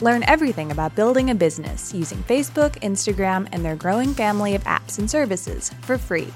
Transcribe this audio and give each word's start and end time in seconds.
Learn 0.00 0.24
everything 0.24 0.72
about 0.72 0.96
building 0.96 1.30
a 1.30 1.34
business 1.34 1.94
using 1.94 2.18
Facebook, 2.24 2.72
Instagram, 2.80 3.48
and 3.52 3.64
their 3.64 3.76
growing 3.76 4.12
family 4.12 4.54
of 4.56 4.64
apps 4.64 4.98
and 4.98 5.08
services 5.08 5.70
for 5.82 5.96
free. 5.96 6.32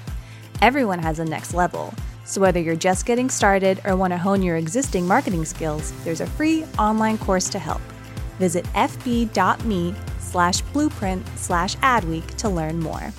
Everyone 0.61 0.99
has 0.99 1.19
a 1.19 1.25
next 1.25 1.53
level. 1.53 1.93
So 2.23 2.39
whether 2.39 2.59
you're 2.59 2.75
just 2.75 3.05
getting 3.05 3.29
started 3.29 3.81
or 3.85 3.95
want 3.95 4.13
to 4.13 4.17
hone 4.17 4.41
your 4.41 4.55
existing 4.55 5.05
marketing 5.05 5.43
skills, 5.43 5.91
there's 6.03 6.21
a 6.21 6.27
free 6.27 6.63
online 6.77 7.17
course 7.17 7.49
to 7.49 7.59
help. 7.59 7.81
Visit 8.37 8.65
fb.me 8.75 9.95
slash 10.19 10.61
blueprint 10.61 11.27
slash 11.35 11.75
adweek 11.77 12.25
to 12.35 12.47
learn 12.47 12.79
more. 12.79 13.11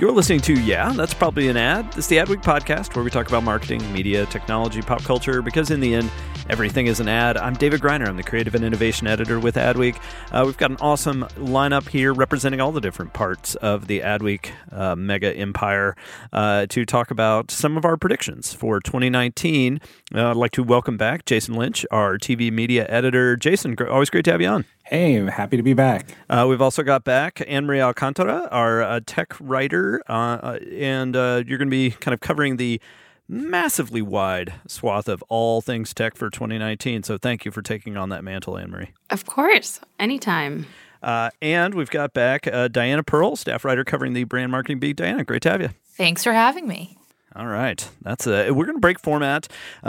You're 0.00 0.10
listening 0.10 0.40
to 0.40 0.54
Yeah, 0.60 0.92
that's 0.92 1.14
probably 1.14 1.46
an 1.46 1.56
ad. 1.56 1.86
It's 1.96 2.08
the 2.08 2.16
Adweek 2.16 2.42
podcast 2.42 2.96
where 2.96 3.04
we 3.04 3.10
talk 3.10 3.28
about 3.28 3.44
marketing, 3.44 3.92
media, 3.92 4.26
technology, 4.26 4.82
pop 4.82 5.04
culture, 5.04 5.40
because 5.40 5.70
in 5.70 5.78
the 5.78 5.94
end, 5.94 6.10
everything 6.50 6.88
is 6.88 6.98
an 6.98 7.06
ad. 7.06 7.36
I'm 7.36 7.54
David 7.54 7.80
Griner. 7.80 8.08
I'm 8.08 8.16
the 8.16 8.24
creative 8.24 8.56
and 8.56 8.64
innovation 8.64 9.06
editor 9.06 9.38
with 9.38 9.54
Adweek. 9.54 10.00
Uh, 10.32 10.42
we've 10.44 10.56
got 10.56 10.72
an 10.72 10.78
awesome 10.80 11.22
lineup 11.36 11.88
here 11.88 12.12
representing 12.12 12.60
all 12.60 12.72
the 12.72 12.80
different 12.80 13.12
parts 13.12 13.54
of 13.54 13.86
the 13.86 14.00
Adweek 14.00 14.50
uh, 14.72 14.96
mega 14.96 15.32
empire 15.32 15.94
uh, 16.32 16.66
to 16.66 16.84
talk 16.84 17.12
about 17.12 17.52
some 17.52 17.76
of 17.76 17.84
our 17.84 17.96
predictions 17.96 18.52
for 18.52 18.80
2019. 18.80 19.80
Uh, 20.12 20.30
I'd 20.30 20.36
like 20.36 20.50
to 20.52 20.64
welcome 20.64 20.96
back 20.96 21.24
Jason 21.24 21.54
Lynch, 21.54 21.86
our 21.92 22.18
TV 22.18 22.50
media 22.50 22.84
editor. 22.88 23.36
Jason, 23.36 23.76
always 23.88 24.10
great 24.10 24.24
to 24.24 24.32
have 24.32 24.40
you 24.40 24.48
on. 24.48 24.64
Hey, 24.86 25.14
happy 25.14 25.56
to 25.56 25.62
be 25.62 25.72
back. 25.72 26.14
Uh, 26.28 26.44
we've 26.46 26.60
also 26.60 26.82
got 26.82 27.04
back 27.04 27.42
Anne 27.46 27.64
Marie 27.64 27.80
Alcantara, 27.80 28.48
our 28.50 28.82
uh, 28.82 29.00
tech 29.06 29.32
writer, 29.40 30.02
uh, 30.10 30.12
uh 30.12 30.58
and 30.70 31.16
uh, 31.16 31.42
you're 31.46 31.56
going 31.56 31.68
to 31.68 31.74
be 31.74 31.92
kind 31.92 32.12
of 32.12 32.20
covering 32.20 32.58
the 32.58 32.78
massively 33.26 34.02
wide 34.02 34.52
swath 34.66 35.08
of 35.08 35.24
all 35.30 35.62
things 35.62 35.94
tech 35.94 36.18
for 36.18 36.28
2019. 36.28 37.02
So 37.02 37.16
thank 37.16 37.46
you 37.46 37.50
for 37.50 37.62
taking 37.62 37.96
on 37.96 38.10
that 38.10 38.22
mantle, 38.24 38.58
Anne 38.58 38.72
Marie. 38.72 38.90
Of 39.08 39.24
course, 39.24 39.80
anytime. 39.98 40.66
Uh, 41.02 41.30
and 41.40 41.72
we've 41.72 41.90
got 41.90 42.12
back 42.12 42.46
Diana 42.70 43.02
Pearl, 43.02 43.36
staff 43.36 43.64
writer 43.64 43.84
covering 43.84 44.12
the 44.12 44.24
brand 44.24 44.52
marketing 44.52 44.80
beat. 44.80 44.96
Diana, 44.96 45.24
great 45.24 45.40
to 45.42 45.50
have 45.50 45.62
you. 45.62 45.70
Thanks 45.96 46.22
for 46.22 46.34
having 46.34 46.68
me. 46.68 46.98
All 47.34 47.46
right, 47.46 47.88
that's 48.02 48.26
a, 48.26 48.50
we're 48.50 48.66
going 48.66 48.76
to 48.76 48.80
break 48.80 49.00
format 49.00 49.48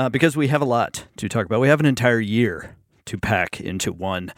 because 0.09 0.38
we 0.38 0.48
have 0.48 0.62
a 0.62 0.66
lot 0.66 1.03
to 1.18 1.28
talk 1.28 1.46
about. 1.46 1.59
We 1.59 1.68
have 1.68 1.81
an 1.81 1.86
entire 1.86 2.22
year 2.22 2.78
to 3.03 3.18
pack 3.18 3.59
into 3.59 3.92
one 3.92 4.31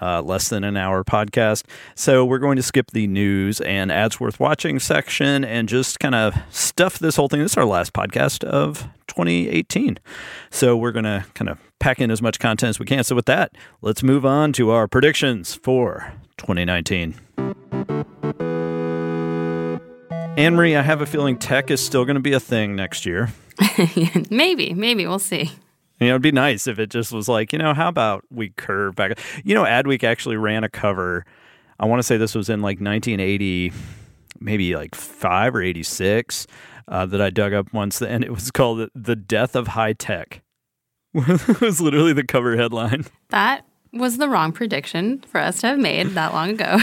uh, 0.00 0.22
less 0.22 0.48
than 0.48 0.64
an 0.64 0.76
hour 0.76 1.04
podcast. 1.04 1.64
So 1.94 2.24
we're 2.24 2.38
going 2.38 2.56
to 2.56 2.62
skip 2.62 2.90
the 2.90 3.06
news 3.06 3.60
and 3.60 3.90
ads 3.90 4.20
worth 4.20 4.40
watching 4.40 4.78
section 4.78 5.44
and 5.44 5.68
just 5.68 6.00
kind 6.00 6.14
of 6.14 6.34
stuff 6.50 6.98
this 6.98 7.16
whole 7.16 7.28
thing. 7.28 7.40
This 7.40 7.52
is 7.52 7.58
our 7.58 7.64
last 7.64 7.92
podcast 7.92 8.44
of 8.44 8.88
2018. 9.08 9.98
So 10.50 10.76
we're 10.76 10.92
going 10.92 11.04
to 11.04 11.24
kind 11.34 11.48
of 11.48 11.58
pack 11.78 12.00
in 12.00 12.10
as 12.10 12.22
much 12.22 12.38
content 12.38 12.70
as 12.70 12.78
we 12.78 12.86
can. 12.86 13.04
So 13.04 13.14
with 13.14 13.26
that, 13.26 13.52
let's 13.82 14.02
move 14.02 14.24
on 14.26 14.52
to 14.54 14.70
our 14.70 14.88
predictions 14.88 15.54
for 15.54 16.12
2019. 16.38 17.14
Anne 20.36 20.54
Marie, 20.54 20.76
I 20.76 20.82
have 20.82 21.00
a 21.00 21.06
feeling 21.06 21.38
tech 21.38 21.70
is 21.70 21.80
still 21.80 22.04
going 22.04 22.16
to 22.16 22.20
be 22.20 22.34
a 22.34 22.40
thing 22.40 22.76
next 22.76 23.06
year. 23.06 23.32
maybe, 24.30 24.74
maybe 24.74 25.06
we'll 25.06 25.18
see. 25.18 25.50
You 26.00 26.08
know, 26.08 26.14
it'd 26.14 26.22
be 26.22 26.32
nice 26.32 26.66
if 26.66 26.78
it 26.78 26.90
just 26.90 27.12
was 27.12 27.28
like, 27.28 27.52
you 27.52 27.58
know, 27.58 27.72
how 27.72 27.88
about 27.88 28.24
we 28.30 28.50
curve 28.50 28.94
back? 28.96 29.18
You 29.44 29.54
know, 29.54 29.64
Adweek 29.64 30.04
actually 30.04 30.36
ran 30.36 30.62
a 30.62 30.68
cover. 30.68 31.24
I 31.80 31.86
want 31.86 32.00
to 32.00 32.02
say 32.02 32.16
this 32.16 32.34
was 32.34 32.50
in 32.50 32.60
like 32.60 32.80
1980, 32.80 33.72
maybe 34.40 34.76
like 34.76 34.94
five 34.94 35.54
or 35.54 35.62
86, 35.62 36.46
uh, 36.88 37.06
that 37.06 37.20
I 37.20 37.30
dug 37.30 37.52
up 37.52 37.72
once, 37.72 38.00
and 38.02 38.24
it 38.24 38.30
was 38.30 38.50
called 38.50 38.88
"The 38.94 39.16
Death 39.16 39.56
of 39.56 39.68
High 39.68 39.94
Tech." 39.94 40.42
it 41.14 41.60
was 41.60 41.80
literally 41.80 42.12
the 42.12 42.24
cover 42.24 42.56
headline. 42.56 43.06
That 43.30 43.64
was 43.92 44.18
the 44.18 44.28
wrong 44.28 44.52
prediction 44.52 45.22
for 45.22 45.40
us 45.40 45.62
to 45.62 45.68
have 45.68 45.78
made 45.78 46.08
that 46.08 46.34
long 46.34 46.50
ago. 46.50 46.78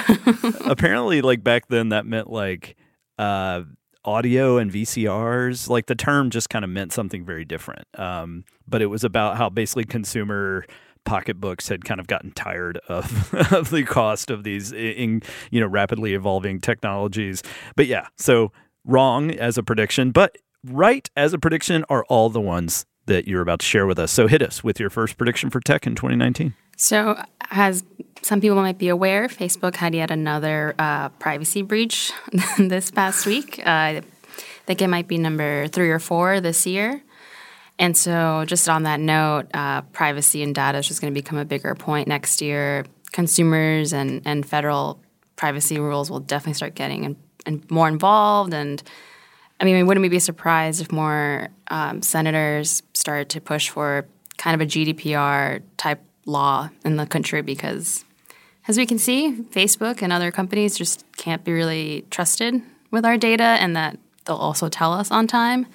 Apparently, 0.65 1.21
like 1.21 1.43
back 1.43 1.67
then, 1.67 1.89
that 1.89 2.05
meant 2.05 2.29
like. 2.29 2.75
Uh, 3.19 3.61
audio 4.05 4.57
and 4.57 4.71
VCRs. 4.71 5.69
Like 5.69 5.87
the 5.87 5.95
term 5.95 6.29
just 6.29 6.49
kind 6.49 6.65
of 6.65 6.71
meant 6.71 6.93
something 6.93 7.25
very 7.25 7.45
different. 7.45 7.87
Um, 7.95 8.45
but 8.67 8.81
it 8.81 8.87
was 8.87 9.03
about 9.03 9.37
how 9.37 9.49
basically 9.49 9.85
consumer 9.85 10.65
pocketbooks 11.05 11.67
had 11.67 11.83
kind 11.85 11.99
of 11.99 12.07
gotten 12.07 12.31
tired 12.31 12.79
of, 12.87 13.33
of 13.53 13.69
the 13.69 13.83
cost 13.83 14.29
of 14.29 14.43
these 14.43 14.71
in, 14.71 15.21
you 15.51 15.59
know 15.59 15.67
rapidly 15.67 16.13
evolving 16.13 16.59
technologies. 16.59 17.43
But 17.75 17.87
yeah, 17.87 18.07
so 18.17 18.51
wrong 18.85 19.31
as 19.31 19.57
a 19.57 19.63
prediction, 19.63 20.11
but 20.11 20.37
right 20.65 21.09
as 21.15 21.33
a 21.33 21.37
prediction 21.37 21.85
are 21.89 22.05
all 22.05 22.29
the 22.29 22.41
ones 22.41 22.85
that 23.05 23.27
you're 23.27 23.41
about 23.41 23.59
to 23.59 23.65
share 23.65 23.85
with 23.85 23.99
us. 23.99 24.11
So 24.11 24.27
hit 24.27 24.41
us 24.41 24.63
with 24.63 24.79
your 24.79 24.89
first 24.89 25.17
prediction 25.17 25.49
for 25.49 25.59
tech 25.59 25.85
in 25.85 25.95
2019. 25.95 26.53
So, 26.83 27.17
as 27.49 27.81
some 28.23 28.41
people 28.41 28.57
might 28.57 28.77
be 28.77 28.89
aware, 28.89 29.29
Facebook 29.29 29.77
had 29.77 29.95
yet 29.95 30.11
another 30.11 30.75
uh, 30.77 31.07
privacy 31.09 31.61
breach 31.61 32.11
this 32.57 32.91
past 32.91 33.25
week. 33.25 33.59
Uh, 33.59 33.69
I 33.69 34.01
think 34.65 34.81
it 34.81 34.89
might 34.89 35.07
be 35.07 35.17
number 35.17 35.69
three 35.69 35.89
or 35.89 35.99
four 35.99 36.41
this 36.41 36.67
year. 36.67 37.01
And 37.79 37.95
so, 37.95 38.43
just 38.45 38.67
on 38.67 38.83
that 38.83 38.99
note, 38.99 39.45
uh, 39.53 39.83
privacy 39.93 40.43
and 40.43 40.53
data 40.53 40.79
is 40.79 40.85
just 40.85 40.99
going 40.99 41.13
to 41.13 41.17
become 41.17 41.37
a 41.37 41.45
bigger 41.45 41.73
point 41.73 42.09
next 42.09 42.41
year. 42.41 42.85
Consumers 43.13 43.93
and, 43.93 44.21
and 44.25 44.45
federal 44.45 44.99
privacy 45.37 45.79
rules 45.79 46.11
will 46.11 46.19
definitely 46.19 46.55
start 46.55 46.75
getting 46.75 47.05
in, 47.05 47.15
in 47.45 47.63
more 47.69 47.87
involved. 47.87 48.53
And 48.53 48.83
I 49.61 49.63
mean, 49.63 49.87
wouldn't 49.87 50.01
we 50.01 50.09
be 50.09 50.19
surprised 50.19 50.81
if 50.81 50.91
more 50.91 51.47
um, 51.69 52.01
senators 52.01 52.83
started 52.93 53.29
to 53.29 53.39
push 53.39 53.69
for 53.69 54.05
kind 54.35 54.61
of 54.61 54.67
a 54.67 54.69
GDPR 54.69 55.61
type 55.77 56.01
law 56.25 56.69
in 56.85 56.95
the 56.97 57.05
country 57.05 57.41
because, 57.41 58.05
as 58.67 58.77
we 58.77 58.85
can 58.85 58.97
see, 58.97 59.33
Facebook 59.51 60.01
and 60.01 60.13
other 60.13 60.31
companies 60.31 60.77
just 60.77 61.05
can't 61.17 61.43
be 61.43 61.51
really 61.51 62.05
trusted 62.09 62.61
with 62.91 63.05
our 63.05 63.17
data, 63.17 63.43
and 63.43 63.75
that 63.75 63.97
they'll 64.25 64.35
also 64.35 64.69
tell 64.69 64.93
us 64.93 65.11
on 65.11 65.27
time. 65.27 65.65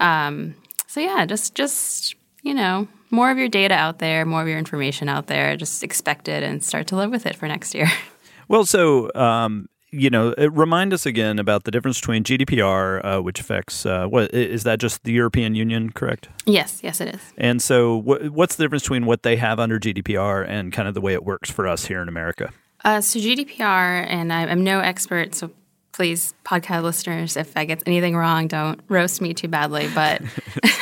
Um, 0.00 0.54
so 0.86 1.00
yeah, 1.00 1.26
just 1.26 1.54
just 1.54 2.14
you 2.44 2.54
know, 2.54 2.86
more 3.10 3.30
of 3.30 3.38
your 3.38 3.48
data 3.48 3.74
out 3.74 3.98
there, 3.98 4.24
more 4.24 4.42
of 4.42 4.48
your 4.48 4.58
information 4.58 5.08
out 5.08 5.26
there. 5.26 5.56
Just 5.56 5.82
expect 5.82 6.28
it 6.28 6.42
and 6.42 6.62
start 6.62 6.86
to 6.88 6.96
live 6.96 7.10
with 7.10 7.26
it 7.26 7.34
for 7.34 7.48
next 7.48 7.74
year. 7.74 7.88
Well, 8.46 8.66
so 8.66 9.10
um, 9.14 9.70
you 9.94 10.10
know, 10.10 10.34
remind 10.36 10.92
us 10.92 11.06
again 11.06 11.38
about 11.38 11.64
the 11.64 11.70
difference 11.70 12.00
between 12.00 12.24
GDPR, 12.24 13.04
uh, 13.04 13.22
which 13.22 13.40
affects 13.40 13.86
uh, 13.86 14.06
what 14.06 14.32
is 14.34 14.64
that 14.64 14.78
just 14.78 15.04
the 15.04 15.12
European 15.12 15.54
Union, 15.54 15.90
correct? 15.90 16.28
Yes, 16.46 16.80
yes, 16.82 17.00
it 17.00 17.14
is. 17.14 17.20
And 17.36 17.62
so, 17.62 18.00
wh- 18.00 18.32
what's 18.34 18.56
the 18.56 18.64
difference 18.64 18.82
between 18.82 19.06
what 19.06 19.22
they 19.22 19.36
have 19.36 19.60
under 19.60 19.78
GDPR 19.78 20.46
and 20.48 20.72
kind 20.72 20.88
of 20.88 20.94
the 20.94 21.00
way 21.00 21.14
it 21.14 21.24
works 21.24 21.50
for 21.50 21.66
us 21.68 21.86
here 21.86 22.02
in 22.02 22.08
America? 22.08 22.52
Uh, 22.84 23.00
so 23.00 23.18
GDPR, 23.18 24.06
and 24.08 24.32
I, 24.32 24.46
am 24.46 24.62
no 24.62 24.80
expert, 24.80 25.34
so 25.34 25.50
please, 25.92 26.34
podcast 26.44 26.82
listeners, 26.82 27.36
if 27.36 27.56
I 27.56 27.64
get 27.64 27.82
anything 27.86 28.16
wrong, 28.16 28.48
don't 28.48 28.80
roast 28.88 29.20
me 29.20 29.32
too 29.32 29.48
badly. 29.48 29.88
But 29.94 30.20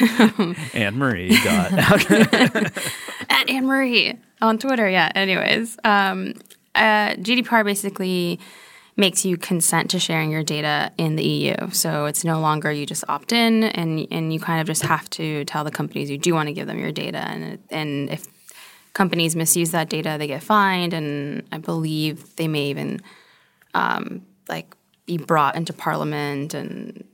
Anne 0.74 0.96
Marie 0.96 1.38
got 1.44 1.72
at 3.30 3.48
Anne 3.48 3.66
Marie 3.66 4.18
on 4.40 4.58
Twitter. 4.58 4.88
Yeah. 4.88 5.12
Anyways, 5.14 5.76
um, 5.84 6.34
uh, 6.74 7.14
GDPR 7.16 7.64
basically 7.64 8.40
makes 8.96 9.24
you 9.24 9.36
consent 9.36 9.90
to 9.90 9.98
sharing 9.98 10.30
your 10.30 10.42
data 10.42 10.92
in 10.98 11.16
the 11.16 11.24
EU. 11.24 11.54
So 11.70 12.04
it's 12.04 12.24
no 12.24 12.40
longer 12.40 12.70
you 12.70 12.84
just 12.84 13.04
opt 13.08 13.32
in 13.32 13.64
and 13.64 14.06
and 14.10 14.32
you 14.32 14.40
kind 14.40 14.60
of 14.60 14.66
just 14.66 14.82
have 14.82 15.08
to 15.10 15.44
tell 15.46 15.64
the 15.64 15.70
companies 15.70 16.10
you 16.10 16.18
do 16.18 16.34
want 16.34 16.48
to 16.48 16.52
give 16.52 16.66
them 16.66 16.78
your 16.78 16.92
data 16.92 17.18
and 17.18 17.58
and 17.70 18.10
if 18.10 18.26
companies 18.94 19.34
misuse 19.34 19.70
that 19.70 19.88
data, 19.88 20.16
they 20.18 20.26
get 20.26 20.42
fined, 20.42 20.92
and 20.92 21.42
I 21.52 21.58
believe 21.58 22.36
they 22.36 22.48
may 22.48 22.66
even 22.66 23.00
um, 23.74 24.26
like 24.48 24.74
be 25.06 25.18
brought 25.18 25.56
into 25.56 25.72
parliament 25.72 26.54
and 26.54 27.04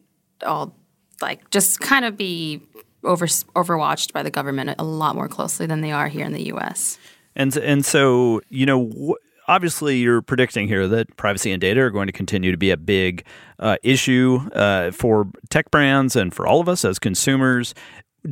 all 0.45 0.75
like 1.21 1.51
just 1.51 1.81
kind 1.81 2.05
of 2.05 2.17
be 2.17 2.63
over 3.05 3.27
overwatched 3.27 4.13
by 4.13 4.23
the 4.23 4.31
government 4.31 4.75
a 4.79 4.85
lot 4.85 5.15
more 5.15 5.29
closely 5.29 5.67
than 5.67 5.81
they 5.81 5.93
are 5.93 6.09
here 6.09 6.25
in 6.25 6.33
the 6.33 6.47
U.S. 6.47 6.99
And 7.37 7.57
and 7.57 7.85
so 7.85 8.41
you 8.49 8.67
know. 8.67 9.17
Obviously, 9.49 9.99
you're 9.99 10.23
predicting 10.23 10.69
here 10.69 10.87
that 10.87 11.17
privacy 11.17 11.50
and 11.50 11.61
data 11.61 11.81
are 11.81 11.91
going 11.91 12.06
to 12.06 12.12
continue 12.12 12.53
to 12.53 12.59
be 12.59 12.71
a 12.71 12.77
big 12.77 13.25
uh, 13.59 13.77
issue 13.83 14.41
uh, 14.53 14.93
for 14.93 15.29
tech 15.50 15.71
brands 15.71 16.15
and 16.15 16.33
for 16.33 16.47
all 16.47 16.61
of 16.61 16.69
us 16.69 16.85
as 16.85 16.99
consumers. 16.99 17.75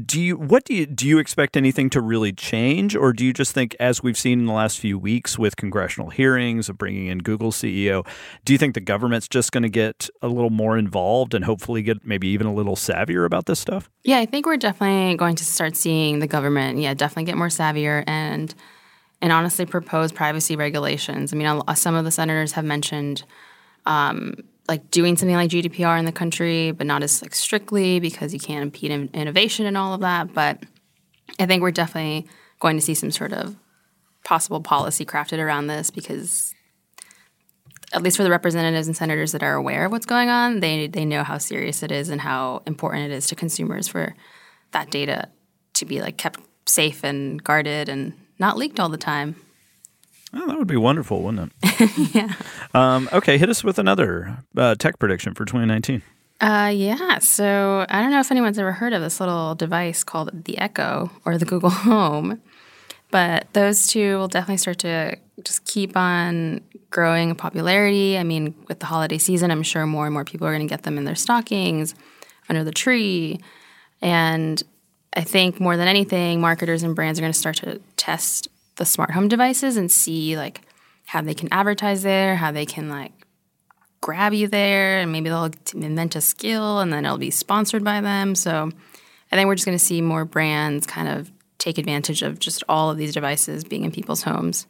Do 0.04 0.20
you 0.20 0.36
what 0.36 0.64
do 0.64 0.74
you 0.74 0.84
do 0.84 1.06
you 1.06 1.18
expect 1.18 1.56
anything 1.56 1.88
to 1.90 2.00
really 2.00 2.32
change? 2.32 2.96
Or 2.96 3.12
do 3.12 3.24
you 3.24 3.32
just 3.32 3.52
think 3.52 3.74
as 3.78 4.02
we've 4.02 4.18
seen 4.18 4.40
in 4.40 4.46
the 4.46 4.52
last 4.52 4.80
few 4.80 4.98
weeks 4.98 5.38
with 5.38 5.56
congressional 5.56 6.10
hearings 6.10 6.68
of 6.68 6.76
bringing 6.76 7.06
in 7.06 7.20
Google 7.20 7.52
CEO 7.52 8.04
do 8.44 8.52
you 8.52 8.58
think 8.58 8.74
the 8.74 8.80
government's 8.80 9.28
just 9.28 9.52
going 9.52 9.62
to 9.62 9.68
get 9.68 10.10
a 10.20 10.28
little 10.28 10.50
more 10.50 10.76
involved 10.76 11.34
and 11.34 11.44
hopefully 11.44 11.82
get 11.82 12.04
maybe 12.04 12.26
even 12.28 12.48
a 12.48 12.52
little 12.52 12.74
savvier 12.74 13.24
about 13.24 13.46
this 13.46 13.60
stuff? 13.60 13.88
Yeah 14.02 14.18
i 14.18 14.26
think 14.26 14.44
we're 14.44 14.56
definitely 14.56 15.16
going 15.16 15.36
to 15.36 15.44
start 15.44 15.76
seeing 15.76 16.18
the 16.18 16.26
government 16.26 16.78
yeah 16.78 16.92
definitely 16.92 17.24
get 17.24 17.38
more 17.38 17.48
savvier. 17.48 18.02
And 18.08 18.52
and 19.22 19.32
honestly 19.32 19.66
propose 19.66 20.12
privacy 20.12 20.56
regulations 20.56 21.32
i 21.32 21.36
mean 21.36 21.60
some 21.74 21.94
of 21.94 22.04
the 22.04 22.10
senators 22.10 22.52
have 22.52 22.64
mentioned 22.64 23.24
um, 23.86 24.34
like 24.68 24.90
doing 24.90 25.16
something 25.16 25.36
like 25.36 25.50
GDPR 25.50 25.98
in 25.98 26.04
the 26.04 26.12
country, 26.12 26.72
but 26.72 26.86
not 26.86 27.02
as 27.02 27.22
like 27.22 27.34
strictly 27.34 28.00
because 28.00 28.34
you 28.34 28.40
can't 28.40 28.62
impede 28.62 28.90
in 28.90 29.08
innovation 29.14 29.66
and 29.66 29.76
all 29.76 29.94
of 29.94 30.00
that. 30.00 30.34
But 30.34 30.62
I 31.38 31.46
think 31.46 31.62
we're 31.62 31.70
definitely 31.70 32.26
going 32.58 32.76
to 32.76 32.82
see 32.82 32.94
some 32.94 33.10
sort 33.10 33.32
of 33.32 33.56
possible 34.24 34.60
policy 34.60 35.04
crafted 35.04 35.38
around 35.38 35.68
this 35.68 35.90
because 35.90 36.52
at 37.92 38.02
least 38.02 38.16
for 38.16 38.24
the 38.24 38.30
representatives 38.30 38.88
and 38.88 38.96
senators 38.96 39.32
that 39.32 39.42
are 39.42 39.54
aware 39.54 39.86
of 39.86 39.92
what's 39.92 40.06
going 40.06 40.28
on, 40.28 40.60
they 40.60 40.88
they 40.88 41.04
know 41.04 41.22
how 41.22 41.38
serious 41.38 41.82
it 41.82 41.92
is 41.92 42.08
and 42.08 42.20
how 42.20 42.62
important 42.66 43.10
it 43.10 43.14
is 43.14 43.28
to 43.28 43.36
consumers 43.36 43.86
for 43.86 44.16
that 44.72 44.90
data 44.90 45.28
to 45.74 45.84
be 45.84 46.00
like 46.00 46.16
kept 46.16 46.40
safe 46.66 47.04
and 47.04 47.42
guarded 47.44 47.88
and 47.88 48.14
not 48.38 48.56
leaked 48.56 48.80
all 48.80 48.88
the 48.88 48.96
time. 48.96 49.36
Oh, 50.34 50.46
that 50.46 50.58
would 50.58 50.66
be 50.66 50.76
wonderful, 50.76 51.22
wouldn't 51.22 51.52
it? 51.62 52.14
yeah. 52.14 52.34
Um, 52.74 53.08
okay, 53.12 53.38
hit 53.38 53.48
us 53.48 53.64
with 53.64 53.78
another 53.78 54.38
uh, 54.56 54.74
tech 54.74 54.98
prediction 54.98 55.34
for 55.34 55.44
2019. 55.44 56.02
Uh, 56.40 56.70
yeah. 56.74 57.18
So 57.18 57.86
I 57.88 58.02
don't 58.02 58.10
know 58.10 58.20
if 58.20 58.30
anyone's 58.30 58.58
ever 58.58 58.72
heard 58.72 58.92
of 58.92 59.00
this 59.00 59.20
little 59.20 59.54
device 59.54 60.04
called 60.04 60.44
the 60.44 60.58
Echo 60.58 61.10
or 61.24 61.38
the 61.38 61.46
Google 61.46 61.70
Home, 61.70 62.42
but 63.10 63.46
those 63.54 63.86
two 63.86 64.18
will 64.18 64.28
definitely 64.28 64.58
start 64.58 64.78
to 64.80 65.16
just 65.42 65.64
keep 65.64 65.96
on 65.96 66.60
growing 66.90 67.30
in 67.30 67.36
popularity. 67.36 68.18
I 68.18 68.22
mean, 68.22 68.54
with 68.68 68.80
the 68.80 68.86
holiday 68.86 69.18
season, 69.18 69.50
I'm 69.50 69.62
sure 69.62 69.86
more 69.86 70.06
and 70.06 70.12
more 70.12 70.24
people 70.24 70.46
are 70.46 70.54
going 70.54 70.66
to 70.66 70.70
get 70.70 70.82
them 70.82 70.98
in 70.98 71.04
their 71.04 71.14
stockings, 71.14 71.94
under 72.48 72.64
the 72.64 72.72
tree. 72.72 73.40
And 74.02 74.62
I 75.16 75.22
think 75.22 75.58
more 75.58 75.78
than 75.78 75.88
anything, 75.88 76.42
marketers 76.42 76.82
and 76.82 76.94
brands 76.94 77.18
are 77.18 77.22
going 77.22 77.32
to 77.32 77.38
start 77.38 77.56
to 77.56 77.80
test 77.96 78.48
the 78.76 78.84
smart 78.84 79.10
home 79.12 79.28
devices 79.28 79.78
and 79.78 79.90
see 79.90 80.36
like 80.36 80.60
how 81.06 81.22
they 81.22 81.32
can 81.34 81.48
advertise 81.50 82.02
there, 82.02 82.36
how 82.36 82.52
they 82.52 82.66
can 82.66 82.90
like 82.90 83.12
grab 84.02 84.34
you 84.34 84.46
there, 84.46 84.98
and 84.98 85.10
maybe 85.10 85.30
they'll 85.30 85.50
invent 85.74 86.16
a 86.16 86.20
skill 86.20 86.80
and 86.80 86.92
then 86.92 87.06
it'll 87.06 87.16
be 87.16 87.30
sponsored 87.30 87.82
by 87.82 88.02
them. 88.02 88.34
So 88.34 88.70
I 89.32 89.36
think 89.36 89.46
we're 89.46 89.54
just 89.54 89.64
going 89.64 89.78
to 89.78 89.84
see 89.84 90.02
more 90.02 90.26
brands 90.26 90.86
kind 90.86 91.08
of 91.08 91.30
take 91.56 91.78
advantage 91.78 92.20
of 92.20 92.38
just 92.38 92.62
all 92.68 92.90
of 92.90 92.98
these 92.98 93.14
devices 93.14 93.64
being 93.64 93.84
in 93.84 93.90
people's 93.90 94.22
homes 94.22 94.66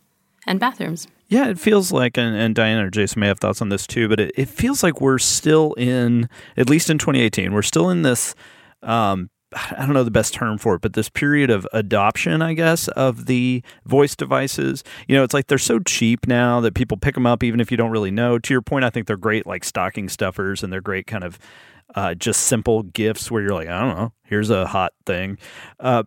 and 0.47 0.61
bathrooms. 0.61 1.09
Yeah, 1.29 1.49
it 1.49 1.59
feels 1.59 1.91
like, 1.91 2.17
and, 2.17 2.37
and 2.37 2.55
Diana 2.55 2.87
or 2.87 2.91
Jason 2.91 3.19
may 3.19 3.27
have 3.27 3.41
thoughts 3.41 3.61
on 3.61 3.69
this 3.69 3.85
too, 3.85 4.09
but 4.09 4.21
it, 4.21 4.33
it 4.37 4.49
feels 4.49 4.85
like 4.85 5.01
we're 5.01 5.19
still 5.19 5.73
in, 5.75 6.29
at 6.57 6.71
least 6.71 6.89
in 6.89 6.99
2018, 6.99 7.53
we're 7.53 7.63
still 7.63 7.91
in 7.91 8.03
this 8.03 8.37
um, 8.85 9.29
I 9.57 9.81
don't 9.81 9.95
know 9.95 10.05
the 10.05 10.11
best 10.11 10.35
term 10.35 10.59
for 10.59 10.75
it, 10.75 10.83
but 10.83 10.93
this 10.93 11.09
period 11.09 11.51
of 11.51 11.67
adoption, 11.73 12.43
I 12.43 12.53
guess, 12.53 12.89
of 12.89 13.27
the 13.27 13.63
voice 13.87 14.15
devices. 14.15 14.85
You 15.09 15.17
know, 15.17 15.25
it's 15.25 15.35
like 15.35 15.47
they're 15.47 15.59
so 15.59 15.79
cheap 15.79 16.27
now 16.27 16.61
that 16.61 16.75
people 16.75 16.97
pick 16.97 17.15
them 17.15 17.27
up 17.27 17.43
even 17.43 17.61
if 17.61 17.71
you 17.71 17.77
don't 17.77 17.91
really 17.91 18.11
know. 18.11 18.39
To 18.39 18.55
your 18.55 18.63
point, 18.63 18.85
I 18.85 18.91
think 18.91 19.07
they're 19.07 19.17
great 19.17 19.47
like 19.47 19.65
stocking 19.65 20.09
stuffers 20.09 20.63
and 20.63 20.73
they're 20.73 20.81
great 20.81 21.07
kind 21.07 21.25
of 21.25 21.39
uh, 21.95 22.15
just 22.15 22.43
simple 22.43 22.83
gifts 22.83 23.31
where 23.31 23.43
you're 23.43 23.55
like, 23.55 23.69
I 23.69 23.81
don't 23.81 23.97
know, 23.97 24.13
here's 24.25 24.51
a 24.51 24.67
hot 24.67 24.93
thing. 25.07 25.39
Uh, 25.81 26.05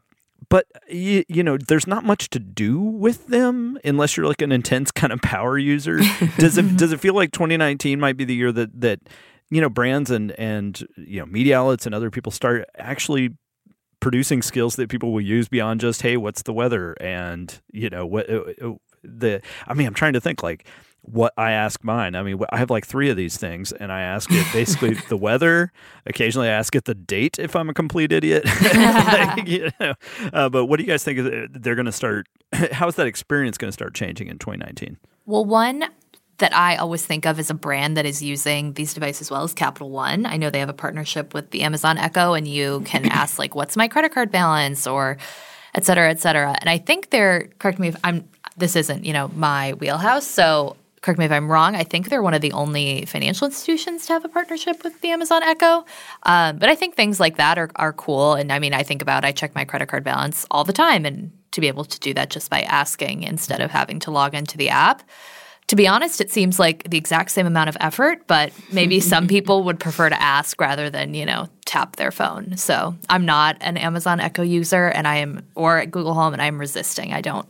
but 0.49 0.65
you, 0.89 1.23
you, 1.27 1.43
know 1.43 1.57
there's 1.57 1.87
not 1.87 2.03
much 2.03 2.29
to 2.31 2.39
do 2.39 2.79
with 2.79 3.27
them 3.27 3.77
unless 3.83 4.15
you're 4.15 4.25
like 4.25 4.41
an 4.41 4.51
intense 4.51 4.91
kind 4.91 5.13
of 5.13 5.21
power 5.21 5.57
user 5.57 5.99
does 6.37 6.57
it 6.57 6.77
does 6.77 6.91
it 6.91 6.99
feel 6.99 7.13
like 7.13 7.31
2019 7.31 7.99
might 7.99 8.17
be 8.17 8.23
the 8.23 8.33
year 8.33 8.51
that 8.51 8.79
that 8.79 8.99
you 9.49 9.61
know 9.61 9.69
brands 9.69 10.11
and 10.11 10.31
and 10.33 10.85
you 10.97 11.19
know 11.19 11.25
media 11.25 11.59
outlets 11.59 11.85
and 11.85 11.95
other 11.95 12.09
people 12.11 12.31
start 12.31 12.65
actually 12.77 13.35
producing 13.99 14.41
skills 14.41 14.75
that 14.75 14.89
people 14.89 15.11
will 15.11 15.21
use 15.21 15.49
beyond 15.49 15.81
just 15.81 16.01
hey 16.01 16.15
what's 16.17 16.43
the 16.43 16.53
weather 16.53 16.95
and 17.01 17.61
you 17.71 17.89
know 17.89 18.05
what 18.05 18.29
uh, 18.29 18.43
uh, 18.61 18.73
the 19.03 19.41
i 19.67 19.73
mean 19.73 19.87
i'm 19.87 19.93
trying 19.93 20.13
to 20.13 20.21
think 20.21 20.41
like 20.43 20.65
what 21.01 21.33
I 21.37 21.51
ask 21.51 21.83
mine. 21.83 22.15
I 22.15 22.23
mean, 22.23 22.39
I 22.49 22.57
have 22.57 22.69
like 22.69 22.85
three 22.85 23.09
of 23.09 23.17
these 23.17 23.37
things, 23.37 23.71
and 23.71 23.91
I 23.91 24.01
ask 24.01 24.29
it 24.31 24.45
basically 24.53 24.93
the 25.09 25.17
weather. 25.17 25.71
Occasionally, 26.05 26.49
I 26.49 26.51
ask 26.51 26.75
it 26.75 26.85
the 26.85 26.95
date 26.95 27.39
if 27.39 27.55
I'm 27.55 27.69
a 27.69 27.73
complete 27.73 28.11
idiot. 28.11 28.45
like, 28.73 29.47
you 29.47 29.71
know. 29.79 29.93
uh, 30.33 30.49
but 30.49 30.65
what 30.65 30.77
do 30.77 30.83
you 30.83 30.89
guys 30.89 31.03
think 31.03 31.19
they're 31.53 31.75
going 31.75 31.85
to 31.85 31.91
start? 31.91 32.27
How 32.53 32.87
is 32.87 32.95
that 32.95 33.07
experience 33.07 33.57
going 33.57 33.69
to 33.69 33.73
start 33.73 33.93
changing 33.93 34.27
in 34.27 34.37
2019? 34.37 34.97
Well, 35.25 35.45
one, 35.45 35.85
that 36.39 36.56
I 36.56 36.77
always 36.77 37.06
think 37.06 37.25
of 37.25 37.39
as 37.39 37.50
a 37.50 37.53
brand 37.53 37.97
that 37.97 38.06
is 38.06 38.21
using 38.21 38.74
these 38.74 38.94
devices 38.94 39.21
as 39.21 39.31
well 39.31 39.44
as 39.44 39.53
Capital 39.53 39.89
One. 39.89 40.25
I 40.25 40.38
know 40.38 40.50
they 40.50 40.59
have 40.59 40.69
a 40.69 40.74
partnership 40.74 41.33
with 41.33 41.51
the 41.51 41.62
Amazon 41.62 41.97
Echo, 41.97 42.33
and 42.33 42.47
you 42.47 42.81
can 42.86 43.06
ask 43.12 43.39
like, 43.39 43.56
"What's 43.56 43.77
my 43.77 43.88
credit 43.88 44.12
card 44.13 44.31
balance?" 44.31 44.88
or 44.88 45.18
et 45.75 45.86
cetera, 45.86 46.09
et 46.09 46.19
cetera. 46.19 46.56
And 46.59 46.69
I 46.69 46.77
think 46.77 47.12
they're 47.12 47.50
correct 47.59 47.80
me 47.80 47.89
if 47.89 47.95
I'm 48.03 48.27
this 48.57 48.75
isn't 48.75 49.06
you 49.06 49.13
know 49.13 49.30
my 49.36 49.74
wheelhouse, 49.74 50.27
so 50.27 50.75
correct 51.01 51.19
me 51.19 51.25
if 51.25 51.31
I'm 51.31 51.50
wrong. 51.50 51.75
I 51.75 51.83
think 51.83 52.09
they're 52.09 52.24
one 52.24 52.33
of 52.33 52.42
the 52.42 52.51
only 52.51 53.06
financial 53.06 53.45
institutions 53.45 54.06
to 54.07 54.13
have 54.13 54.25
a 54.25 54.30
partnership 54.30 54.83
with 54.83 55.00
the 55.01 55.12
Amazon 55.12 55.44
Echo. 55.44 55.85
Um, 56.24 56.57
but 56.57 56.68
I 56.69 56.75
think 56.75 56.95
things 56.95 57.19
like 57.19 57.38
that 57.38 57.57
are 57.57 57.69
are 57.75 57.94
cool. 57.94 58.33
And 58.33 58.51
I 58.51 58.59
mean, 58.59 58.74
I 58.74 58.83
think 58.83 59.01
about 59.01 59.25
I 59.25 59.31
check 59.31 59.56
my 59.56 59.65
credit 59.65 59.88
card 59.88 60.03
balance 60.03 60.45
all 60.51 60.63
the 60.63 60.74
time, 60.74 61.06
and 61.06 61.31
to 61.51 61.62
be 61.62 61.68
able 61.68 61.85
to 61.85 62.00
do 62.00 62.13
that 62.13 62.30
just 62.30 62.50
by 62.50 62.62
asking 62.62 63.24
instead 63.24 63.62
of 63.62 63.71
having 63.71 64.00
to 64.00 64.12
log 64.12 64.33
into 64.33 64.57
the 64.57 64.69
app 64.69 65.01
to 65.69 65.76
be 65.76 65.88
honest, 65.88 66.19
it 66.19 66.31
seems 66.31 66.57
like 66.57 66.90
the 66.90 66.97
exact 66.97 67.30
same 67.30 67.45
amount 67.45 67.69
of 67.69 67.78
effort, 67.80 68.26
but 68.26 68.52
maybe 68.71 68.99
some 68.99 69.28
people 69.28 69.64
would 69.64 69.80
prefer 69.80 70.09
to 70.09 70.19
ask 70.19 70.59
rather 70.59 70.90
than, 70.90 71.14
you 71.14 71.26
know, 71.26 71.47
tap 71.66 71.95
their 71.95 72.11
phone. 72.11 72.57
So 72.57 72.95
I'm 73.07 73.23
not 73.23 73.56
an 73.61 73.78
Amazon 73.78 74.19
Echo 74.19 74.42
user 74.42 74.88
and 74.88 75.07
I 75.07 75.18
am, 75.18 75.45
or 75.54 75.85
Google 75.85 76.16
Home, 76.16 76.33
and 76.33 76.42
I'm 76.42 76.59
resisting. 76.59 77.14
I 77.14 77.21
don't 77.21 77.47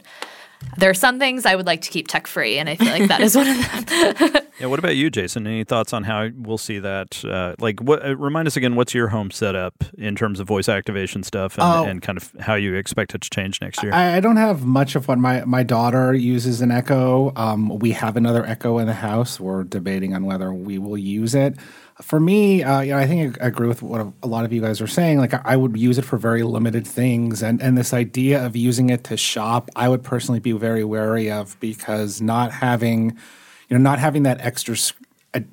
there 0.77 0.89
are 0.89 0.95
some 0.95 1.19
things 1.19 1.45
I 1.45 1.55
would 1.55 1.65
like 1.65 1.81
to 1.81 1.89
keep 1.89 2.07
tech 2.07 2.27
free, 2.27 2.57
and 2.57 2.69
I 2.69 2.75
feel 2.75 2.89
like 2.89 3.07
that 3.07 3.21
is 3.21 3.35
one 3.35 3.47
of 3.47 3.57
them. 3.57 4.43
yeah. 4.59 4.67
What 4.67 4.79
about 4.79 4.95
you, 4.95 5.09
Jason? 5.09 5.47
Any 5.47 5.63
thoughts 5.63 5.93
on 5.93 6.03
how 6.03 6.29
we'll 6.35 6.57
see 6.57 6.79
that? 6.79 7.23
Uh, 7.23 7.55
like, 7.59 7.81
what? 7.81 8.05
Uh, 8.05 8.15
remind 8.15 8.47
us 8.47 8.57
again. 8.57 8.75
What's 8.75 8.93
your 8.93 9.07
home 9.07 9.31
setup 9.31 9.73
in 9.97 10.15
terms 10.15 10.39
of 10.39 10.47
voice 10.47 10.69
activation 10.69 11.23
stuff, 11.23 11.57
and, 11.57 11.63
oh, 11.63 11.89
and 11.89 12.01
kind 12.01 12.17
of 12.17 12.33
how 12.39 12.55
you 12.55 12.75
expect 12.75 13.15
it 13.15 13.21
to 13.21 13.29
change 13.29 13.61
next 13.61 13.81
year? 13.83 13.93
I, 13.93 14.17
I, 14.17 14.19
don't 14.19 14.37
have 14.37 14.65
much 14.65 14.95
of 14.95 15.07
what 15.07 15.17
my 15.17 15.43
my 15.45 15.63
daughter 15.63 16.13
uses 16.13 16.61
an 16.61 16.71
Echo. 16.71 17.33
Um, 17.35 17.79
we 17.79 17.91
have 17.91 18.17
another 18.17 18.45
Echo 18.45 18.77
in 18.79 18.87
the 18.87 18.93
house. 18.93 19.39
We're 19.39 19.63
debating 19.63 20.13
on 20.13 20.25
whether 20.25 20.53
we 20.53 20.77
will 20.77 20.97
use 20.97 21.35
it 21.35 21.55
for 22.01 22.19
me, 22.19 22.63
uh, 22.63 22.79
you 22.79 22.93
know, 22.93 22.97
I 22.97 23.07
think 23.07 23.41
I 23.41 23.47
agree 23.47 23.67
with 23.67 23.81
what 23.81 24.13
a 24.23 24.27
lot 24.27 24.45
of 24.45 24.53
you 24.53 24.61
guys 24.61 24.79
are 24.79 24.87
saying. 24.87 25.17
Like, 25.17 25.33
I 25.45 25.57
would 25.57 25.75
use 25.77 25.97
it 25.97 26.05
for 26.05 26.17
very 26.17 26.43
limited 26.43 26.87
things, 26.87 27.43
and 27.43 27.61
and 27.61 27.77
this 27.77 27.93
idea 27.93 28.45
of 28.45 28.55
using 28.55 28.89
it 28.89 29.03
to 29.05 29.17
shop, 29.17 29.69
I 29.75 29.89
would 29.89 30.03
personally 30.03 30.39
be 30.39 30.53
very 30.53 30.83
wary 30.83 31.29
of 31.29 31.59
because 31.59 32.21
not 32.21 32.51
having, 32.51 33.17
you 33.67 33.77
know, 33.77 33.83
not 33.83 33.99
having 33.99 34.23
that 34.23 34.39
extra 34.39 34.77
sc- 34.77 34.95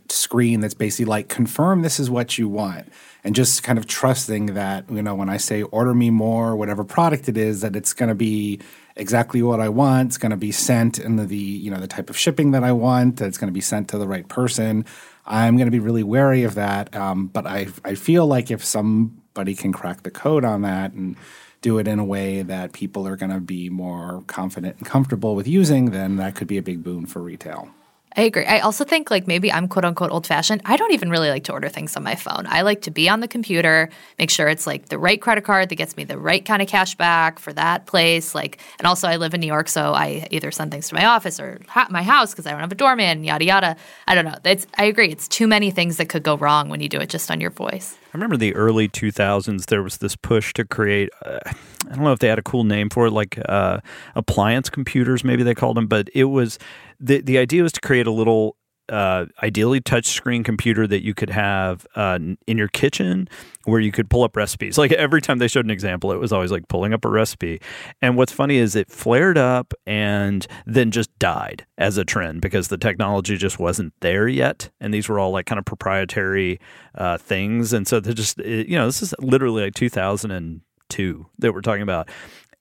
screen 0.09 0.61
that's 0.61 0.75
basically 0.75 1.05
like 1.07 1.29
confirm 1.29 1.83
this 1.83 1.99
is 1.99 2.09
what 2.09 2.39
you 2.39 2.49
want, 2.49 2.93
and 3.25 3.35
just 3.35 3.65
kind 3.65 3.77
of 3.77 3.87
trusting 3.87 4.47
that 4.55 4.89
you 4.89 5.03
know 5.03 5.17
when 5.17 5.29
I 5.29 5.39
say 5.39 5.63
order 5.63 5.95
me 5.95 6.11
more, 6.11 6.55
whatever 6.55 6.85
product 6.85 7.29
it 7.29 7.37
is, 7.37 7.61
that 7.63 7.75
it's 7.75 7.93
going 7.93 8.09
to 8.09 8.15
be 8.15 8.61
exactly 8.95 9.43
what 9.43 9.61
I 9.61 9.69
want. 9.69 10.11
It's 10.11 10.19
going 10.19 10.31
to 10.31 10.37
be 10.37 10.53
sent 10.53 10.99
in 10.99 11.17
the, 11.17 11.25
the 11.25 11.37
you 11.37 11.73
know 11.73 11.81
the 11.81 11.89
type 11.89 12.09
of 12.09 12.17
shipping 12.17 12.53
that 12.53 12.63
I 12.63 12.71
want. 12.71 13.21
It's 13.21 13.37
going 13.37 13.49
to 13.49 13.53
be 13.53 13.61
sent 13.61 13.89
to 13.89 13.99
the 13.99 14.07
right 14.07 14.29
person. 14.29 14.85
I'm 15.27 15.57
going 15.57 15.67
to 15.67 15.73
be 15.73 15.81
really 15.81 16.03
wary 16.03 16.45
of 16.45 16.55
that. 16.55 16.95
Um, 16.95 17.27
but 17.27 17.47
I, 17.47 17.69
I 17.85 17.95
feel 17.95 18.27
like 18.27 18.51
if 18.51 18.65
somebody 18.65 19.55
can 19.55 19.73
crack 19.73 20.03
the 20.03 20.11
code 20.11 20.45
on 20.45 20.63
that 20.63 20.93
and 20.93 21.17
do 21.61 21.79
it 21.79 21.89
in 21.89 21.99
a 21.99 22.05
way 22.05 22.43
that 22.43 22.73
people 22.73 23.09
are 23.09 23.17
going 23.17 23.33
to 23.33 23.41
be 23.41 23.69
more 23.69 24.23
confident 24.27 24.77
and 24.79 24.87
comfortable 24.87 25.35
with 25.35 25.49
using, 25.49 25.91
then 25.91 26.17
that 26.17 26.35
could 26.35 26.47
be 26.47 26.59
a 26.59 26.63
big 26.63 26.83
boon 26.83 27.07
for 27.07 27.21
retail. 27.23 27.71
I 28.19 28.23
agree. 28.23 28.47
I 28.47 28.61
also 28.61 28.83
think 28.83 29.11
like 29.11 29.27
maybe 29.27 29.53
I'm 29.53 29.69
quote 29.69 29.85
unquote 29.85 30.11
old 30.11 30.27
fashioned. 30.27 30.63
I 30.65 30.79
don't 30.79 30.93
even 30.93 31.11
really 31.11 31.29
like 31.29 31.45
to 31.45 31.53
order 31.53 31.69
things 31.69 31.97
on 31.97 32.03
my 32.03 32.15
phone. 32.15 32.47
I 32.47 32.63
like 32.63 32.81
to 32.83 32.91
be 32.91 33.11
on 33.11 33.21
the 33.21 33.29
computer, 33.29 33.91
make 34.19 34.31
sure 34.31 34.49
it's 34.49 34.67
like 34.67 34.89
the 34.89 34.99
right 34.99 35.21
credit 35.21 35.45
card 35.45 35.69
that 35.69 35.75
gets 35.75 35.99
me 35.99 36.05
the 36.05 36.19
right 36.19 36.43
kind 36.43 36.63
of 36.63 36.69
cash 36.69 36.95
back 36.95 37.39
for 37.39 37.53
that 37.53 37.85
place. 37.85 38.35
Like, 38.35 38.59
and 38.79 38.87
also 38.87 39.07
I 39.07 39.17
live 39.17 39.35
in 39.35 39.41
New 39.41 39.47
York, 39.47 39.69
so 39.69 39.93
I 39.93 40.27
either 40.31 40.51
send 40.51 40.71
things 40.71 40.89
to 40.89 40.95
my 40.95 41.05
office 41.05 41.39
or 41.39 41.61
ha- 41.69 41.89
my 41.91 42.03
house 42.03 42.31
because 42.31 42.47
I 42.47 42.53
don't 42.53 42.61
have 42.61 42.73
a 42.73 42.77
doorman. 42.77 43.23
Yada 43.23 43.45
yada. 43.45 43.77
I 44.07 44.15
don't 44.15 44.25
know. 44.25 44.37
It's 44.45 44.67
I 44.79 44.85
agree. 44.85 45.11
It's 45.11 45.29
too 45.29 45.47
many 45.47 45.71
things 45.71 45.99
that 45.99 46.09
could 46.09 46.23
go 46.23 46.39
wrong 46.39 46.71
when 46.71 46.81
you 46.81 46.89
do 46.89 46.99
it 46.99 47.11
just 47.11 47.31
on 47.31 47.39
your 47.39 47.51
voice. 47.51 47.99
I 48.15 48.17
remember 48.17 48.39
the 48.39 48.55
early 48.55 48.89
2000s. 48.89 49.67
There 49.67 49.83
was 49.83 49.99
this 49.99 50.17
push 50.17 50.55
to 50.55 50.65
create. 50.65 51.11
Uh, 51.23 51.41
I 51.45 51.95
don't 51.95 52.03
know 52.03 52.13
if 52.13 52.21
they 52.21 52.29
had 52.29 52.39
a 52.39 52.43
cool 52.43 52.65
name 52.65 52.89
for 52.89 53.07
it, 53.07 53.11
like 53.11 53.39
uh, 53.47 53.81
appliance 54.15 54.71
computers, 54.71 55.23
maybe 55.23 55.43
they 55.43 55.55
called 55.55 55.77
them. 55.77 55.87
But 55.87 56.09
it 56.15 56.25
was 56.25 56.59
the 57.01 57.21
the 57.21 57.39
idea 57.39 57.63
was 57.63 57.73
to 57.73 57.81
create 57.81 58.07
a 58.07 58.13
little 58.13 58.57
uh, 58.89 59.27
ideally 59.43 59.81
touchscreen 59.81 60.45
computer 60.45 60.87
that 60.87 61.05
you 61.05 61.15
could 61.15 61.31
have 61.31 61.87
uh, 61.97 62.19
in 62.47 62.59
your 62.59 62.69
kitchen 62.69 63.29
where 63.65 63.81
you 63.81 63.91
could 63.91 64.09
pull 64.09 64.23
up 64.23 64.37
recipes. 64.37 64.79
Like 64.79 64.93
every 64.93 65.21
time 65.21 65.39
they 65.39 65.49
showed 65.49 65.65
an 65.65 65.71
example, 65.71 66.13
it 66.13 66.21
was 66.21 66.33
always 66.33 66.53
like 66.53 66.69
pulling 66.69 66.93
up 66.93 67.05
a 67.05 67.09
recipe. 67.09 67.61
And 68.01 68.17
what's 68.17 68.33
funny 68.33 68.57
is 68.57 68.77
it 68.77 68.91
flared 68.91 69.39
up 69.39 69.75
and 69.87 70.47
then 70.67 70.91
just 70.91 71.17
died 71.19 71.67
as 71.79 71.97
a 71.97 72.05
trend 72.05 72.41
because 72.41 72.69
the 72.69 72.79
technology 72.79 73.37
just 73.37 73.59
wasn't 73.59 73.93
there 74.01 74.29
yet. 74.29 74.71
And 74.81 74.95
these 74.95 75.09
were 75.09 75.19
all 75.19 75.33
like 75.33 75.47
kind 75.47 75.59
of 75.59 75.65
proprietary 75.65 76.61
uh, 76.95 77.19
things. 77.19 77.73
And 77.73 77.89
so 77.89 77.99
they're 77.99 78.15
just, 78.15 78.39
it, 78.39 78.69
you 78.69 78.77
know, 78.77 78.87
this 78.87 79.03
is 79.03 79.15
literally 79.19 79.65
like 79.65 79.75
2002 79.75 81.27
that 81.39 81.53
we're 81.53 81.61
talking 81.61 81.83
about 81.83 82.09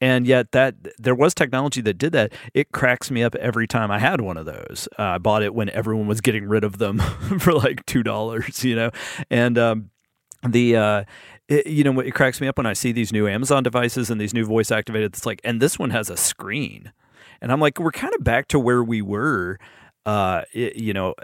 and 0.01 0.27
yet 0.27 0.51
that 0.51 0.75
there 0.97 1.15
was 1.15 1.33
technology 1.33 1.81
that 1.81 1.97
did 1.97 2.11
that. 2.13 2.33
It 2.53 2.71
cracks 2.71 3.09
me 3.09 3.23
up 3.23 3.35
every 3.35 3.67
time 3.67 3.91
i 3.91 3.99
had 3.99 4.21
one 4.21 4.37
of 4.37 4.45
those. 4.45 4.87
Uh, 4.97 5.03
i 5.03 5.17
bought 5.17 5.43
it 5.43 5.53
when 5.53 5.69
everyone 5.69 6.07
was 6.07 6.21
getting 6.21 6.47
rid 6.47 6.63
of 6.63 6.77
them 6.77 6.99
for 7.39 7.53
like 7.53 7.85
two 7.85 8.03
dollars 8.03 8.63
you 8.63 8.75
know? 8.75 8.91
And 9.29 9.57
um, 9.57 9.89
the 10.47 10.75
uh, 10.75 11.03
it, 11.47 11.67
you 11.67 11.83
know 11.83 11.99
it 11.99 12.13
cracks 12.13 12.41
me 12.41 12.47
up 12.47 12.57
when 12.57 12.65
i 12.65 12.73
see 12.73 12.91
these 12.91 13.13
new 13.13 13.27
amazon 13.27 13.63
devices 13.63 14.09
and 14.09 14.19
these 14.19 14.33
new 14.33 14.45
voice 14.45 14.71
activated 14.71 15.13
it's 15.13 15.25
like 15.25 15.41
and 15.43 15.61
this 15.61 15.77
one 15.79 15.91
has 15.91 16.09
a 16.09 16.17
screen. 16.17 16.91
And 17.41 17.51
i'm 17.51 17.59
like 17.59 17.79
we're 17.79 17.91
kind 17.91 18.13
of 18.15 18.23
back 18.23 18.47
to 18.49 18.59
where 18.59 18.83
we 18.83 19.01
were 19.01 19.59
uh, 20.05 20.43
it, 20.53 20.75
you 20.75 20.93
know 20.93 21.15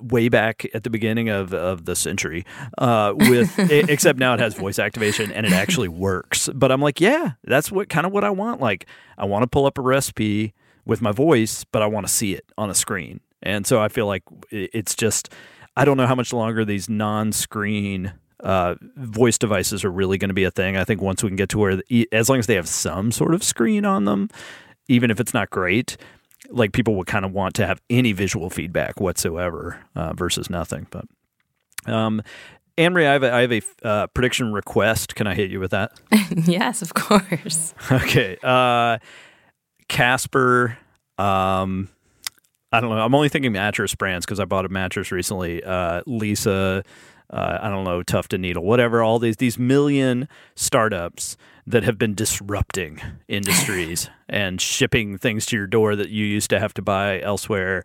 way 0.00 0.28
back 0.28 0.66
at 0.74 0.84
the 0.84 0.90
beginning 0.90 1.28
of, 1.28 1.52
of 1.52 1.84
the 1.84 1.96
century 1.96 2.44
uh, 2.78 3.12
with 3.16 3.58
except 3.58 4.18
now 4.18 4.34
it 4.34 4.40
has 4.40 4.54
voice 4.54 4.78
activation 4.78 5.32
and 5.32 5.46
it 5.46 5.52
actually 5.52 5.88
works. 5.88 6.48
But 6.54 6.72
i'm 6.72 6.80
like 6.80 7.00
yeah 7.00 7.32
that's 7.44 7.70
what 7.70 7.88
kind 7.88 8.06
of 8.06 8.12
what 8.12 8.24
i 8.24 8.30
want. 8.30 8.60
Like 8.60 8.86
i 9.18 9.24
want 9.24 9.42
to 9.42 9.46
pull 9.46 9.66
up 9.66 9.78
a 9.78 9.82
recipe 9.82 10.54
with 10.84 11.02
my 11.02 11.12
voice 11.12 11.64
but 11.64 11.82
i 11.82 11.86
want 11.86 12.06
to 12.06 12.12
see 12.12 12.34
it 12.34 12.44
on 12.56 12.70
a 12.70 12.74
screen. 12.74 13.20
And 13.42 13.66
so 13.66 13.80
i 13.80 13.88
feel 13.88 14.06
like 14.06 14.22
it's 14.50 14.94
just 14.94 15.32
i 15.76 15.84
don't 15.84 15.96
know 15.96 16.06
how 16.06 16.14
much 16.14 16.32
longer 16.32 16.64
these 16.64 16.88
non-screen 16.88 18.12
uh, 18.40 18.74
voice 18.96 19.38
devices 19.38 19.82
are 19.82 19.90
really 19.90 20.18
going 20.18 20.28
to 20.28 20.34
be 20.34 20.44
a 20.44 20.50
thing. 20.50 20.76
I 20.76 20.84
think 20.84 21.00
once 21.00 21.22
we 21.22 21.30
can 21.30 21.36
get 21.36 21.48
to 21.50 21.58
where 21.58 21.80
as 22.12 22.28
long 22.28 22.38
as 22.38 22.46
they 22.46 22.54
have 22.54 22.68
some 22.68 23.10
sort 23.10 23.34
of 23.34 23.42
screen 23.42 23.84
on 23.84 24.04
them 24.04 24.28
even 24.88 25.10
if 25.10 25.20
it's 25.20 25.34
not 25.34 25.50
great 25.50 25.96
like 26.50 26.72
people 26.72 26.94
would 26.96 27.06
kind 27.06 27.24
of 27.24 27.32
want 27.32 27.54
to 27.56 27.66
have 27.66 27.80
any 27.90 28.12
visual 28.12 28.50
feedback 28.50 29.00
whatsoever 29.00 29.80
uh, 29.94 30.12
versus 30.14 30.48
nothing. 30.50 30.86
But 30.90 31.06
um, 31.86 32.22
Anne 32.78 32.92
Marie, 32.92 33.06
I 33.06 33.12
have 33.12 33.22
a, 33.22 33.32
I 33.32 33.40
have 33.42 33.52
a 33.52 33.62
uh, 33.82 34.06
prediction 34.08 34.52
request. 34.52 35.14
Can 35.14 35.26
I 35.26 35.34
hit 35.34 35.50
you 35.50 35.60
with 35.60 35.70
that? 35.70 35.92
yes, 36.44 36.82
of 36.82 36.94
course. 36.94 37.74
Okay. 37.90 38.36
Uh, 38.42 38.98
Casper. 39.88 40.76
Um, 41.18 41.88
I 42.72 42.80
don't 42.80 42.90
know. 42.90 42.98
I'm 42.98 43.14
only 43.14 43.28
thinking 43.28 43.52
mattress 43.52 43.94
brands 43.94 44.26
because 44.26 44.40
I 44.40 44.44
bought 44.44 44.66
a 44.66 44.68
mattress 44.68 45.12
recently. 45.12 45.62
Uh, 45.62 46.02
Leesa. 46.02 46.84
Uh, 47.30 47.58
I 47.60 47.68
don't 47.70 47.84
know, 47.84 48.02
Tuft 48.02 48.32
and 48.32 48.42
Needle, 48.42 48.64
whatever. 48.64 49.02
All 49.02 49.18
these 49.18 49.36
these 49.36 49.58
million 49.58 50.28
startups 50.54 51.36
that 51.66 51.82
have 51.82 51.98
been 51.98 52.14
disrupting 52.14 53.00
industries 53.26 54.08
and 54.28 54.60
shipping 54.60 55.18
things 55.18 55.46
to 55.46 55.56
your 55.56 55.66
door 55.66 55.96
that 55.96 56.10
you 56.10 56.24
used 56.24 56.50
to 56.50 56.60
have 56.60 56.72
to 56.74 56.82
buy 56.82 57.20
elsewhere. 57.20 57.82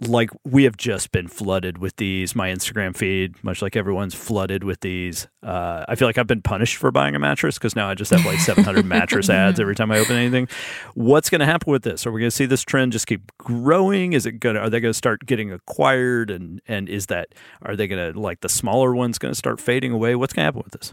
Like 0.00 0.30
we 0.44 0.64
have 0.64 0.76
just 0.76 1.12
been 1.12 1.28
flooded 1.28 1.78
with 1.78 1.96
these. 1.96 2.34
My 2.34 2.50
Instagram 2.50 2.96
feed, 2.96 3.42
much 3.44 3.62
like 3.62 3.76
everyone's 3.76 4.14
flooded 4.14 4.64
with 4.64 4.80
these. 4.80 5.28
Uh, 5.42 5.84
I 5.88 5.94
feel 5.94 6.08
like 6.08 6.18
I've 6.18 6.26
been 6.26 6.42
punished 6.42 6.76
for 6.76 6.90
buying 6.90 7.14
a 7.14 7.18
mattress 7.18 7.58
because 7.58 7.76
now 7.76 7.88
I 7.88 7.94
just 7.94 8.10
have 8.10 8.24
like 8.26 8.40
700 8.40 8.84
mattress 8.84 9.30
ads 9.30 9.60
every 9.60 9.74
time 9.74 9.92
I 9.92 9.98
open 9.98 10.16
anything. 10.16 10.48
What's 10.94 11.30
going 11.30 11.38
to 11.40 11.46
happen 11.46 11.70
with 11.70 11.84
this? 11.84 12.06
Are 12.06 12.12
we 12.12 12.20
going 12.20 12.30
to 12.30 12.36
see 12.36 12.46
this 12.46 12.62
trend 12.62 12.92
just 12.92 13.06
keep 13.06 13.30
growing? 13.38 14.14
Is 14.14 14.26
it 14.26 14.40
going? 14.40 14.56
Are 14.56 14.68
they 14.68 14.80
going 14.80 14.92
to 14.92 14.98
start 14.98 15.24
getting 15.26 15.52
acquired? 15.52 16.30
And 16.30 16.60
and 16.66 16.88
is 16.88 17.06
that 17.06 17.28
are 17.62 17.76
they 17.76 17.86
going 17.86 18.12
to 18.12 18.18
like 18.18 18.40
the 18.40 18.48
smaller 18.48 18.94
ones 18.94 19.18
going 19.18 19.32
to 19.32 19.38
start 19.38 19.60
fading 19.60 19.92
away? 19.92 20.16
What's 20.16 20.32
going 20.32 20.42
to 20.42 20.46
happen 20.46 20.62
with 20.64 20.72
this? 20.72 20.92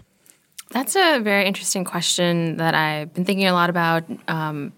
That's 0.69 0.95
a 0.95 1.19
very 1.19 1.45
interesting 1.45 1.83
question 1.83 2.57
that 2.57 2.73
I've 2.75 3.13
been 3.13 3.25
thinking 3.25 3.47
a 3.47 3.53
lot 3.53 3.69
about, 3.69 4.03
um, 4.29 4.71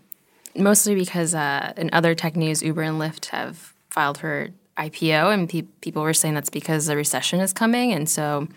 mostly 0.55 0.95
because 0.95 1.35
uh, 1.35 1.73
in 1.77 1.91
other 1.93 2.15
tech 2.15 2.35
news, 2.35 2.63
Uber 2.63 2.81
and 2.81 2.99
Lyft 2.99 3.27
have 3.27 3.72
filed 3.93 4.17
for 4.17 4.50
IPO, 4.77 5.33
and 5.33 5.47
pe- 5.47 5.62
people 5.81 6.01
were 6.01 6.13
saying 6.13 6.33
that's 6.33 6.50
because 6.50 6.88
the 6.88 6.95
recession 6.95 7.39
is 7.39 7.53
coming, 7.53 7.93
and 7.93 8.09
so 8.09 8.47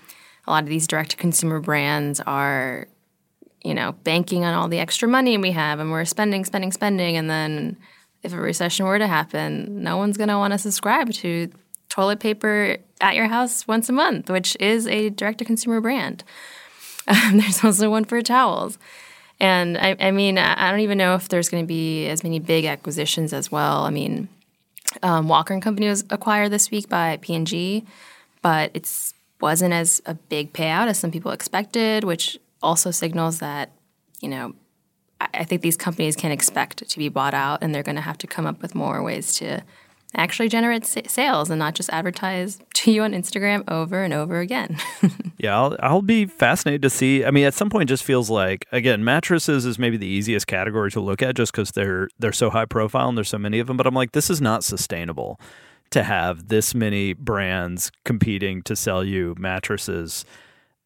a 0.47 0.50
lot 0.50 0.62
of 0.62 0.69
these 0.69 0.87
direct-to-consumer 0.87 1.61
brands 1.61 2.21
are, 2.21 2.88
you 3.62 3.75
know, 3.75 3.93
banking 4.02 4.45
on 4.45 4.55
all 4.55 4.69
the 4.69 4.78
extra 4.78 5.07
money 5.07 5.37
we 5.37 5.50
have, 5.52 5.78
and 5.78 5.90
we're 5.90 6.07
spending, 6.07 6.45
spending, 6.45 6.73
spending, 6.73 7.16
and 7.16 7.28
then 7.28 7.76
if 8.23 8.33
a 8.33 8.38
recession 8.38 8.87
were 8.87 8.99
to 8.99 9.07
happen, 9.07 9.83
no 9.83 9.99
one's 9.99 10.16
going 10.16 10.31
to 10.31 10.38
want 10.38 10.52
to 10.52 10.59
subscribe 10.59 11.12
to 11.12 11.50
toilet 11.90 12.19
paper 12.19 12.78
at 13.00 13.14
your 13.14 13.26
house 13.26 13.69
once 13.69 13.88
a 13.88 13.93
month, 13.93 14.31
which 14.31 14.57
is 14.59 14.87
a 14.87 15.11
direct-to-consumer 15.11 15.81
brand. 15.83 16.25
Um, 17.07 17.38
there's 17.38 17.62
also 17.62 17.90
one 17.90 18.05
for 18.05 18.23
towels. 18.23 18.78
And 19.38 19.76
I, 19.76 19.97
I 20.00 20.11
mean, 20.12 20.38
I 20.38 20.71
don't 20.71 20.81
even 20.81 20.97
know 20.97 21.14
if 21.14 21.28
there's 21.28 21.50
going 21.50 21.62
to 21.62 21.66
be 21.66 22.09
as 22.09 22.23
many 22.23 22.38
big 22.38 22.64
acquisitions 22.64 23.35
as 23.35 23.52
well. 23.52 23.83
I 23.83 23.90
mean, 23.90 24.28
um, 25.03 25.29
Walker 25.29 25.55
and 25.55 25.62
Company 25.62 25.88
was 25.88 26.05
acquired 26.11 26.50
this 26.50 26.71
week 26.71 26.88
by 26.88 27.19
P&G, 27.21 27.85
but 28.43 28.71
it 28.75 28.91
wasn't 29.41 29.73
as 29.73 30.00
a 30.07 30.15
big 30.15 30.53
payout 30.53 30.88
as 30.88 30.99
some 30.99 31.11
people 31.11 31.33
expected, 31.33 32.05
which 32.05 32.38
also 32.62 32.91
signals 32.91 33.38
that, 33.38 33.73
you 34.21 34.29
know, 34.29 34.55
I, 35.21 35.29
I 35.35 35.45
think 35.45 35.62
these 35.62 35.76
companies 35.76 36.17
can 36.17 36.33
expect 36.33 36.88
to 36.88 36.99
be 36.99 37.09
bought 37.09 37.35
out 37.35 37.62
and 37.62 37.75
they're 37.75 37.83
going 37.83 37.97
to 37.97 38.03
have 38.03 38.19
to 38.19 38.26
come 38.26 38.47
up 38.47 38.62
with 38.62 38.75
more 38.75 39.03
ways 39.03 39.35
to 39.35 39.62
actually 40.15 40.49
generate 40.49 40.87
sales 40.87 41.51
and 41.51 41.59
not 41.59 41.75
just 41.75 41.91
advertise 41.91 42.59
to 42.75 42.91
you 42.91 43.03
on 43.03 43.13
Instagram 43.13 43.65
over 43.69 44.03
and 44.03 44.15
over 44.15 44.41
again. 44.41 44.79
yeah, 45.39 45.57
I'll, 45.57 45.77
I'll 45.81 46.03
be 46.03 46.27
fascinated 46.27 46.83
to 46.83 46.91
see. 46.91 47.25
I 47.25 47.31
mean, 47.31 47.45
at 47.45 47.55
some 47.55 47.71
point, 47.71 47.89
just 47.89 48.05
feels 48.05 48.31
like 48.31 48.67
again, 48.73 49.05
mattresses 49.05 49.67
is 49.67 49.79
maybe 49.79 49.97
the 49.97 50.07
easiest 50.07 50.47
category 50.47 50.91
to 50.93 51.01
look 51.01 51.23
at 51.23 51.37
just 51.37 51.53
because 51.53 51.71
they're 51.73 52.09
they're 52.19 52.33
so 52.33 52.51
high 52.51 52.67
profile 52.67 53.09
and 53.09 53.17
there's 53.17 53.29
so 53.29 53.39
many 53.39 53.59
of 53.59 53.67
them. 53.67 53.77
But 53.77 53.87
I'm 53.87 53.95
like, 53.95 54.13
this 54.13 54.31
is 54.31 54.41
not 54.41 54.65
sustainable 54.65 55.41
to 55.91 56.03
have 56.03 56.49
this 56.49 56.75
many 56.75 57.13
brands 57.13 57.93
competing 58.05 58.63
to 58.63 58.75
sell 58.75 59.05
you 59.05 59.35
mattresses 59.39 60.25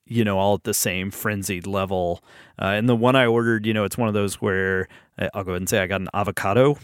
you 0.07 0.25
know, 0.25 0.39
all 0.39 0.55
at 0.55 0.65
the 0.65 0.75
same 0.75 1.09
frenzied 1.12 1.69
level. 1.69 2.21
Uh, 2.61 2.65
and 2.65 2.89
the 2.89 2.97
one 2.97 3.15
I 3.15 3.27
ordered, 3.27 3.65
you 3.65 3.73
know, 3.73 3.85
it's 3.85 3.97
one 3.97 4.09
of 4.09 4.15
those 4.15 4.43
where 4.43 4.89
I'll 5.33 5.45
go 5.45 5.53
ahead 5.53 5.62
and 5.62 5.69
say 5.69 5.79
I 5.79 5.87
got 5.87 6.00
an 6.00 6.09
avocado. 6.12 6.77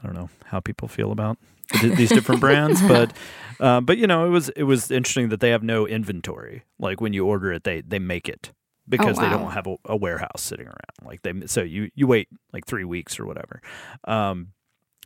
I 0.00 0.06
don't 0.06 0.14
know 0.14 0.30
how 0.44 0.60
people 0.60 0.86
feel 0.86 1.10
about 1.10 1.38
these 1.82 2.10
different 2.10 2.40
brands, 2.40 2.80
but 2.88 3.12
uh, 3.60 3.80
but 3.80 3.98
you 3.98 4.06
know, 4.06 4.26
it 4.26 4.30
was 4.30 4.48
it 4.50 4.64
was 4.64 4.90
interesting 4.90 5.28
that 5.30 5.40
they 5.40 5.50
have 5.50 5.62
no 5.62 5.86
inventory. 5.86 6.64
Like 6.78 7.00
when 7.00 7.12
you 7.12 7.26
order 7.26 7.52
it, 7.52 7.64
they 7.64 7.80
they 7.80 7.98
make 7.98 8.28
it 8.28 8.52
because 8.88 9.18
oh, 9.18 9.22
wow. 9.22 9.28
they 9.28 9.36
don't 9.36 9.50
have 9.52 9.66
a, 9.66 9.76
a, 9.84 9.96
warehouse 9.96 10.42
sitting 10.42 10.66
around. 10.66 11.04
Like 11.04 11.22
they 11.22 11.46
so 11.46 11.62
you 11.62 11.90
you 11.94 12.06
wait 12.06 12.28
like 12.52 12.66
three 12.66 12.84
weeks 12.84 13.18
or 13.18 13.26
whatever. 13.26 13.60
Um, 14.04 14.52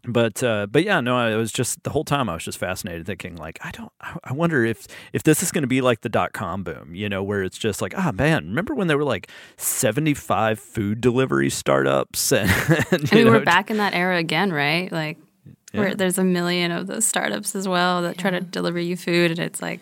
but 0.04 0.42
uh, 0.42 0.66
but 0.68 0.82
yeah, 0.82 1.00
no, 1.00 1.24
it 1.28 1.36
was 1.36 1.52
just 1.52 1.84
the 1.84 1.90
whole 1.90 2.04
time 2.04 2.28
I 2.28 2.34
was 2.34 2.44
just 2.44 2.58
fascinated, 2.58 3.06
thinking 3.06 3.36
like, 3.36 3.58
I 3.62 3.70
don't, 3.70 3.92
I 4.24 4.32
wonder 4.32 4.64
if 4.64 4.88
if 5.12 5.22
this 5.22 5.44
is 5.44 5.52
going 5.52 5.62
to 5.62 5.68
be 5.68 5.80
like 5.80 6.00
the 6.00 6.08
dot 6.08 6.32
com 6.32 6.64
boom, 6.64 6.94
you 6.94 7.08
know, 7.08 7.22
where 7.22 7.44
it's 7.44 7.56
just 7.56 7.80
like, 7.80 7.94
ah, 7.96 8.08
oh, 8.08 8.12
man, 8.12 8.48
remember 8.48 8.74
when 8.74 8.88
there 8.88 8.98
were 8.98 9.04
like 9.04 9.28
seventy 9.56 10.14
five 10.14 10.58
food 10.58 11.00
delivery 11.00 11.50
startups, 11.50 12.32
and, 12.32 12.50
and 12.90 13.10
we 13.12 13.22
know, 13.22 13.30
we're 13.30 13.44
back 13.44 13.70
in 13.70 13.76
that 13.76 13.94
era 13.94 14.18
again, 14.18 14.52
right? 14.52 14.90
Like 14.90 15.18
yeah. 15.72 15.80
where 15.80 15.94
there's 15.94 16.18
a 16.18 16.24
million 16.24 16.70
of 16.70 16.86
those 16.86 17.06
startups 17.06 17.54
as 17.54 17.68
well 17.68 18.02
that 18.02 18.16
yeah. 18.16 18.22
try 18.22 18.30
to 18.30 18.40
deliver 18.40 18.78
you 18.78 18.96
food, 18.96 19.30
and 19.30 19.40
it's 19.40 19.62
like, 19.62 19.80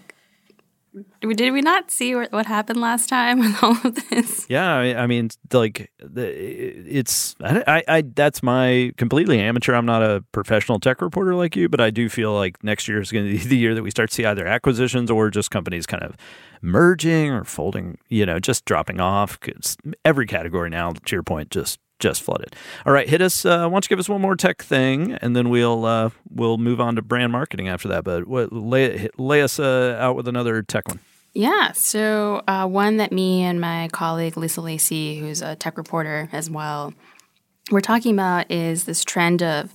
did 1.20 1.52
we 1.52 1.60
not 1.60 1.90
see 1.90 2.16
what 2.16 2.46
happened 2.46 2.80
last 2.80 3.08
time 3.08 3.38
with 3.38 3.62
all 3.62 3.76
of 3.84 4.08
this? 4.10 4.46
Yeah, 4.48 4.74
I 4.74 5.06
mean, 5.06 5.30
like, 5.52 5.90
it's 5.98 7.36
I, 7.40 7.84
I, 7.86 8.02
that's 8.02 8.42
my 8.42 8.92
completely 8.96 9.38
amateur. 9.38 9.74
I'm 9.74 9.86
not 9.86 10.02
a 10.02 10.24
professional 10.32 10.80
tech 10.80 11.00
reporter 11.00 11.36
like 11.36 11.54
you, 11.54 11.68
but 11.68 11.80
I 11.80 11.90
do 11.90 12.08
feel 12.08 12.34
like 12.34 12.62
next 12.64 12.88
year 12.88 13.00
is 13.00 13.12
going 13.12 13.26
to 13.26 13.30
be 13.30 13.38
the 13.48 13.56
year 13.56 13.74
that 13.74 13.82
we 13.82 13.90
start 13.90 14.10
to 14.10 14.14
see 14.14 14.24
either 14.24 14.46
acquisitions 14.46 15.10
or 15.10 15.30
just 15.30 15.50
companies 15.50 15.86
kind 15.86 16.02
of 16.02 16.16
merging 16.60 17.30
or 17.30 17.44
folding. 17.44 17.98
You 18.08 18.26
know, 18.26 18.40
just 18.40 18.64
dropping 18.64 19.00
off. 19.00 19.38
Cause 19.38 19.76
every 20.04 20.26
category 20.26 20.70
now, 20.70 20.92
to 20.92 21.16
your 21.16 21.22
point, 21.22 21.50
just 21.50 21.78
just 22.00 22.22
flooded. 22.22 22.56
All 22.84 22.92
right, 22.92 23.08
hit 23.08 23.22
us. 23.22 23.44
Uh, 23.44 23.68
why 23.68 23.74
don't 23.74 23.84
you 23.84 23.88
give 23.88 23.98
us 23.98 24.08
one 24.08 24.20
more 24.20 24.34
tech 24.34 24.62
thing, 24.62 25.12
and 25.12 25.36
then 25.36 25.50
we'll 25.50 25.84
uh, 25.84 26.10
we'll 26.30 26.58
move 26.58 26.80
on 26.80 26.96
to 26.96 27.02
brand 27.02 27.32
marketing 27.32 27.68
after 27.68 27.88
that. 27.88 28.04
But 28.04 28.26
what, 28.26 28.52
lay 28.52 29.08
lay 29.16 29.42
us 29.42 29.60
uh, 29.60 29.96
out 30.00 30.16
with 30.16 30.26
another 30.26 30.62
tech 30.62 30.88
one. 30.88 31.00
Yeah, 31.32 31.72
so 31.72 32.42
uh, 32.48 32.66
one 32.66 32.96
that 32.96 33.12
me 33.12 33.42
and 33.42 33.60
my 33.60 33.88
colleague 33.92 34.36
Lisa 34.36 34.60
Lacy, 34.60 35.20
who's 35.20 35.42
a 35.42 35.54
tech 35.54 35.78
reporter 35.78 36.28
as 36.32 36.50
well, 36.50 36.92
we're 37.70 37.80
talking 37.80 38.14
about 38.14 38.50
is 38.50 38.84
this 38.84 39.04
trend 39.04 39.40
of 39.40 39.72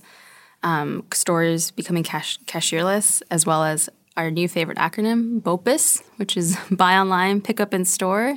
um, 0.62 1.04
stores 1.14 1.70
becoming 1.70 2.02
cash- 2.02 2.38
cashierless, 2.44 3.22
as 3.30 3.46
well 3.46 3.64
as 3.64 3.88
our 4.18 4.30
new 4.30 4.48
favorite 4.48 4.76
acronym, 4.76 5.40
BOPIS, 5.40 6.02
which 6.16 6.36
is 6.36 6.58
Buy 6.70 6.98
Online, 6.98 7.40
Pick 7.40 7.60
Up 7.60 7.72
in 7.72 7.84
Store. 7.84 8.36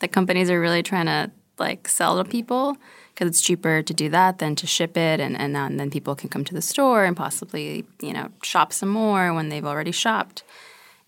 That 0.00 0.12
companies 0.12 0.48
are 0.48 0.60
really 0.60 0.82
trying 0.82 1.06
to 1.06 1.32
like 1.58 1.88
sell 1.88 2.22
to 2.22 2.28
people 2.28 2.76
because 3.18 3.30
it's 3.30 3.40
cheaper 3.40 3.82
to 3.82 3.92
do 3.92 4.08
that 4.10 4.38
than 4.38 4.54
to 4.54 4.64
ship 4.64 4.96
it, 4.96 5.18
and, 5.18 5.36
and, 5.36 5.56
and 5.56 5.80
then 5.80 5.90
people 5.90 6.14
can 6.14 6.28
come 6.28 6.44
to 6.44 6.54
the 6.54 6.62
store 6.62 7.04
and 7.04 7.16
possibly 7.16 7.84
you 8.00 8.12
know 8.12 8.28
shop 8.42 8.72
some 8.72 8.88
more 8.88 9.34
when 9.34 9.48
they've 9.48 9.66
already 9.66 9.90
shopped. 9.90 10.44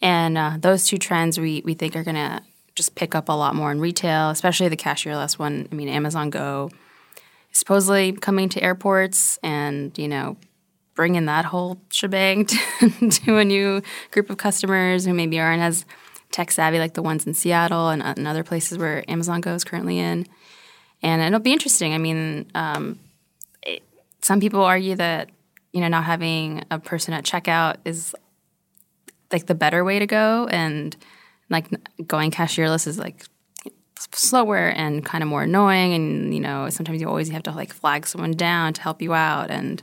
And 0.02 0.36
uh, 0.36 0.56
those 0.58 0.86
two 0.86 0.98
trends 0.98 1.38
we, 1.38 1.62
we 1.64 1.74
think 1.74 1.94
are 1.94 2.02
going 2.02 2.16
to 2.16 2.42
just 2.74 2.96
pick 2.96 3.14
up 3.14 3.28
a 3.28 3.32
lot 3.32 3.54
more 3.54 3.70
in 3.70 3.80
retail, 3.80 4.30
especially 4.30 4.68
the 4.68 4.76
cashierless 4.76 5.38
one. 5.38 5.68
I 5.70 5.74
mean, 5.74 5.88
Amazon 5.88 6.30
Go 6.30 6.70
supposedly 7.52 8.12
coming 8.12 8.48
to 8.48 8.62
airports 8.62 9.38
and, 9.42 9.96
you 9.98 10.08
know, 10.08 10.36
bringing 10.94 11.26
that 11.26 11.44
whole 11.44 11.80
shebang 11.90 12.46
to, 12.46 13.10
to 13.10 13.36
a 13.36 13.44
new 13.44 13.82
group 14.10 14.30
of 14.30 14.36
customers 14.36 15.04
who 15.04 15.12
maybe 15.12 15.38
aren't 15.38 15.62
as 15.62 15.84
tech 16.32 16.50
savvy 16.50 16.78
like 16.78 16.94
the 16.94 17.02
ones 17.02 17.26
in 17.26 17.34
Seattle 17.34 17.90
and, 17.90 18.02
and 18.02 18.26
other 18.26 18.44
places 18.44 18.78
where 18.78 19.04
Amazon 19.08 19.40
Go 19.40 19.54
is 19.54 19.64
currently 19.64 19.98
in. 19.98 20.26
And 21.02 21.22
it'll 21.22 21.40
be 21.40 21.52
interesting. 21.52 21.94
I 21.94 21.98
mean, 21.98 22.50
um, 22.54 22.98
it, 23.62 23.82
some 24.22 24.40
people 24.40 24.62
argue 24.62 24.96
that, 24.96 25.30
you 25.72 25.80
know, 25.80 25.88
not 25.88 26.04
having 26.04 26.64
a 26.70 26.78
person 26.78 27.14
at 27.14 27.24
checkout 27.24 27.76
is 27.84 28.14
like 29.32 29.46
the 29.46 29.54
better 29.54 29.84
way 29.84 29.98
to 29.98 30.06
go. 30.06 30.46
And 30.50 30.96
like 31.48 31.68
going 32.06 32.30
cashierless 32.30 32.86
is 32.86 32.98
like 32.98 33.24
slower 34.12 34.68
and 34.68 35.04
kind 35.04 35.22
of 35.22 35.28
more 35.28 35.42
annoying. 35.42 35.94
And 35.94 36.34
you 36.34 36.40
know 36.40 36.70
sometimes 36.70 37.00
you 37.00 37.08
always 37.08 37.28
have 37.30 37.42
to 37.44 37.52
like 37.52 37.72
flag 37.72 38.06
someone 38.06 38.32
down 38.32 38.72
to 38.74 38.82
help 38.82 39.02
you 39.02 39.14
out. 39.14 39.50
And 39.50 39.82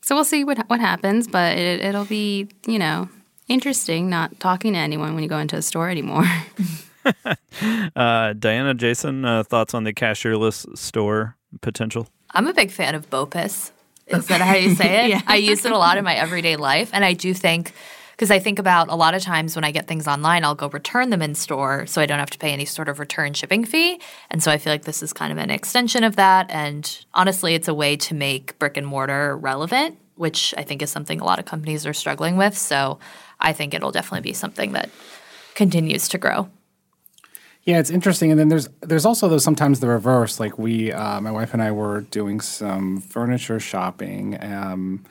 so 0.00 0.14
we'll 0.14 0.24
see 0.24 0.44
what 0.44 0.58
what 0.68 0.80
happens. 0.80 1.26
But 1.28 1.58
it, 1.58 1.80
it'll 1.80 2.06
be 2.06 2.48
you 2.66 2.78
know 2.78 3.08
interesting 3.48 4.08
not 4.08 4.40
talking 4.40 4.72
to 4.72 4.78
anyone 4.78 5.14
when 5.14 5.22
you 5.22 5.28
go 5.28 5.38
into 5.38 5.56
a 5.56 5.62
store 5.62 5.90
anymore 5.90 6.24
uh, 7.96 8.32
diana 8.34 8.74
jason 8.74 9.24
uh, 9.24 9.42
thoughts 9.42 9.74
on 9.74 9.84
the 9.84 9.92
cashierless 9.92 10.76
store 10.76 11.36
potential 11.60 12.08
i'm 12.32 12.46
a 12.46 12.54
big 12.54 12.70
fan 12.70 12.94
of 12.94 13.08
bopis 13.10 13.70
is 14.06 14.26
that 14.26 14.40
how 14.40 14.54
you 14.54 14.74
say 14.74 15.04
it 15.04 15.10
yeah. 15.10 15.20
i 15.26 15.36
use 15.36 15.64
it 15.64 15.72
a 15.72 15.78
lot 15.78 15.98
in 15.98 16.04
my 16.04 16.14
everyday 16.14 16.56
life 16.56 16.90
and 16.92 17.04
i 17.04 17.12
do 17.12 17.32
think 17.34 17.72
because 18.14 18.30
I 18.30 18.38
think 18.38 18.60
about 18.60 18.88
a 18.90 18.94
lot 18.94 19.14
of 19.14 19.22
times 19.22 19.56
when 19.56 19.64
I 19.64 19.72
get 19.72 19.88
things 19.88 20.06
online, 20.06 20.44
I'll 20.44 20.54
go 20.54 20.68
return 20.68 21.10
them 21.10 21.20
in 21.20 21.34
store 21.34 21.84
so 21.86 22.00
I 22.00 22.06
don't 22.06 22.20
have 22.20 22.30
to 22.30 22.38
pay 22.38 22.52
any 22.52 22.64
sort 22.64 22.88
of 22.88 23.00
return 23.00 23.34
shipping 23.34 23.64
fee. 23.64 24.00
And 24.30 24.40
so 24.40 24.52
I 24.52 24.58
feel 24.58 24.72
like 24.72 24.84
this 24.84 25.02
is 25.02 25.12
kind 25.12 25.32
of 25.32 25.38
an 25.38 25.50
extension 25.50 26.04
of 26.04 26.14
that. 26.14 26.48
And 26.48 27.04
honestly, 27.12 27.54
it's 27.54 27.66
a 27.66 27.74
way 27.74 27.96
to 27.96 28.14
make 28.14 28.56
brick 28.60 28.76
and 28.76 28.86
mortar 28.86 29.36
relevant, 29.36 29.98
which 30.14 30.54
I 30.56 30.62
think 30.62 30.80
is 30.80 30.90
something 30.90 31.20
a 31.20 31.24
lot 31.24 31.40
of 31.40 31.44
companies 31.44 31.86
are 31.86 31.92
struggling 31.92 32.36
with. 32.36 32.56
So 32.56 33.00
I 33.40 33.52
think 33.52 33.74
it'll 33.74 33.90
definitely 33.90 34.28
be 34.28 34.32
something 34.32 34.72
that 34.72 34.90
continues 35.56 36.06
to 36.08 36.18
grow. 36.18 36.48
Yeah, 37.64 37.78
it's 37.78 37.88
interesting, 37.88 38.30
and 38.30 38.38
then 38.38 38.48
there's 38.48 38.68
there's 38.82 39.06
also 39.06 39.26
though 39.28 39.38
sometimes 39.38 39.80
the 39.80 39.88
reverse. 39.88 40.38
Like 40.38 40.58
we, 40.58 40.92
uh, 40.92 41.20
my 41.22 41.30
wife 41.30 41.54
and 41.54 41.62
I 41.62 41.72
were 41.72 42.02
doing 42.02 42.40
some 42.40 43.00
furniture 43.00 43.58
shopping, 43.58 44.36
um, 44.42 45.04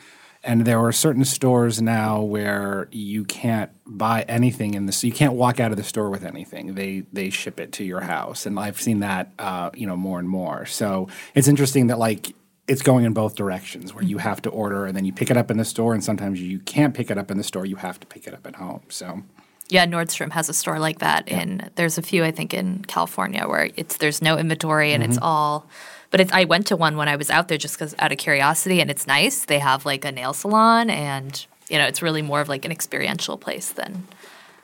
and 0.44 0.64
there 0.64 0.78
are 0.80 0.92
certain 0.92 1.26
stores 1.26 1.82
now 1.82 2.22
where 2.22 2.90
you 2.92 3.24
can't 3.26 3.72
buy 3.88 4.24
anything 4.28 4.76
in 4.76 4.86
the 4.86 4.92
so 4.92 5.08
you 5.08 5.14
can't 5.14 5.34
walk 5.34 5.60
out 5.60 5.72
of 5.72 5.78
the 5.78 5.84
store 5.84 6.12
with 6.12 6.24
anything. 6.24 6.76
They 6.76 7.06
they 7.12 7.32
ship 7.32 7.60
it 7.60 7.72
to 7.74 7.84
your 7.84 8.02
house, 8.02 8.46
and 8.46 8.60
I've 8.60 8.80
seen 8.80 9.00
that 9.00 9.32
uh, 9.40 9.72
you 9.74 9.88
know 9.88 9.98
more 9.98 10.20
and 10.20 10.30
more. 10.30 10.68
So 10.68 11.08
it's 11.34 11.48
interesting 11.48 11.88
that 11.88 11.98
like 11.98 12.36
it's 12.68 12.84
going 12.84 13.04
in 13.04 13.14
both 13.14 13.36
directions 13.36 13.96
where 13.96 14.04
you 14.04 14.20
have 14.20 14.42
to 14.44 14.50
order 14.50 14.86
and 14.86 14.96
then 14.96 15.06
you 15.06 15.12
pick 15.12 15.32
it 15.32 15.38
up 15.38 15.50
in 15.50 15.58
the 15.58 15.66
store, 15.66 15.96
and 15.96 16.04
sometimes 16.04 16.40
you 16.40 16.60
can't 16.60 16.94
pick 16.94 17.10
it 17.10 17.18
up 17.18 17.32
in 17.32 17.40
the 17.40 17.44
store. 17.44 17.66
You 17.66 17.78
have 17.78 18.00
to 18.00 18.06
pick 18.06 18.28
it 18.28 18.34
up 18.36 18.46
at 18.46 18.58
home. 18.58 18.84
So. 18.90 19.24
Yeah, 19.70 19.86
Nordstrom 19.86 20.32
has 20.32 20.50
a 20.50 20.54
store 20.54 20.80
like 20.80 21.00
that, 21.00 21.28
yeah. 21.28 21.40
and 21.40 21.72
there's 21.76 21.98
a 21.98 22.02
few 22.02 22.24
I 22.24 22.32
think 22.32 22.54
in 22.54 22.84
California 22.86 23.48
where 23.48 23.70
it's 23.76 23.98
there's 23.98 24.22
no 24.22 24.38
inventory 24.38 24.94
and 24.94 25.02
mm-hmm. 25.02 25.14
it's 25.14 25.20
all 25.22 25.68
but 26.14 26.32
I 26.32 26.46
went 26.46 26.68
to 26.68 26.76
one 26.76 26.96
when 26.96 27.10
I 27.10 27.16
was 27.16 27.32
out 27.32 27.48
there 27.48 27.58
just 27.58 27.74
because 27.74 27.96
out 27.98 28.12
of 28.12 28.20
curiosity, 28.20 28.80
and 28.82 28.92
it's 28.92 29.08
nice. 29.08 29.46
They 29.46 29.58
have 29.58 29.84
like 29.84 30.06
a 30.06 30.12
nail 30.12 30.32
salon, 30.32 30.92
and 30.92 31.44
you 31.70 31.80
know, 31.80 31.88
it's 31.88 32.04
really 32.04 32.22
more 32.22 32.40
of 32.40 32.48
like 32.48 32.66
an 32.66 32.72
experiential 32.72 33.36
place 33.36 33.72
than 33.72 34.08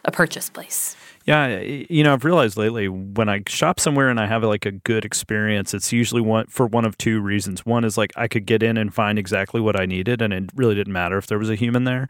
a 0.05 0.11
purchase 0.11 0.47
place. 0.47 0.95
Yeah, 1.25 1.59
you 1.59 2.03
know, 2.03 2.13
I've 2.13 2.23
realized 2.23 2.55
lately 2.55 2.87
when 2.87 3.29
I 3.29 3.41
shop 3.47 3.79
somewhere 3.79 4.09
and 4.09 4.19
I 4.19 4.27
have 4.27 4.43
like 4.43 4.67
a 4.67 4.71
good 4.71 5.05
experience, 5.05 5.73
it's 5.73 5.91
usually 5.91 6.21
one 6.21 6.45
for 6.47 6.67
one 6.67 6.85
of 6.85 6.99
two 6.99 7.19
reasons. 7.19 7.65
One 7.65 7.83
is 7.83 7.97
like 7.97 8.11
I 8.15 8.27
could 8.27 8.45
get 8.45 8.61
in 8.61 8.77
and 8.77 8.93
find 8.93 9.17
exactly 9.17 9.59
what 9.59 9.79
I 9.79 9.87
needed, 9.87 10.21
and 10.21 10.31
it 10.31 10.51
really 10.53 10.75
didn't 10.75 10.93
matter 10.93 11.17
if 11.17 11.25
there 11.25 11.39
was 11.39 11.49
a 11.49 11.55
human 11.55 11.83
there. 11.83 12.09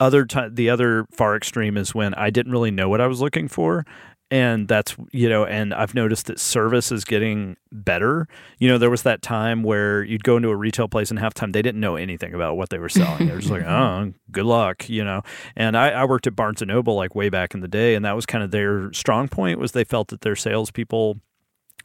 Other 0.00 0.24
t- 0.24 0.48
the 0.50 0.70
other 0.70 1.06
far 1.10 1.36
extreme 1.36 1.76
is 1.76 1.94
when 1.94 2.14
I 2.14 2.30
didn't 2.30 2.52
really 2.52 2.70
know 2.70 2.88
what 2.88 3.00
I 3.00 3.06
was 3.06 3.20
looking 3.20 3.48
for, 3.48 3.84
and 4.30 4.68
that's 4.68 4.94
you 5.10 5.28
know 5.28 5.46
and 5.46 5.72
i've 5.72 5.94
noticed 5.94 6.26
that 6.26 6.38
service 6.38 6.92
is 6.92 7.04
getting 7.04 7.56
better. 7.72 8.28
You 8.58 8.68
know 8.68 8.78
there 8.78 8.90
was 8.90 9.02
that 9.02 9.22
time 9.22 9.62
where 9.62 10.02
you'd 10.02 10.24
go 10.24 10.36
into 10.36 10.50
a 10.50 10.56
retail 10.56 10.88
place 10.88 11.10
and 11.10 11.18
half 11.18 11.34
time 11.34 11.52
they 11.52 11.62
didn't 11.62 11.80
know 11.80 11.96
anything 11.96 12.34
about 12.34 12.56
what 12.56 12.68
they 12.68 12.78
were 12.78 12.88
selling. 12.88 13.26
They 13.26 13.32
were 13.32 13.40
just 13.40 13.50
like 13.50 13.62
oh 13.66 14.12
good 14.30 14.44
luck 14.44 14.88
you 14.88 15.04
know? 15.04 15.22
And 15.56 15.76
I, 15.76 15.90
I, 15.90 16.04
worked 16.04 16.26
at 16.26 16.36
barnes 16.36 16.60
and 16.60 16.68
noble 16.68 16.94
like 16.94 17.14
way 17.14 17.28
back 17.28 17.54
in 17.54 17.60
the 17.60 17.68
day 17.68 17.94
and 17.94 18.04
that 18.04 18.14
was 18.16 18.26
kind 18.26 18.44
of 18.44 18.50
their 18.50 18.92
strong 18.92 19.28
point 19.28 19.58
was 19.58 19.72
they 19.72 19.84
felt 19.84 20.08
that 20.08 20.20
their 20.20 20.36
salespeople 20.36 21.20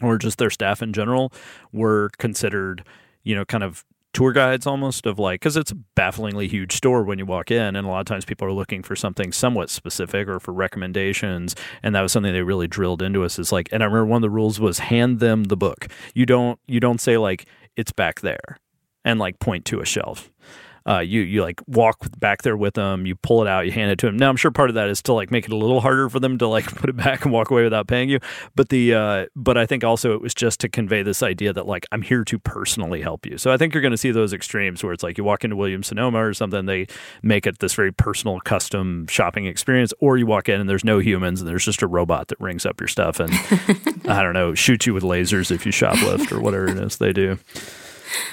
or 0.01 0.17
just 0.17 0.37
their 0.37 0.49
staff 0.49 0.81
in 0.81 0.91
general 0.91 1.31
were 1.71 2.09
considered 2.17 2.83
you 3.23 3.35
know 3.35 3.45
kind 3.45 3.63
of 3.63 3.85
tour 4.13 4.31
guides 4.31 4.67
almost 4.67 5.05
of 5.05 5.17
like 5.17 5.39
because 5.41 5.57
it's 5.57 5.71
a 5.71 5.75
bafflingly 5.95 6.47
huge 6.47 6.71
store 6.73 7.03
when 7.03 7.17
you 7.17 7.25
walk 7.25 7.49
in 7.49 7.75
and 7.75 7.87
a 7.87 7.89
lot 7.89 7.99
of 7.99 8.05
times 8.05 8.25
people 8.25 8.47
are 8.47 8.51
looking 8.51 8.83
for 8.83 8.95
something 8.95 9.31
somewhat 9.31 9.69
specific 9.69 10.27
or 10.27 10.39
for 10.39 10.53
recommendations 10.53 11.55
and 11.81 11.95
that 11.95 12.01
was 12.01 12.11
something 12.11 12.31
they 12.31 12.43
really 12.43 12.67
drilled 12.67 13.01
into 13.01 13.23
us 13.23 13.39
is 13.39 13.51
like 13.51 13.67
and 13.71 13.81
i 13.81 13.85
remember 13.85 14.05
one 14.05 14.17
of 14.17 14.21
the 14.21 14.29
rules 14.29 14.59
was 14.59 14.79
hand 14.79 15.19
them 15.19 15.45
the 15.45 15.57
book. 15.57 15.87
You 16.13 16.25
don't 16.25 16.59
you 16.67 16.79
don't 16.79 17.01
say 17.01 17.17
like 17.17 17.45
it's 17.75 17.91
back 17.91 18.21
there 18.21 18.57
and 19.03 19.19
like 19.19 19.39
point 19.39 19.65
to 19.65 19.79
a 19.79 19.85
shelf 19.85 20.31
uh, 20.87 20.99
you 20.99 21.21
you 21.21 21.41
like 21.41 21.61
walk 21.67 21.97
back 22.19 22.41
there 22.41 22.57
with 22.57 22.73
them, 22.73 23.05
you 23.05 23.15
pull 23.15 23.41
it 23.41 23.47
out, 23.47 23.65
you 23.65 23.71
hand 23.71 23.91
it 23.91 23.99
to 23.99 24.07
them. 24.07 24.17
Now 24.17 24.29
I'm 24.29 24.35
sure 24.35 24.51
part 24.51 24.69
of 24.69 24.75
that 24.75 24.89
is 24.89 25.01
to 25.03 25.13
like 25.13 25.31
make 25.31 25.45
it 25.45 25.51
a 25.51 25.55
little 25.55 25.81
harder 25.81 26.09
for 26.09 26.19
them 26.19 26.37
to 26.39 26.47
like 26.47 26.65
put 26.75 26.89
it 26.89 26.97
back 26.97 27.23
and 27.23 27.33
walk 27.33 27.49
away 27.51 27.63
without 27.63 27.87
paying 27.87 28.09
you. 28.09 28.19
But 28.55 28.69
the 28.69 28.93
uh, 28.93 29.25
but 29.35 29.57
I 29.57 29.65
think 29.65 29.83
also 29.83 30.13
it 30.13 30.21
was 30.21 30.33
just 30.33 30.59
to 30.61 30.69
convey 30.69 31.03
this 31.03 31.23
idea 31.23 31.53
that 31.53 31.67
like 31.67 31.85
I'm 31.91 32.01
here 32.01 32.23
to 32.25 32.39
personally 32.39 33.01
help 33.01 33.25
you. 33.25 33.37
So 33.37 33.51
I 33.51 33.57
think 33.57 33.73
you're 33.73 33.81
going 33.81 33.91
to 33.91 33.97
see 33.97 34.11
those 34.11 34.33
extremes 34.33 34.83
where 34.83 34.93
it's 34.93 35.03
like 35.03 35.17
you 35.17 35.23
walk 35.23 35.43
into 35.43 35.55
Williams 35.55 35.87
Sonoma 35.87 36.23
or 36.23 36.33
something, 36.33 36.65
they 36.65 36.87
make 37.21 37.47
it 37.47 37.59
this 37.59 37.73
very 37.73 37.91
personal, 37.91 38.39
custom 38.41 39.07
shopping 39.07 39.45
experience, 39.45 39.93
or 39.99 40.17
you 40.17 40.25
walk 40.25 40.49
in 40.49 40.59
and 40.59 40.69
there's 40.69 40.83
no 40.83 40.99
humans 40.99 41.41
and 41.41 41.49
there's 41.49 41.65
just 41.65 41.81
a 41.81 41.87
robot 41.87 42.27
that 42.27 42.39
rings 42.39 42.65
up 42.65 42.79
your 42.79 42.87
stuff 42.87 43.19
and 43.19 43.31
I 44.09 44.21
don't 44.21 44.33
know 44.33 44.53
shoots 44.53 44.85
you 44.85 44.93
with 44.93 45.03
lasers 45.03 45.51
if 45.51 45.65
you 45.65 45.71
shoplift 45.71 46.31
or 46.31 46.39
whatever 46.39 46.67
it 46.67 46.77
is 46.77 46.97
they 46.97 47.13
do. 47.13 47.37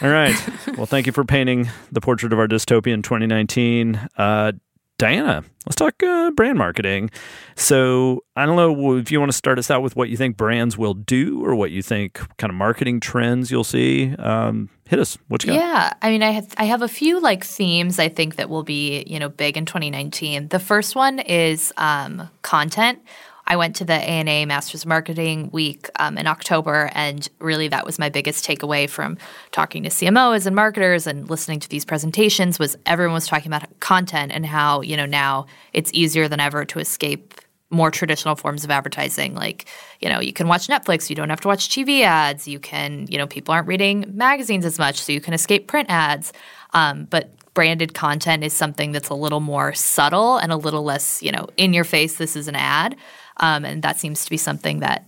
All 0.03 0.11
right. 0.11 0.35
Well, 0.77 0.87
thank 0.87 1.07
you 1.07 1.13
for 1.13 1.25
painting 1.25 1.69
the 1.93 2.01
portrait 2.01 2.33
of 2.33 2.39
our 2.39 2.49
dystopia 2.49 2.93
in 2.93 3.03
2019. 3.03 3.97
Uh, 4.17 4.53
Diana, 5.01 5.43
let's 5.65 5.77
talk 5.77 6.03
uh, 6.03 6.31
brand 6.33 6.59
marketing. 6.59 7.11
So, 7.57 8.23
I 8.37 8.45
don't 8.45 8.57
know 8.57 8.99
if 8.99 9.11
you 9.11 9.19
want 9.19 9.33
to 9.33 9.37
start 9.37 9.59
us 9.59 9.71
out 9.71 9.83
with 9.83 9.97
what 9.97 10.11
you 10.11 10.17
think 10.19 10.37
brands 10.37 10.77
will 10.77 10.93
do 10.93 11.43
or 11.43 11.55
what 11.55 11.71
you 11.71 11.81
think 11.81 12.21
kind 12.37 12.51
of 12.51 12.55
marketing 12.55 13.01
trends 13.01 13.51
you'll 13.51 13.65
see. 13.65 14.15
Um, 14.19 14.69
hit 14.87 14.99
us. 14.99 15.17
What 15.29 15.43
you 15.43 15.55
got? 15.55 15.59
Yeah, 15.59 15.93
I 16.03 16.11
mean, 16.11 16.23
I 16.23 16.33
have, 16.33 16.53
I 16.59 16.65
have 16.65 16.83
a 16.83 16.89
few 16.89 17.19
like 17.19 17.45
themes 17.45 17.99
I 17.99 18.11
think 18.11 18.37
that 18.37 18.51
will 18.51 18.63
be 18.63 19.03
you 19.07 19.19
know 19.19 19.31
big 19.31 19.57
in 19.57 19.65
2019. 19.65 20.49
The 20.49 20.59
first 20.59 20.95
one 20.95 21.19
is 21.19 21.73
um, 21.79 22.29
content. 22.43 22.99
I 23.47 23.57
went 23.57 23.77
to 23.77 23.85
the 23.85 23.95
ANA 23.95 24.47
Masters 24.47 24.83
of 24.83 24.89
Marketing 24.89 25.51
Week 25.53 25.89
um, 25.99 26.17
in 26.19 26.27
October, 26.27 26.91
and 26.95 27.29
really 27.39 27.69
that 27.69 27.85
was 27.85 27.99
my 27.99 28.09
biggest 28.09 28.47
takeaway 28.47 28.89
from 28.89 29.19
talking 29.51 29.83
to 29.83 29.89
CMOs 29.89 30.47
and 30.47 30.55
marketers 30.55 31.07
and 31.07 31.29
listening 31.29 31.61
to 31.61 31.69
these 31.69 31.85
presentations 31.85 32.59
was 32.59 32.77
everyone 32.87 33.15
was 33.15 33.27
talking 33.27 33.49
about 33.49 33.69
content 33.81 34.33
and 34.33 34.47
how 34.47 34.81
you 34.83 34.97
know 34.97 35.07
now 35.07 35.47
it's 35.73 35.91
easier 35.93 36.29
than 36.29 36.41
ever 36.41 36.65
to 36.65 36.79
escape 36.79 37.35
more 37.71 37.91
traditional 37.91 38.37
forms 38.37 38.65
of 38.65 38.71
advertising. 38.71 39.35
Like 39.35 39.67
you 40.01 40.09
know 40.09 40.21
you 40.21 40.33
can 40.33 40.49
watch 40.49 40.67
netflix 40.67 41.09
you 41.09 41.17
don't 41.17 41.31
have 41.31 41.41
to 41.41 41.49
watch 41.49 41.69
tv 41.69 42.03
ads 42.03 42.49
you 42.49 42.59
can 42.59 43.07
you 43.09 43.19
know 43.19 43.27
people 43.27 43.53
aren't 43.53 43.69
reading 43.69 44.05
magazines 44.15 44.65
as 44.65 44.79
much 44.79 45.01
so 45.01 45.13
you 45.13 45.21
can 45.21 45.35
escape 45.35 45.67
print 45.67 45.89
ads. 45.91 46.33
Um, 46.73 47.05
but 47.05 47.31
branded 47.55 47.95
content 47.95 48.45
is 48.45 48.53
something 48.53 48.93
that's 48.93 49.09
a 49.09 49.15
little 49.15 49.41
more 49.41 49.73
subtle 49.75 50.37
and 50.37 50.53
a 50.53 50.57
little 50.57 50.85
less 50.85 51.23
you 51.23 51.33
know 51.33 51.49
in 51.57 51.73
your 51.73 51.85
face 51.85 52.17
this 52.17 52.37
is 52.37 52.49
an 52.49 52.55
ad 52.55 52.97
um, 53.41 53.65
and 53.65 53.83
that 53.83 53.99
seems 53.99 54.25
to 54.25 54.31
be 54.31 54.37
something 54.37 54.81
that 54.81 55.07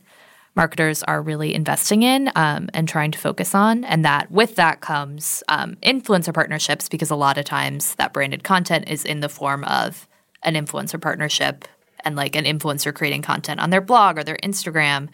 marketers 0.54 1.02
are 1.04 1.22
really 1.22 1.54
investing 1.54 2.02
in 2.02 2.30
um, 2.34 2.68
and 2.74 2.88
trying 2.88 3.10
to 3.10 3.18
focus 3.18 3.54
on. 3.54 3.84
And 3.84 4.04
that 4.04 4.30
with 4.30 4.56
that 4.56 4.80
comes 4.80 5.42
um, 5.48 5.76
influencer 5.82 6.34
partnerships 6.34 6.88
because 6.88 7.10
a 7.10 7.16
lot 7.16 7.38
of 7.38 7.44
times 7.44 7.94
that 7.94 8.12
branded 8.12 8.44
content 8.44 8.88
is 8.88 9.04
in 9.04 9.20
the 9.20 9.28
form 9.28 9.64
of 9.64 10.06
an 10.42 10.54
influencer 10.54 11.00
partnership 11.00 11.66
and 12.04 12.16
like 12.16 12.36
an 12.36 12.44
influencer 12.44 12.92
creating 12.92 13.22
content 13.22 13.60
on 13.60 13.70
their 13.70 13.80
blog 13.80 14.18
or 14.18 14.24
their 14.24 14.38
Instagram. 14.42 15.08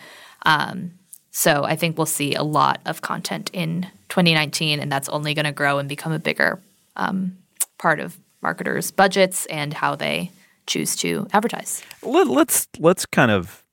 Um, 0.44 0.92
so 1.30 1.64
I 1.64 1.76
think 1.76 1.96
we'll 1.96 2.06
see 2.06 2.34
a 2.34 2.42
lot 2.42 2.80
of 2.84 3.02
content 3.02 3.50
in 3.52 3.86
2019, 4.08 4.80
and 4.80 4.90
that's 4.90 5.08
only 5.08 5.34
going 5.34 5.44
to 5.44 5.52
grow 5.52 5.78
and 5.78 5.88
become 5.88 6.12
a 6.12 6.18
bigger 6.18 6.58
um, 6.96 7.36
part 7.76 8.00
of 8.00 8.16
marketers' 8.42 8.90
budgets 8.90 9.46
and 9.46 9.74
how 9.74 9.94
they 9.94 10.32
choose 10.68 10.94
to 10.96 11.26
advertise. 11.32 11.82
Let, 12.02 12.28
let's 12.28 12.68
let's 12.78 13.06
kind 13.06 13.30
of 13.30 13.64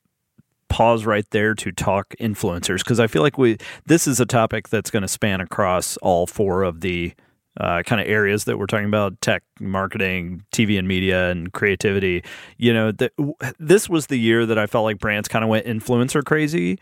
pause 0.68 1.06
right 1.06 1.28
there 1.30 1.54
to 1.54 1.70
talk 1.70 2.14
influencers 2.20 2.78
because 2.78 2.98
I 2.98 3.06
feel 3.06 3.22
like 3.22 3.38
we 3.38 3.58
this 3.86 4.06
is 4.06 4.18
a 4.18 4.26
topic 4.26 4.68
that's 4.68 4.90
going 4.90 5.02
to 5.02 5.08
span 5.08 5.40
across 5.40 5.96
all 5.98 6.26
four 6.26 6.64
of 6.64 6.80
the 6.80 7.14
uh, 7.58 7.82
kind 7.84 8.00
of 8.00 8.06
areas 8.06 8.44
that 8.44 8.58
we're 8.58 8.66
talking 8.66 8.86
about 8.86 9.18
tech 9.20 9.42
marketing 9.60 10.42
tv 10.52 10.78
and 10.78 10.86
media 10.86 11.30
and 11.30 11.54
creativity 11.54 12.22
you 12.58 12.70
know 12.72 12.92
th- 12.92 13.12
this 13.58 13.88
was 13.88 14.08
the 14.08 14.18
year 14.18 14.44
that 14.44 14.58
i 14.58 14.66
felt 14.66 14.84
like 14.84 14.98
brands 14.98 15.26
kind 15.26 15.42
of 15.42 15.48
went 15.48 15.64
influencer 15.64 16.22
crazy 16.22 16.78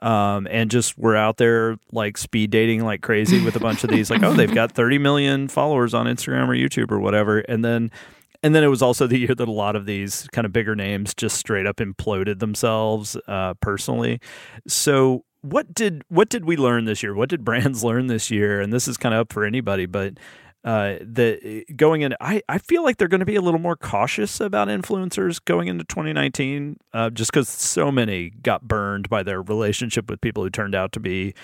um, 0.00 0.48
and 0.50 0.70
just 0.70 0.96
were 0.96 1.16
out 1.16 1.38
there 1.38 1.76
like 1.90 2.16
speed 2.16 2.50
dating 2.50 2.84
like 2.84 3.02
crazy 3.02 3.44
with 3.44 3.56
a 3.56 3.60
bunch 3.60 3.82
of 3.82 3.90
these 3.90 4.10
like 4.10 4.22
oh 4.22 4.32
they've 4.32 4.54
got 4.54 4.70
30 4.76 4.98
million 4.98 5.48
followers 5.48 5.92
on 5.92 6.06
instagram 6.06 6.46
or 6.46 6.54
youtube 6.54 6.92
or 6.92 7.00
whatever 7.00 7.40
and 7.40 7.64
then 7.64 7.90
and 8.42 8.54
then 8.54 8.64
it 8.64 8.68
was 8.68 8.82
also 8.82 9.06
the 9.06 9.18
year 9.18 9.34
that 9.34 9.48
a 9.48 9.52
lot 9.52 9.76
of 9.76 9.86
these 9.86 10.28
kind 10.32 10.44
of 10.44 10.52
bigger 10.52 10.74
names 10.74 11.14
just 11.14 11.36
straight 11.36 11.66
up 11.66 11.76
imploded 11.76 12.40
themselves 12.40 13.16
uh, 13.28 13.54
personally. 13.54 14.20
So 14.66 15.24
what 15.42 15.72
did 15.74 16.02
what 16.08 16.28
did 16.28 16.44
we 16.44 16.56
learn 16.56 16.84
this 16.84 17.02
year? 17.02 17.14
What 17.14 17.28
did 17.28 17.44
brands 17.44 17.84
learn 17.84 18.06
this 18.06 18.30
year? 18.30 18.60
And 18.60 18.72
this 18.72 18.88
is 18.88 18.96
kind 18.96 19.14
of 19.14 19.22
up 19.22 19.32
for 19.32 19.44
anybody, 19.44 19.86
but 19.86 20.14
uh, 20.64 20.94
the 21.00 21.64
going 21.74 22.02
in, 22.02 22.14
I, 22.20 22.40
I 22.48 22.58
feel 22.58 22.84
like 22.84 22.96
they're 22.96 23.08
going 23.08 23.20
to 23.20 23.26
be 23.26 23.34
a 23.34 23.40
little 23.40 23.58
more 23.58 23.74
cautious 23.74 24.40
about 24.40 24.68
influencers 24.68 25.44
going 25.44 25.66
into 25.66 25.84
2019, 25.84 26.76
uh, 26.92 27.10
just 27.10 27.32
because 27.32 27.48
so 27.48 27.90
many 27.90 28.30
got 28.30 28.62
burned 28.62 29.08
by 29.08 29.24
their 29.24 29.42
relationship 29.42 30.08
with 30.08 30.20
people 30.20 30.44
who 30.44 30.50
turned 30.50 30.76
out 30.76 30.92
to 30.92 31.00
be, 31.00 31.34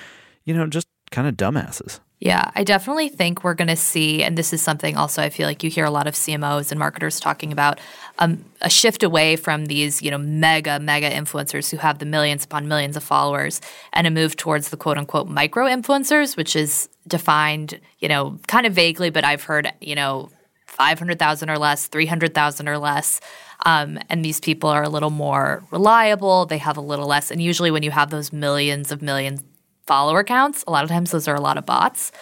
you 0.44 0.54
know, 0.54 0.68
just 0.68 0.87
kind 1.11 1.26
of 1.26 1.37
dumbasses. 1.37 1.98
Yeah, 2.20 2.50
I 2.57 2.64
definitely 2.64 3.09
think 3.09 3.44
we're 3.44 3.54
going 3.54 3.68
to 3.68 3.76
see, 3.76 4.24
and 4.24 4.37
this 4.37 4.52
is 4.52 4.61
something 4.61 4.96
also 4.96 5.22
I 5.22 5.31
feel 5.31 5.46
like 5.46 5.62
you 5.62 5.70
hear 5.70 5.85
a 5.85 5.90
lot 5.90 6.09
of 6.09 6.14
CMOs 6.14 6.72
and 6.72 6.78
marketers 6.78 7.20
talking 7.20 7.52
about 7.52 7.78
um, 8.18 8.44
a 8.61 8.68
shift 8.68 9.04
away 9.04 9.37
from 9.37 9.66
these, 9.66 10.02
you 10.02 10.11
know, 10.11 10.18
mega, 10.18 10.81
mega 10.81 11.09
influencers 11.09 11.70
who 11.70 11.76
have 11.76 12.00
the 12.00 12.07
millions 12.07 12.44
upon 12.44 12.66
millions 12.66 12.96
of 12.96 13.04
followers 13.04 13.61
and 13.92 14.04
a 14.09 14.11
move 14.11 14.35
towards 14.37 14.70
the 14.70 14.76
quote 14.76 14.98
unquote 14.98 15.28
micro 15.28 15.66
influencers, 15.66 16.37
which 16.37 16.57
is 16.57 16.88
defined, 17.07 17.78
you 18.00 18.09
know, 18.09 18.37
kind 18.48 18.66
of 18.66 18.72
vaguely, 18.72 19.11
but 19.11 19.24
I've 19.24 19.44
heard, 19.44 19.72
you 19.81 19.94
know, 19.94 20.28
500,000 20.66 21.50
or 21.50 21.59
less, 21.59 21.87
300,000 21.87 22.68
or 22.68 22.78
less. 22.78 23.20
Um, 23.64 23.98
and 24.09 24.24
these 24.24 24.40
people 24.40 24.70
are 24.70 24.83
a 24.83 24.88
little 24.88 25.11
more 25.11 25.64
reliable. 25.70 26.46
They 26.46 26.59
have 26.59 26.76
a 26.76 26.81
little 26.81 27.07
less. 27.07 27.31
And 27.31 27.40
usually, 27.40 27.70
when 27.70 27.83
you 27.83 27.90
have 27.90 28.11
those 28.11 28.33
millions 28.33 28.92
of 28.92 29.02
millions 29.02 29.42
follower 29.88 30.22
counts. 30.22 30.62
A 30.68 30.70
lot 30.70 30.85
of 30.85 30.90
times 30.90 31.11
those 31.11 31.27
are 31.27 31.35
a 31.35 31.40
lot 31.40 31.59
of 31.59 31.66
bots. 31.66 32.12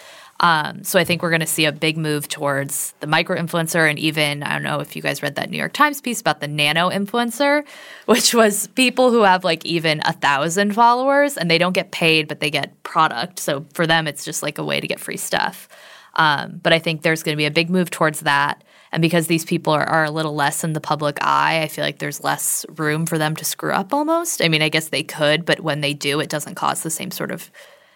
Um, 0.40 0.84
so 0.84 0.98
I 0.98 1.04
think 1.04 1.22
we're 1.22 1.30
going 1.30 1.40
to 1.40 1.46
see 1.46 1.64
a 1.64 1.72
big 1.72 1.96
move 1.96 2.28
towards 2.28 2.92
the 3.00 3.06
micro 3.06 3.36
influencer, 3.36 3.88
and 3.88 3.98
even 3.98 4.42
I 4.42 4.52
don't 4.52 4.62
know 4.62 4.80
if 4.80 4.94
you 4.94 5.02
guys 5.02 5.22
read 5.22 5.34
that 5.36 5.50
New 5.50 5.56
York 5.56 5.72
Times 5.72 6.00
piece 6.00 6.20
about 6.20 6.40
the 6.40 6.48
nano 6.48 6.90
influencer, 6.90 7.66
which 8.06 8.34
was 8.34 8.66
people 8.68 9.10
who 9.10 9.22
have 9.22 9.44
like 9.44 9.64
even 9.64 10.00
a 10.04 10.12
thousand 10.12 10.74
followers 10.74 11.36
and 11.36 11.50
they 11.50 11.58
don't 11.58 11.72
get 11.72 11.90
paid, 11.90 12.28
but 12.28 12.40
they 12.40 12.50
get 12.50 12.82
product. 12.82 13.38
So 13.38 13.64
for 13.72 13.86
them, 13.86 14.06
it's 14.06 14.24
just 14.24 14.42
like 14.42 14.58
a 14.58 14.64
way 14.64 14.80
to 14.80 14.86
get 14.86 15.00
free 15.00 15.16
stuff. 15.16 15.68
Um, 16.16 16.60
but 16.62 16.72
I 16.72 16.78
think 16.78 17.02
there's 17.02 17.22
going 17.22 17.34
to 17.34 17.36
be 17.36 17.46
a 17.46 17.50
big 17.50 17.70
move 17.70 17.90
towards 17.90 18.20
that. 18.20 18.62
And 18.96 19.02
because 19.02 19.26
these 19.26 19.44
people 19.44 19.74
are, 19.74 19.84
are, 19.84 20.04
a 20.04 20.10
little 20.10 20.34
less 20.34 20.64
in 20.64 20.72
the 20.72 20.80
public 20.80 21.18
eye, 21.20 21.60
I 21.60 21.68
feel 21.68 21.84
like 21.84 21.98
there's 21.98 22.24
less 22.24 22.64
room 22.76 23.04
for 23.04 23.18
them 23.18 23.36
to 23.36 23.44
screw 23.44 23.72
up 23.72 23.92
almost. 23.92 24.40
I 24.40 24.48
mean, 24.48 24.62
I 24.62 24.70
guess 24.70 24.88
they 24.88 25.02
could, 25.02 25.44
but 25.44 25.60
when 25.60 25.82
they 25.82 25.92
do, 25.92 26.18
it 26.18 26.30
doesn't 26.30 26.54
cause 26.54 26.82
the 26.82 26.88
same 26.88 27.10
sort 27.10 27.30
of 27.30 27.50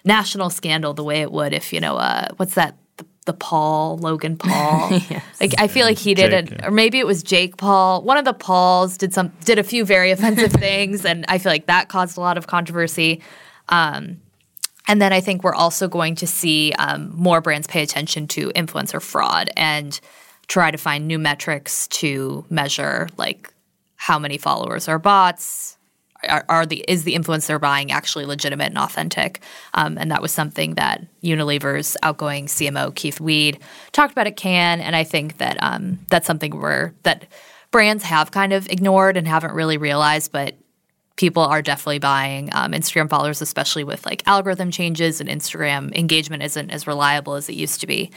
national 0.05 0.51
scandal 0.51 0.93
the 0.93 1.03
way 1.03 1.23
it 1.23 1.33
would 1.33 1.55
if, 1.55 1.73
you 1.73 1.81
know, 1.81 1.97
uh, 1.97 2.29
what's 2.37 2.53
that? 2.53 2.77
The, 2.99 3.07
the 3.25 3.33
Paul, 3.33 3.97
Logan 3.97 4.37
Paul. 4.39 4.91
yes. 4.91 5.25
Like 5.41 5.55
I 5.59 5.69
feel 5.69 5.87
like 5.87 5.97
he 5.97 6.13
did 6.13 6.33
Jake, 6.33 6.53
it, 6.59 6.67
or 6.67 6.71
maybe 6.71 6.99
it 6.99 7.07
was 7.07 7.23
Jake 7.23 7.57
Paul. 7.57 8.03
One 8.03 8.19
of 8.19 8.27
the 8.27 8.35
Pauls 8.35 8.99
did 8.99 9.15
some 9.15 9.33
did 9.47 9.59
a 9.59 9.65
few 9.65 9.87
very 9.87 10.11
offensive 10.11 10.53
things, 10.61 11.07
and 11.07 11.25
I 11.29 11.39
feel 11.39 11.51
like 11.51 11.65
that 11.65 11.89
caused 11.89 12.19
a 12.19 12.21
lot 12.21 12.37
of 12.37 12.47
controversy. 12.47 13.23
Um, 13.71 14.21
and 14.87 15.01
then 15.01 15.15
I 15.15 15.23
think 15.23 15.45
we're 15.45 15.55
also 15.55 15.89
going 15.89 16.17
to 16.17 16.27
see 16.27 16.75
um, 16.75 17.11
more 17.15 17.41
brands 17.41 17.67
pay 17.67 17.83
attention 17.83 18.27
to 18.29 18.51
influencer 18.51 19.01
fraud 19.01 19.49
and 19.57 19.99
try 20.51 20.69
to 20.73 20.77
find 20.77 21.07
new 21.07 21.19
metrics 21.19 21.87
to 21.87 22.45
measure 22.51 23.09
like 23.17 23.55
how 23.95 24.19
many 24.19 24.37
followers 24.37 24.89
are 24.89 24.99
bots. 24.99 25.79
Are, 26.29 26.45
are 26.51 26.67
the 26.67 26.85
is 26.89 27.05
the 27.05 27.15
influencer 27.15 27.59
buying 27.59 27.93
actually 27.93 28.27
legitimate 28.27 28.67
and 28.67 28.79
authentic? 28.79 29.41
Um, 29.75 29.97
and 29.97 30.11
that 30.11 30.21
was 30.21 30.33
something 30.33 30.75
that 30.75 31.07
unilever's 31.23 31.97
outgoing 32.03 32.47
cmo 32.47 32.95
keith 32.95 33.21
weed 33.21 33.59
talked 33.93 34.13
about 34.13 34.27
at 34.27 34.37
Cannes 34.37 34.81
and 34.81 34.95
i 34.97 35.05
think 35.05 35.39
that 35.39 35.57
um, 35.63 35.99
that's 36.11 36.27
something 36.27 36.61
where 36.61 36.95
that 37.05 37.27
brands 37.71 38.05
have 38.05 38.33
kind 38.33 38.53
of 38.53 38.69
ignored 38.69 39.17
and 39.17 39.27
haven't 39.27 39.55
really 39.55 39.79
realized 39.79 40.33
but 40.33 40.57
people 41.17 41.43
are 41.43 41.61
definitely 41.61 41.99
buying 41.99 42.49
um, 42.53 42.73
Instagram 42.73 43.07
followers, 43.07 43.43
especially 43.43 43.85
with 43.85 44.07
like 44.07 44.27
algorithm 44.27 44.71
changes 44.71 45.21
and 45.21 45.29
Instagram 45.29 45.95
engagement 45.95 46.43
isn't 46.43 46.71
as 46.71 46.87
reliable 46.87 47.35
as 47.35 47.47
it 47.51 47.55
used 47.55 47.79
to 47.83 47.87
be. 47.87 48.11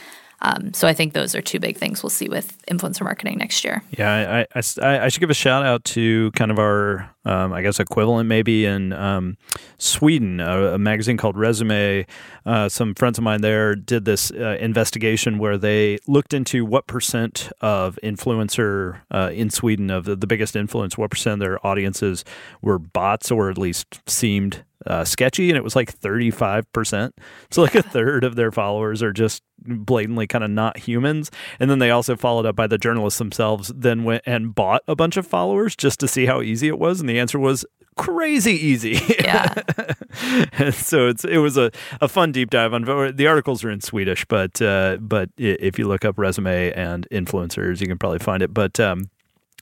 Um, 0.43 0.73
so 0.73 0.87
I 0.89 0.93
think 0.93 1.13
those 1.13 1.35
are 1.35 1.41
two 1.41 1.59
big 1.59 1.77
things 1.77 2.03
we'll 2.03 2.09
see 2.09 2.27
with 2.27 2.61
influencer 2.67 3.01
marketing 3.03 3.37
next 3.37 3.63
year. 3.63 3.81
Yeah, 3.97 4.45
I, 4.53 4.59
I, 4.59 5.05
I 5.05 5.07
should 5.07 5.21
give 5.21 5.29
a 5.29 5.33
shout 5.33 5.65
out 5.65 5.85
to 5.85 6.31
kind 6.31 6.51
of 6.51 6.59
our, 6.59 7.09
um, 7.23 7.53
I 7.53 7.61
guess, 7.61 7.79
equivalent 7.79 8.27
maybe 8.27 8.65
in 8.65 8.91
um, 8.91 9.37
Sweden, 9.77 10.41
a, 10.41 10.73
a, 10.73 10.77
magazine 10.77 11.15
called 11.15 11.37
Resumé. 11.37 12.05
Uh, 12.45 12.67
some 12.67 12.93
friends 12.93 13.17
of 13.17 13.23
mine 13.23 13.39
there 13.39 13.73
did 13.73 14.03
this 14.03 14.31
uh, 14.31 14.57
investigation 14.59 15.37
where 15.37 15.57
they 15.57 15.97
looked 16.07 16.33
into 16.33 16.65
what 16.65 16.87
percent 16.87 17.49
of 17.61 17.97
influencer 18.03 18.99
uh, 19.11 19.31
in 19.33 19.49
Sweden, 19.49 19.89
of 19.89 20.03
the, 20.03 20.15
the 20.15 20.27
biggest 20.27 20.57
influence, 20.57 20.97
what 20.97 21.09
percent 21.09 21.33
of 21.33 21.39
their 21.39 21.65
audiences 21.65 22.25
were 22.61 22.77
bots 22.77 23.31
or 23.31 23.49
at 23.49 23.57
least 23.57 24.01
seemed 24.09 24.65
uh, 24.85 25.03
sketchy, 25.03 25.49
and 25.49 25.57
it 25.57 25.63
was 25.63 25.75
like 25.75 25.99
35%. 25.99 27.11
So, 27.51 27.61
like 27.61 27.75
a 27.75 27.83
third 27.83 28.23
of 28.23 28.35
their 28.35 28.51
followers 28.51 29.01
are 29.03 29.13
just 29.13 29.43
blatantly 29.65 30.27
kind 30.27 30.43
of 30.43 30.49
not 30.49 30.77
humans. 30.77 31.31
And 31.59 31.69
then 31.69 31.79
they 31.79 31.91
also 31.91 32.15
followed 32.15 32.45
up 32.45 32.55
by 32.55 32.67
the 32.67 32.77
journalists 32.77 33.19
themselves, 33.19 33.71
then 33.75 34.03
went 34.03 34.23
and 34.25 34.53
bought 34.53 34.83
a 34.87 34.95
bunch 34.95 35.17
of 35.17 35.25
followers 35.25 35.75
just 35.75 35.99
to 36.01 36.07
see 36.07 36.25
how 36.25 36.41
easy 36.41 36.67
it 36.67 36.79
was. 36.79 36.99
And 36.99 37.09
the 37.09 37.19
answer 37.19 37.39
was 37.39 37.65
crazy 37.95 38.53
easy. 38.53 38.99
Yeah. 39.19 39.53
so 40.71 41.07
it's 41.07 41.23
it 41.25 41.37
was 41.37 41.57
a, 41.57 41.71
a 42.01 42.07
fun 42.07 42.31
deep 42.31 42.49
dive 42.49 42.73
on 42.73 42.83
the 43.15 43.27
articles 43.27 43.63
are 43.63 43.69
in 43.69 43.81
Swedish, 43.81 44.25
but 44.25 44.61
uh, 44.61 44.97
but 44.99 45.29
if 45.37 45.79
you 45.79 45.87
look 45.87 46.05
up 46.05 46.15
Resumé 46.15 46.75
and 46.75 47.07
influencers, 47.11 47.81
you 47.81 47.87
can 47.87 47.97
probably 47.97 48.19
find 48.19 48.43
it. 48.43 48.53
But 48.53 48.79
um, 48.79 49.09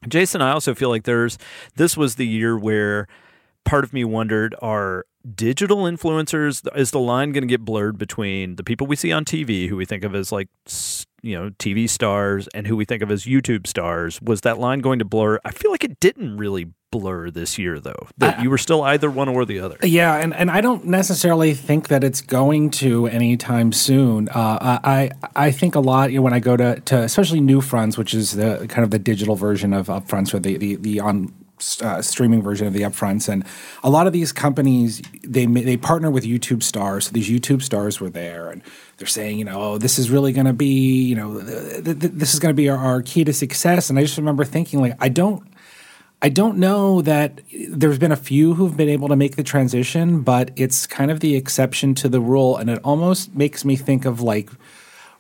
Jason, 0.08 0.42
I 0.42 0.52
also 0.52 0.74
feel 0.74 0.90
like 0.90 1.04
there's 1.04 1.38
this 1.76 1.96
was 1.96 2.16
the 2.16 2.28
year 2.28 2.58
where 2.58 3.08
part 3.64 3.84
of 3.84 3.94
me 3.94 4.04
wondered 4.04 4.56
are 4.62 5.06
digital 5.36 5.80
influencers 5.80 6.68
is 6.76 6.92
the 6.92 7.00
line 7.00 7.32
going 7.32 7.44
to 7.44 7.48
get 7.48 7.62
blurred 7.62 7.98
between 7.98 8.56
the 8.56 8.64
people 8.64 8.88
we 8.88 8.96
see 8.96 9.12
on 9.12 9.26
TV 9.26 9.68
who 9.68 9.76
we 9.76 9.86
think 9.86 10.04
of 10.04 10.16
as 10.16 10.32
like 10.32 10.48
you 11.22 11.38
know 11.38 11.50
TV 11.52 11.90
stars 11.90 12.48
and 12.54 12.68
who 12.68 12.76
we 12.76 12.86
think 12.86 13.04
of 13.04 13.12
as 13.12 13.26
YouTube 13.26 13.68
stars? 13.68 14.22
Was 14.22 14.42
that 14.42 14.58
line 14.58 14.80
going 14.80 15.00
to 15.00 15.06
blur? 15.06 15.40
I 15.46 15.52
feel 15.52 15.72
like 15.72 15.84
it 15.84 16.00
didn't 16.00 16.38
really 16.38 16.68
blur 16.92 17.32
this 17.32 17.58
year 17.58 17.80
though 17.80 18.08
that 18.18 18.42
you 18.42 18.50
were 18.50 18.58
still 18.58 18.82
either 18.84 19.10
one 19.10 19.30
or 19.30 19.46
the 19.46 19.60
other. 19.60 19.78
Yeah 19.82 20.18
and, 20.18 20.34
and 20.34 20.52
I 20.52 20.60
don't 20.60 20.86
necessarily 20.86 21.54
think 21.54 21.88
that 21.88 22.04
it's 22.04 22.20
going 22.20 22.70
to 22.72 23.08
anytime 23.08 23.72
soon. 23.72 24.28
Uh, 24.30 24.80
I 24.84 25.12
I 25.36 25.52
think 25.52 25.76
a 25.76 25.80
lot 25.80 26.12
you 26.12 26.18
know, 26.18 26.24
when 26.24 26.34
I 26.34 26.40
go 26.40 26.58
to, 26.58 26.80
to 26.82 27.02
especially 27.04 27.40
new 27.40 27.62
fronts 27.62 27.98
which 27.98 28.14
is 28.14 28.32
the 28.32 28.66
kind 28.68 28.84
of 28.84 28.92
the 28.92 29.00
digital 29.00 29.36
version 29.36 29.72
of 29.74 29.88
upfronts 29.88 30.34
or 30.34 30.40
the 30.40 30.58
the, 30.58 30.76
the 30.76 31.00
on 31.00 31.34
uh, 31.82 32.02
streaming 32.02 32.42
version 32.42 32.68
of 32.68 32.74
the 32.74 32.82
upfronts, 32.82 33.30
and 33.30 33.44
a 33.84 33.90
lot 33.90 34.08
of 34.08 34.14
these 34.14 34.32
companies 34.32 35.02
they 35.24 35.46
they 35.46 35.78
partner 35.78 36.12
with 36.12 36.24
YouTube 36.24 36.64
stars. 36.64 37.06
So 37.06 37.12
these 37.12 37.30
YouTube 37.30 37.62
stars 37.62 38.00
were 38.00 38.10
there, 38.10 38.50
and 38.50 38.62
they're 38.98 39.08
saying, 39.08 39.40
you 39.40 39.46
know, 39.46 39.62
oh, 39.62 39.78
this 39.78 39.98
is 39.98 40.10
really 40.10 40.34
going 40.34 40.46
to 40.46 40.54
be, 40.54 41.04
you 41.04 41.16
know, 41.16 41.42
th- 41.42 41.84
th- 41.84 42.14
this 42.14 42.34
is 42.34 42.40
going 42.40 42.54
to 42.54 42.58
be 42.58 42.70
our, 42.70 42.78
our 42.78 43.02
key 43.02 43.24
to 43.24 43.34
success. 43.34 43.90
And 43.90 43.98
I 43.98 44.04
just 44.04 44.18
remember 44.18 44.46
thinking, 44.46 44.82
like, 44.82 44.96
I 45.00 45.10
don't. 45.10 45.44
I 46.24 46.30
don't 46.30 46.58
know 46.58 47.02
that 47.02 47.42
there's 47.68 47.98
been 47.98 48.12
a 48.12 48.16
few 48.16 48.54
who've 48.54 48.78
been 48.78 48.90
able 48.90 49.08
to 49.08 49.16
make 49.16 49.38
the 49.38 49.44
transition, 49.44 50.22
but 50.22 50.52
it's 50.56 50.86
kind 50.86 51.10
of 51.10 51.20
the 51.20 51.36
exception 51.36 51.96
to 51.96 52.08
the 52.08 52.22
rule. 52.22 52.58
And 52.58 52.70
it 52.70 52.80
almost 52.84 53.34
makes 53.34 53.66
me 53.66 53.76
think 53.76 54.06
of 54.06 54.22
like 54.22 54.52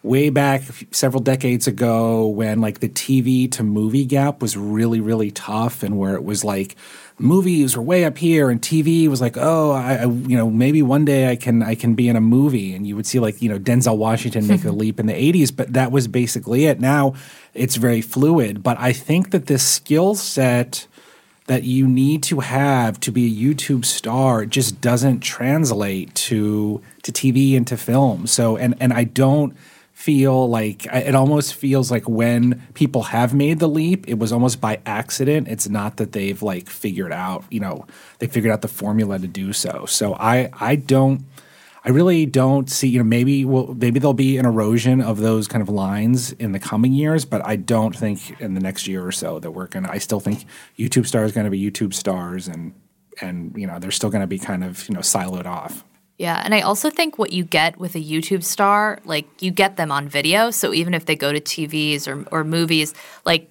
way 0.03 0.29
back 0.29 0.63
several 0.89 1.21
decades 1.21 1.67
ago 1.67 2.27
when 2.27 2.59
like 2.59 2.79
the 2.79 2.89
TV 2.89 3.51
to 3.51 3.63
movie 3.63 4.05
gap 4.05 4.41
was 4.41 4.57
really 4.57 4.99
really 4.99 5.29
tough 5.29 5.83
and 5.83 5.97
where 5.97 6.15
it 6.15 6.23
was 6.23 6.43
like 6.43 6.75
movies 7.19 7.77
were 7.77 7.83
way 7.83 8.03
up 8.03 8.17
here 8.17 8.49
and 8.49 8.61
TV 8.61 9.07
was 9.07 9.21
like 9.21 9.37
oh 9.37 9.71
I, 9.71 9.97
I 9.97 10.05
you 10.05 10.35
know 10.35 10.49
maybe 10.49 10.81
one 10.81 11.05
day 11.05 11.29
I 11.29 11.35
can 11.35 11.61
I 11.61 11.75
can 11.75 11.93
be 11.93 12.09
in 12.09 12.15
a 12.15 12.21
movie 12.21 12.73
and 12.73 12.87
you 12.87 12.95
would 12.95 13.05
see 13.05 13.19
like 13.19 13.41
you 13.43 13.49
know 13.49 13.59
Denzel 13.59 13.97
Washington 13.97 14.47
make 14.47 14.63
a 14.63 14.71
leap 14.71 14.99
in 14.99 15.05
the 15.05 15.13
80s 15.13 15.55
but 15.55 15.73
that 15.73 15.91
was 15.91 16.07
basically 16.07 16.65
it 16.65 16.79
now 16.79 17.13
it's 17.53 17.75
very 17.75 18.01
fluid 18.01 18.63
but 18.63 18.79
I 18.79 18.93
think 18.93 19.29
that 19.31 19.45
this 19.45 19.65
skill 19.65 20.15
set 20.15 20.87
that 21.51 21.63
you 21.63 21.87
need 21.87 22.23
to 22.23 22.39
have 22.39 22.99
to 23.01 23.11
be 23.11 23.25
a 23.25 23.53
YouTube 23.53 23.83
star 23.83 24.45
just 24.45 24.79
doesn't 24.79 25.19
translate 25.19 26.15
to 26.15 26.81
to 27.03 27.11
TV 27.11 27.57
and 27.57 27.67
to 27.67 27.77
film. 27.77 28.25
So 28.25 28.57
and 28.57 28.75
and 28.79 28.93
I 28.93 29.03
don't 29.03 29.53
feel 30.01 30.49
like 30.49 30.87
it 30.87 31.13
almost 31.13 31.53
feels 31.53 31.91
like 31.91 32.09
when 32.09 32.59
people 32.73 33.03
have 33.03 33.35
made 33.35 33.59
the 33.59 33.67
leap, 33.67 34.07
it 34.07 34.17
was 34.17 34.31
almost 34.31 34.59
by 34.59 34.79
accident. 34.83 35.47
It's 35.47 35.69
not 35.69 35.97
that 35.97 36.11
they've 36.11 36.41
like 36.41 36.69
figured 36.69 37.11
out, 37.11 37.43
you 37.51 37.59
know, 37.59 37.85
they 38.17 38.25
figured 38.25 38.51
out 38.51 38.61
the 38.61 38.67
formula 38.67 39.19
to 39.19 39.27
do 39.27 39.53
so. 39.53 39.85
So 39.85 40.15
I 40.15 40.49
I 40.59 40.75
don't 40.75 41.23
I 41.83 41.89
really 41.89 42.25
don't 42.25 42.69
see, 42.69 42.87
you 42.87 42.97
know, 42.97 43.03
maybe 43.03 43.45
well, 43.45 43.75
maybe 43.75 43.99
there'll 43.99 44.13
be 44.13 44.37
an 44.37 44.45
erosion 44.45 45.01
of 45.01 45.17
those 45.17 45.47
kind 45.47 45.61
of 45.61 45.69
lines 45.69 46.31
in 46.33 46.51
the 46.51 46.59
coming 46.59 46.93
years, 46.93 47.23
but 47.23 47.45
I 47.45 47.55
don't 47.55 47.95
think 47.95 48.39
in 48.41 48.55
the 48.55 48.59
next 48.59 48.87
year 48.87 49.05
or 49.05 49.11
so 49.11 49.39
that 49.39 49.51
we're 49.51 49.67
gonna. 49.67 49.89
I 49.91 49.99
still 49.99 50.19
think 50.19 50.45
YouTube 50.77 51.05
stars 51.05 51.31
going 51.31 51.45
to 51.45 51.51
be 51.51 51.59
YouTube 51.59 51.93
stars, 51.93 52.47
and 52.47 52.73
and 53.19 53.53
you 53.55 53.67
know 53.67 53.79
they're 53.79 53.91
still 53.91 54.09
going 54.09 54.21
to 54.21 54.27
be 54.27 54.39
kind 54.39 54.63
of 54.63 54.87
you 54.89 54.95
know 54.95 55.01
siloed 55.01 55.45
off. 55.45 55.83
Yeah, 56.21 56.39
and 56.45 56.53
I 56.53 56.61
also 56.61 56.91
think 56.91 57.17
what 57.17 57.33
you 57.33 57.43
get 57.43 57.79
with 57.79 57.95
a 57.95 57.99
YouTube 57.99 58.43
star, 58.43 58.99
like 59.05 59.25
you 59.41 59.49
get 59.49 59.75
them 59.77 59.91
on 59.91 60.07
video, 60.07 60.51
so 60.51 60.71
even 60.71 60.93
if 60.93 61.05
they 61.05 61.15
go 61.15 61.33
to 61.33 61.41
TVs 61.41 62.07
or 62.07 62.23
or 62.31 62.43
movies, 62.43 62.93
like 63.25 63.49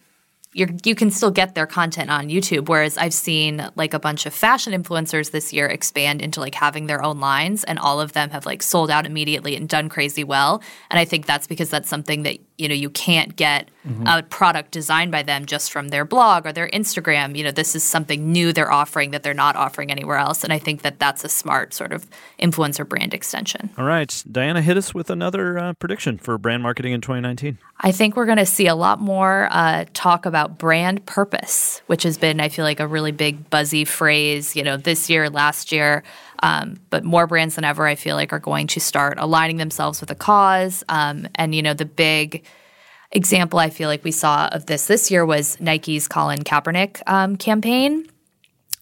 you 0.52 0.68
you 0.84 0.94
can 0.94 1.10
still 1.10 1.32
get 1.32 1.56
their 1.56 1.66
content 1.66 2.10
on 2.10 2.28
YouTube. 2.28 2.68
Whereas 2.68 2.96
I've 2.96 3.12
seen 3.12 3.68
like 3.74 3.92
a 3.92 3.98
bunch 3.98 4.24
of 4.24 4.32
fashion 4.32 4.72
influencers 4.72 5.32
this 5.32 5.52
year 5.52 5.66
expand 5.66 6.22
into 6.22 6.38
like 6.38 6.54
having 6.54 6.86
their 6.86 7.02
own 7.02 7.18
lines, 7.18 7.64
and 7.64 7.76
all 7.76 8.00
of 8.00 8.12
them 8.12 8.30
have 8.30 8.46
like 8.46 8.62
sold 8.62 8.88
out 8.88 9.04
immediately 9.04 9.56
and 9.56 9.68
done 9.68 9.88
crazy 9.88 10.22
well. 10.22 10.62
And 10.90 11.00
I 11.00 11.04
think 11.04 11.26
that's 11.26 11.48
because 11.48 11.70
that's 11.70 11.88
something 11.88 12.22
that 12.22 12.38
you 12.60 12.68
know 12.68 12.74
you 12.74 12.90
can't 12.90 13.34
get 13.36 13.70
mm-hmm. 13.86 14.06
a 14.06 14.22
product 14.22 14.70
designed 14.70 15.10
by 15.10 15.22
them 15.22 15.46
just 15.46 15.72
from 15.72 15.88
their 15.88 16.04
blog 16.04 16.46
or 16.46 16.52
their 16.52 16.68
Instagram. 16.68 17.36
You 17.36 17.44
know, 17.44 17.50
this 17.50 17.74
is 17.74 17.82
something 17.82 18.30
new 18.32 18.52
they're 18.52 18.70
offering 18.70 19.10
that 19.12 19.22
they're 19.22 19.34
not 19.34 19.56
offering 19.56 19.90
anywhere 19.90 20.18
else. 20.18 20.44
And 20.44 20.52
I 20.52 20.58
think 20.58 20.82
that 20.82 20.98
that's 20.98 21.24
a 21.24 21.28
smart 21.28 21.74
sort 21.74 21.92
of 21.92 22.06
influencer 22.38 22.88
brand 22.88 23.14
extension. 23.14 23.70
All 23.78 23.84
right, 23.84 24.22
Diana, 24.30 24.62
hit 24.62 24.76
us 24.76 24.94
with 24.94 25.10
another 25.10 25.58
uh, 25.58 25.72
prediction 25.74 26.18
for 26.18 26.36
brand 26.38 26.62
marketing 26.62 26.92
in 26.92 27.00
2019. 27.00 27.58
I 27.82 27.92
think 27.92 28.14
we're 28.14 28.26
going 28.26 28.38
to 28.38 28.46
see 28.46 28.66
a 28.66 28.74
lot 28.74 29.00
more 29.00 29.48
uh, 29.50 29.86
talk 29.94 30.26
about 30.26 30.58
brand 30.58 31.06
purpose, 31.06 31.80
which 31.86 32.02
has 32.02 32.18
been, 32.18 32.38
I 32.38 32.50
feel 32.50 32.64
like, 32.64 32.78
a 32.78 32.86
really 32.86 33.12
big 33.12 33.48
buzzy 33.48 33.86
phrase. 33.86 34.54
You 34.54 34.62
know, 34.62 34.76
this 34.76 35.08
year, 35.08 35.30
last 35.30 35.72
year. 35.72 36.02
Um, 36.42 36.80
but 36.88 37.04
more 37.04 37.26
brands 37.26 37.54
than 37.54 37.64
ever, 37.64 37.86
I 37.86 37.94
feel 37.94 38.16
like, 38.16 38.32
are 38.32 38.38
going 38.38 38.66
to 38.68 38.80
start 38.80 39.18
aligning 39.18 39.58
themselves 39.58 40.00
with 40.00 40.10
a 40.10 40.14
cause. 40.14 40.82
Um, 40.88 41.28
and, 41.34 41.54
you 41.54 41.62
know, 41.62 41.74
the 41.74 41.84
big 41.84 42.44
example 43.12 43.58
I 43.58 43.70
feel 43.70 43.88
like 43.88 44.04
we 44.04 44.12
saw 44.12 44.48
of 44.48 44.66
this 44.66 44.86
this 44.86 45.10
year 45.10 45.26
was 45.26 45.60
Nike's 45.60 46.08
Colin 46.08 46.44
Kaepernick 46.44 47.02
um, 47.06 47.36
campaign, 47.36 48.06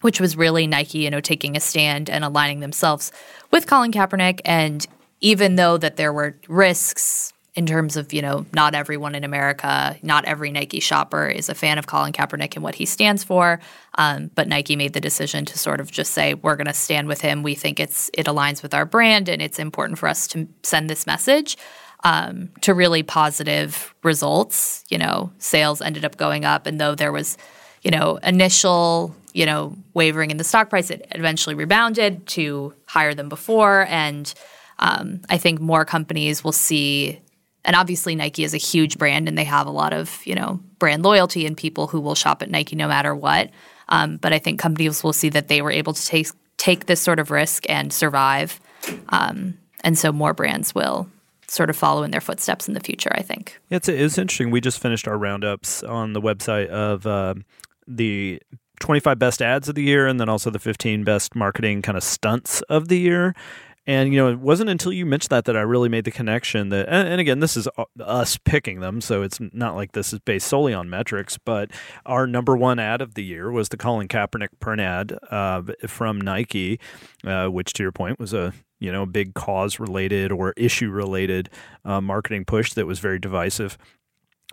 which 0.01 0.21
was 0.21 0.37
really 0.37 0.67
Nike, 0.67 0.99
you 0.99 1.09
know, 1.09 1.19
taking 1.19 1.57
a 1.57 1.59
stand 1.59 2.09
and 2.09 2.23
aligning 2.23 2.59
themselves 2.59 3.11
with 3.51 3.67
Colin 3.67 3.91
Kaepernick. 3.91 4.39
And 4.45 4.85
even 5.19 5.55
though 5.55 5.77
that 5.77 5.97
there 5.97 6.13
were 6.13 6.37
risks 6.47 7.33
in 7.59 7.65
terms 7.65 7.97
of, 7.97 8.13
you 8.13 8.21
know, 8.21 8.45
not 8.53 8.73
everyone 8.73 9.15
in 9.15 9.25
America, 9.25 9.97
not 10.01 10.23
every 10.23 10.49
Nike 10.49 10.79
shopper 10.79 11.27
is 11.27 11.49
a 11.49 11.53
fan 11.53 11.77
of 11.77 11.87
Colin 11.87 12.13
Kaepernick 12.13 12.55
and 12.55 12.63
what 12.63 12.73
he 12.73 12.85
stands 12.85 13.21
for. 13.21 13.59
Um, 13.95 14.31
but 14.33 14.47
Nike 14.47 14.77
made 14.77 14.93
the 14.93 15.01
decision 15.01 15.43
to 15.43 15.59
sort 15.59 15.81
of 15.81 15.91
just 15.91 16.13
say, 16.13 16.35
we're 16.35 16.55
going 16.55 16.67
to 16.67 16.73
stand 16.73 17.09
with 17.09 17.19
him. 17.19 17.43
We 17.43 17.55
think 17.55 17.81
it's 17.81 18.09
it 18.13 18.27
aligns 18.27 18.63
with 18.63 18.73
our 18.73 18.85
brand 18.85 19.27
and 19.27 19.41
it's 19.41 19.59
important 19.59 19.99
for 19.99 20.07
us 20.07 20.25
to 20.29 20.47
send 20.63 20.89
this 20.89 21.05
message. 21.05 21.57
Um, 22.05 22.51
to 22.61 22.73
really 22.73 23.03
positive 23.03 23.93
results. 24.03 24.85
You 24.87 24.99
know, 24.99 25.33
sales 25.37 25.81
ended 25.81 26.05
up 26.05 26.15
going 26.15 26.45
up, 26.45 26.65
and 26.65 26.79
though 26.79 26.95
there 26.95 27.11
was, 27.11 27.37
you 27.81 27.91
know, 27.91 28.15
initial, 28.23 29.13
you 29.33 29.45
know, 29.45 29.75
wavering 29.93 30.31
in 30.31 30.37
the 30.37 30.45
stock 30.45 30.69
price, 30.69 30.89
it 30.91 31.05
eventually 31.11 31.55
rebounded 31.55 32.25
to 32.27 32.73
higher 32.85 33.13
than 33.13 33.27
before. 33.27 33.85
And 33.89 34.33
um, 34.77 35.23
I 35.29 35.37
think 35.37 35.59
more 35.59 35.83
companies 35.83 36.41
will 36.41 36.53
see 36.53 37.19
and 37.65 37.75
obviously 37.75 38.15
Nike 38.15 38.43
is 38.43 38.53
a 38.53 38.57
huge 38.57 38.97
brand 38.97 39.27
and 39.27 39.37
they 39.37 39.43
have 39.43 39.67
a 39.67 39.71
lot 39.71 39.93
of, 39.93 40.25
you 40.25 40.35
know, 40.35 40.59
brand 40.79 41.03
loyalty 41.03 41.45
and 41.45 41.57
people 41.57 41.87
who 41.87 41.99
will 41.99 42.15
shop 42.15 42.41
at 42.41 42.49
Nike 42.49 42.75
no 42.75 42.87
matter 42.87 43.13
what. 43.15 43.49
Um, 43.89 44.17
but 44.17 44.33
I 44.33 44.39
think 44.39 44.59
companies 44.59 45.03
will 45.03 45.13
see 45.13 45.29
that 45.29 45.47
they 45.47 45.61
were 45.61 45.71
able 45.71 45.93
to 45.93 46.05
take 46.05 46.27
take 46.57 46.85
this 46.85 47.01
sort 47.01 47.19
of 47.19 47.31
risk 47.31 47.69
and 47.69 47.91
survive. 47.91 48.59
Um, 49.09 49.57
and 49.81 49.97
so 49.97 50.11
more 50.11 50.33
brands 50.33 50.75
will 50.75 51.09
sort 51.47 51.69
of 51.69 51.75
follow 51.75 52.03
in 52.03 52.11
their 52.11 52.21
footsteps 52.21 52.67
in 52.67 52.73
the 52.73 52.79
future, 52.79 53.11
I 53.13 53.21
think. 53.21 53.59
It's, 53.69 53.87
it's 53.87 54.17
interesting. 54.17 54.51
We 54.51 54.61
just 54.61 54.79
finished 54.79 55.07
our 55.07 55.17
roundups 55.17 55.83
on 55.83 56.13
the 56.13 56.21
website 56.21 56.67
of 56.67 57.07
uh, 57.07 57.35
the 57.87 58.41
25 58.79 59.19
best 59.19 59.41
ads 59.41 59.69
of 59.69 59.75
the 59.75 59.83
year 59.83 60.07
and 60.07 60.19
then 60.19 60.29
also 60.29 60.49
the 60.49 60.59
15 60.59 61.03
best 61.03 61.35
marketing 61.35 61.81
kind 61.81 61.97
of 61.97 62.03
stunts 62.03 62.61
of 62.63 62.87
the 62.87 62.99
year. 62.99 63.33
And 63.89 64.13
you 64.13 64.19
know, 64.19 64.31
it 64.31 64.37
wasn't 64.37 64.69
until 64.69 64.93
you 64.93 65.03
mentioned 65.03 65.31
that 65.31 65.45
that 65.45 65.57
I 65.57 65.61
really 65.61 65.89
made 65.89 66.05
the 66.05 66.11
connection 66.11 66.69
that. 66.69 66.87
And, 66.87 67.07
and, 67.07 67.19
again, 67.19 67.39
this 67.39 67.57
is 67.57 67.67
us 67.99 68.37
picking 68.37 68.81
them, 68.81 69.01
so 69.01 69.23
it's 69.23 69.39
not 69.51 69.73
like 69.73 69.93
this 69.93 70.13
is 70.13 70.19
based 70.19 70.45
solely 70.45 70.75
on 70.75 70.91
metrics. 70.91 71.39
But 71.39 71.71
our 72.05 72.27
number 72.27 72.55
one 72.55 72.77
ad 72.77 73.01
of 73.01 73.15
the 73.15 73.23
year 73.23 73.49
was 73.49 73.69
the 73.69 73.77
Colin 73.77 74.07
Kaepernick 74.07 74.49
print 74.59 74.79
ad 74.79 75.17
uh, 75.31 75.63
from 75.87 76.21
Nike, 76.21 76.79
uh, 77.25 77.47
which, 77.47 77.73
to 77.73 77.83
your 77.83 77.91
point, 77.91 78.19
was 78.19 78.31
a 78.31 78.53
you 78.79 78.91
know 78.91 79.07
big 79.07 79.33
cause 79.33 79.79
related 79.79 80.31
or 80.31 80.53
issue 80.55 80.91
related 80.91 81.49
uh, 81.83 81.99
marketing 81.99 82.45
push 82.45 82.73
that 82.73 82.85
was 82.85 82.99
very 82.99 83.17
divisive 83.17 83.75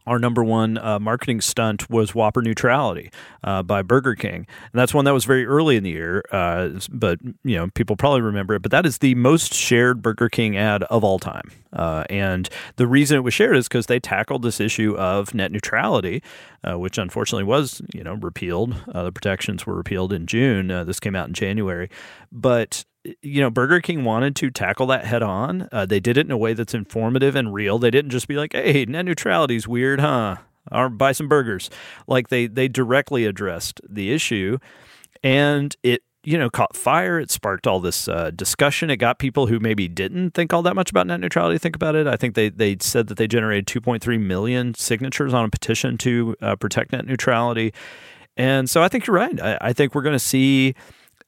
our 0.06 0.18
number 0.18 0.44
one 0.44 0.78
uh, 0.78 0.98
marketing 0.98 1.40
stunt 1.40 1.90
was 1.90 2.14
Whopper 2.14 2.42
Neutrality 2.42 3.10
uh, 3.44 3.62
by 3.62 3.82
Burger 3.82 4.14
King, 4.14 4.34
and 4.34 4.72
that's 4.74 4.94
one 4.94 5.04
that 5.04 5.12
was 5.12 5.24
very 5.24 5.44
early 5.44 5.76
in 5.76 5.82
the 5.82 5.90
year. 5.90 6.22
Uh, 6.30 6.70
but 6.90 7.18
you 7.44 7.56
know, 7.56 7.68
people 7.74 7.96
probably 7.96 8.20
remember 8.20 8.54
it. 8.54 8.62
But 8.62 8.70
that 8.70 8.86
is 8.86 8.98
the 8.98 9.14
most 9.14 9.54
shared 9.54 10.02
Burger 10.02 10.28
King 10.28 10.56
ad 10.56 10.82
of 10.84 11.02
all 11.04 11.18
time, 11.18 11.50
uh, 11.72 12.04
and 12.08 12.48
the 12.76 12.86
reason 12.86 13.16
it 13.16 13.22
was 13.22 13.34
shared 13.34 13.56
is 13.56 13.68
because 13.68 13.86
they 13.86 14.00
tackled 14.00 14.42
this 14.42 14.60
issue 14.60 14.96
of 14.96 15.34
net 15.34 15.50
neutrality, 15.50 16.22
uh, 16.64 16.78
which 16.78 16.98
unfortunately 16.98 17.44
was 17.44 17.82
you 17.92 18.04
know 18.04 18.14
repealed. 18.14 18.74
Uh, 18.92 19.04
the 19.04 19.12
protections 19.12 19.66
were 19.66 19.74
repealed 19.74 20.12
in 20.12 20.26
June. 20.26 20.68
this 20.68 21.00
came 21.00 21.16
out 21.16 21.28
in 21.28 21.34
January, 21.34 21.90
but 22.30 22.84
you 23.22 23.40
know, 23.40 23.50
Burger 23.50 23.80
King 23.80 24.04
wanted 24.04 24.36
to 24.36 24.50
tackle 24.50 24.86
that 24.88 25.04
head 25.04 25.22
on. 25.22 25.68
Uh, 25.72 25.86
they 25.86 26.00
did 26.00 26.16
it 26.16 26.26
in 26.26 26.30
a 26.30 26.36
way 26.36 26.54
that's 26.54 26.74
informative 26.74 27.36
and 27.36 27.52
real. 27.52 27.78
They 27.78 27.90
didn't 27.90 28.10
just 28.10 28.28
be 28.28 28.36
like, 28.36 28.52
"Hey, 28.52 28.84
net 28.84 29.04
neutrality 29.04 29.56
is 29.56 29.68
weird, 29.68 30.00
huh?" 30.00 30.36
Or 30.72 30.88
buy 30.88 31.12
some 31.12 31.28
burgers. 31.28 31.70
Like 32.06 32.28
they 32.28 32.46
they 32.46 32.68
directly 32.68 33.24
addressed 33.24 33.80
the 33.88 34.12
issue, 34.12 34.58
and 35.22 35.74
it 35.82 36.02
you 36.24 36.36
know 36.36 36.50
caught 36.50 36.76
fire. 36.76 37.20
It 37.20 37.30
sparked 37.30 37.66
all 37.66 37.80
this 37.80 38.08
uh, 38.08 38.30
discussion. 38.34 38.90
It 38.90 38.96
got 38.96 39.18
people 39.18 39.46
who 39.46 39.60
maybe 39.60 39.88
didn't 39.88 40.32
think 40.32 40.52
all 40.52 40.62
that 40.62 40.74
much 40.74 40.90
about 40.90 41.06
net 41.06 41.20
neutrality 41.20 41.58
think 41.58 41.76
about 41.76 41.94
it. 41.94 42.06
I 42.06 42.16
think 42.16 42.34
they 42.34 42.48
they 42.48 42.76
said 42.80 43.06
that 43.08 43.16
they 43.16 43.26
generated 43.28 43.66
2.3 43.66 44.20
million 44.20 44.74
signatures 44.74 45.32
on 45.32 45.44
a 45.44 45.48
petition 45.48 45.96
to 45.98 46.36
uh, 46.42 46.56
protect 46.56 46.92
net 46.92 47.06
neutrality, 47.06 47.72
and 48.36 48.68
so 48.68 48.82
I 48.82 48.88
think 48.88 49.06
you're 49.06 49.16
right. 49.16 49.40
I, 49.40 49.58
I 49.60 49.72
think 49.72 49.94
we're 49.94 50.02
going 50.02 50.14
to 50.14 50.18
see 50.18 50.74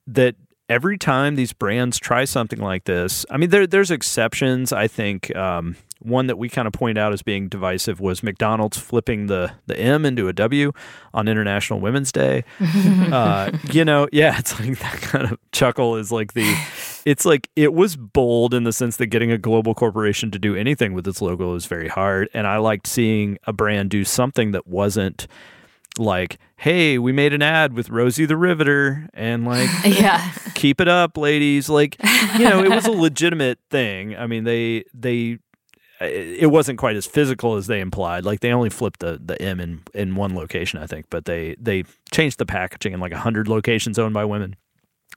that 0.09 0.35
every 0.69 0.99
time 0.99 1.37
these 1.37 1.53
brands 1.53 1.99
try 1.99 2.25
something 2.25 2.61
like 2.61 2.85
this, 2.85 3.25
I 3.31 3.37
mean, 3.37 3.51
there, 3.51 3.67
there's 3.67 3.91
exceptions. 3.91 4.73
I 4.73 4.87
think 4.87 5.35
um, 5.35 5.77
one 6.01 6.27
that 6.27 6.37
we 6.37 6.49
kind 6.49 6.67
of 6.67 6.73
point 6.73 6.99
out 6.99 7.13
as 7.13 7.23
being 7.23 7.49
divisive 7.49 8.01
was 8.01 8.23
McDonald's 8.23 8.77
flipping 8.77 9.27
the, 9.27 9.53
the 9.67 9.79
M 9.79 10.05
into 10.05 10.29
a 10.29 10.33
W 10.33 10.73
on 11.15 11.27
International 11.27 11.81
Women's 11.81 12.13
Day. 12.13 12.45
uh, 12.61 13.51
you 13.73 13.85
know, 13.85 14.09
yeah, 14.13 14.39
it's 14.39 14.59
like 14.61 14.79
that 14.79 15.01
kind 15.01 15.31
of 15.31 15.39
chuckle 15.53 15.97
is 15.97 16.13
like 16.13 16.35
the, 16.35 16.55
it's 17.05 17.25
like 17.25 17.49
it 17.57 17.73
was 17.73 17.97
bold 17.97 18.55
in 18.55 18.65
the 18.65 18.73
sense 18.73 18.99
that 18.99 19.07
getting 19.07 19.33
a 19.33 19.39
global 19.39 19.75
corporation 19.75 20.31
to 20.31 20.39
do 20.39 20.55
anything 20.55 20.93
with 20.93 21.07
its 21.09 21.23
logo 21.23 21.55
is 21.55 21.67
very 21.67 21.89
hard. 21.89 22.29
And 22.35 22.47
I 22.47 22.59
liked 22.59 22.87
seeing 22.87 23.39
a 23.45 23.53
brand 23.53 23.91
do 23.91 24.05
something 24.05 24.53
that 24.53 24.67
wasn't 24.67 25.27
like, 25.99 26.39
hey, 26.57 26.99
we 26.99 27.13
made 27.13 27.33
an 27.33 27.43
ad 27.43 27.73
with 27.73 27.91
Rosie 27.91 28.27
the 28.27 28.37
Riveter 28.37 29.09
and 29.15 29.45
like 29.45 29.71
yeah. 29.85 30.33
keep 30.55 30.81
it 30.81 30.89
up, 30.89 31.17
ladies. 31.17 31.69
Like, 31.69 31.97
you 32.35 32.49
know, 32.49 32.63
it 32.63 32.71
was 32.71 32.87
a 32.87 32.93
legitimate 33.07 33.59
thing. 33.71 34.17
I 34.17 34.27
mean, 34.27 34.45
they 34.45 34.85
they 34.95 35.39
it 36.01 36.51
wasn't 36.51 36.79
quite 36.79 36.97
as 36.97 37.07
physical 37.07 37.57
as 37.57 37.67
they 37.67 37.81
implied. 37.81 38.25
Like 38.25 38.41
they 38.41 38.53
only 38.53 38.71
flipped 38.71 39.01
the, 39.01 39.21
the 39.25 39.41
M 39.43 39.59
in, 39.59 39.83
in 39.95 40.15
one 40.15 40.35
location, 40.35 40.79
I 40.81 40.87
think, 40.87 41.07
but 41.11 41.25
they 41.25 41.57
they 41.61 41.85
changed 42.13 42.39
the 42.39 42.47
packaging 42.47 42.93
in 42.93 43.01
like 43.01 43.13
a 43.13 43.19
hundred 43.19 43.49
locations 43.49 43.99
owned 43.99 44.15
by 44.15 44.25
women. 44.25 44.57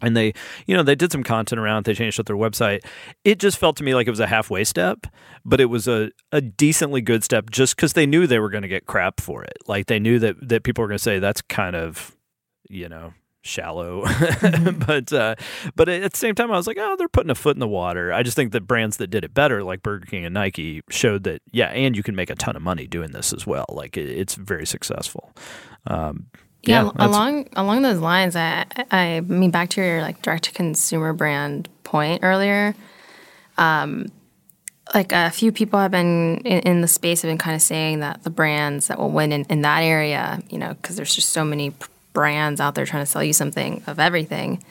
And 0.01 0.15
they 0.17 0.33
you 0.65 0.75
know 0.75 0.83
they 0.83 0.95
did 0.95 1.11
some 1.11 1.23
content 1.23 1.59
around 1.59 1.79
it. 1.79 1.85
They 1.85 1.93
changed 1.93 2.19
up 2.19 2.25
their 2.25 2.35
website. 2.35 2.85
It 3.23 3.39
just 3.39 3.57
felt 3.57 3.77
to 3.77 3.83
me 3.83 3.95
like 3.95 4.07
it 4.07 4.11
was 4.11 4.19
a 4.19 4.27
halfway 4.27 4.63
step 4.63 5.07
but 5.45 5.59
it 5.59 5.65
was 5.65 5.87
a, 5.87 6.11
a 6.31 6.41
decently 6.41 7.01
good 7.01 7.23
step 7.23 7.49
just 7.49 7.75
because 7.75 7.93
they 7.93 8.05
knew 8.05 8.27
they 8.27 8.39
were 8.39 8.49
going 8.49 8.61
to 8.61 8.67
get 8.67 8.85
crap 8.85 9.19
for 9.19 9.43
it. 9.43 9.57
Like 9.67 9.87
they 9.87 9.99
knew 9.99 10.19
that 10.19 10.35
that 10.47 10.63
people 10.63 10.83
were 10.83 10.87
going 10.87 10.97
to 10.97 11.03
say 11.03 11.19
that's 11.19 11.41
kind 11.41 11.75
of 11.75 12.15
you 12.69 12.89
know 12.89 13.13
shallow. 13.41 14.05
But 14.87 15.11
uh, 15.13 15.35
but 15.75 15.89
at 15.89 16.11
the 16.11 16.17
same 16.17 16.35
time 16.35 16.51
i 16.51 16.57
was 16.57 16.67
like 16.67 16.77
oh 16.79 16.95
they're 16.97 17.07
putting 17.07 17.29
a 17.29 17.35
foot 17.35 17.55
in 17.55 17.59
the 17.59 17.67
water. 17.67 18.11
I 18.13 18.23
just 18.23 18.35
think 18.35 18.51
that 18.51 18.67
brands 18.67 18.97
that 18.97 19.07
did 19.07 19.23
it 19.23 19.33
better 19.33 19.63
like 19.63 19.81
burger 19.81 20.05
king 20.05 20.25
and 20.25 20.33
nike 20.33 20.81
showed 20.89 21.23
that 21.23 21.41
yeah 21.51 21.67
and 21.67 21.95
you 21.95 22.03
can 22.03 22.15
make 22.15 22.29
a 22.29 22.35
ton 22.35 22.55
of 22.55 22.61
money 22.61 22.87
doing 22.87 23.11
this 23.11 23.33
as 23.33 23.47
well. 23.47 23.65
Like 23.69 23.97
it, 23.97 24.09
it's 24.09 24.35
very 24.35 24.65
successful. 24.65 25.33
Um, 25.87 26.27
yeah, 26.63 26.83
Yeah, 26.83 27.05
along 27.05 27.49
along 27.55 27.81
those 27.81 27.99
lines, 27.99 28.35
I 28.35 28.65
I 28.91 29.21
mean 29.21 29.51
back 29.51 29.69
to 29.71 29.81
your 29.81 30.01
like 30.01 30.21
direct 30.21 30.45
to 30.45 30.51
consumer 30.51 31.13
brand 31.13 31.69
point 31.83 32.23
earlier. 32.23 32.75
Um, 33.57 34.11
like 34.93 35.11
a 35.11 35.29
few 35.29 35.51
people 35.51 35.79
have 35.79 35.91
been 35.91 36.37
in, 36.45 36.59
in 36.59 36.81
the 36.81 36.87
space 36.87 37.21
have 37.21 37.29
been 37.29 37.37
kind 37.37 37.55
of 37.55 37.61
saying 37.61 37.99
that 37.99 38.23
the 38.23 38.29
brands 38.29 38.87
that 38.87 38.99
will 38.99 39.11
win 39.11 39.31
in, 39.31 39.45
in 39.45 39.61
that 39.61 39.81
area, 39.81 40.41
you 40.49 40.57
know, 40.57 40.73
because 40.73 40.95
there's 40.95 41.15
just 41.15 41.29
so 41.29 41.45
many 41.45 41.73
brands 42.13 42.59
out 42.59 42.75
there 42.75 42.85
trying 42.85 43.03
to 43.03 43.09
sell 43.09 43.23
you 43.23 43.33
something 43.33 43.83
of 43.87 43.99
everything, 43.99 44.63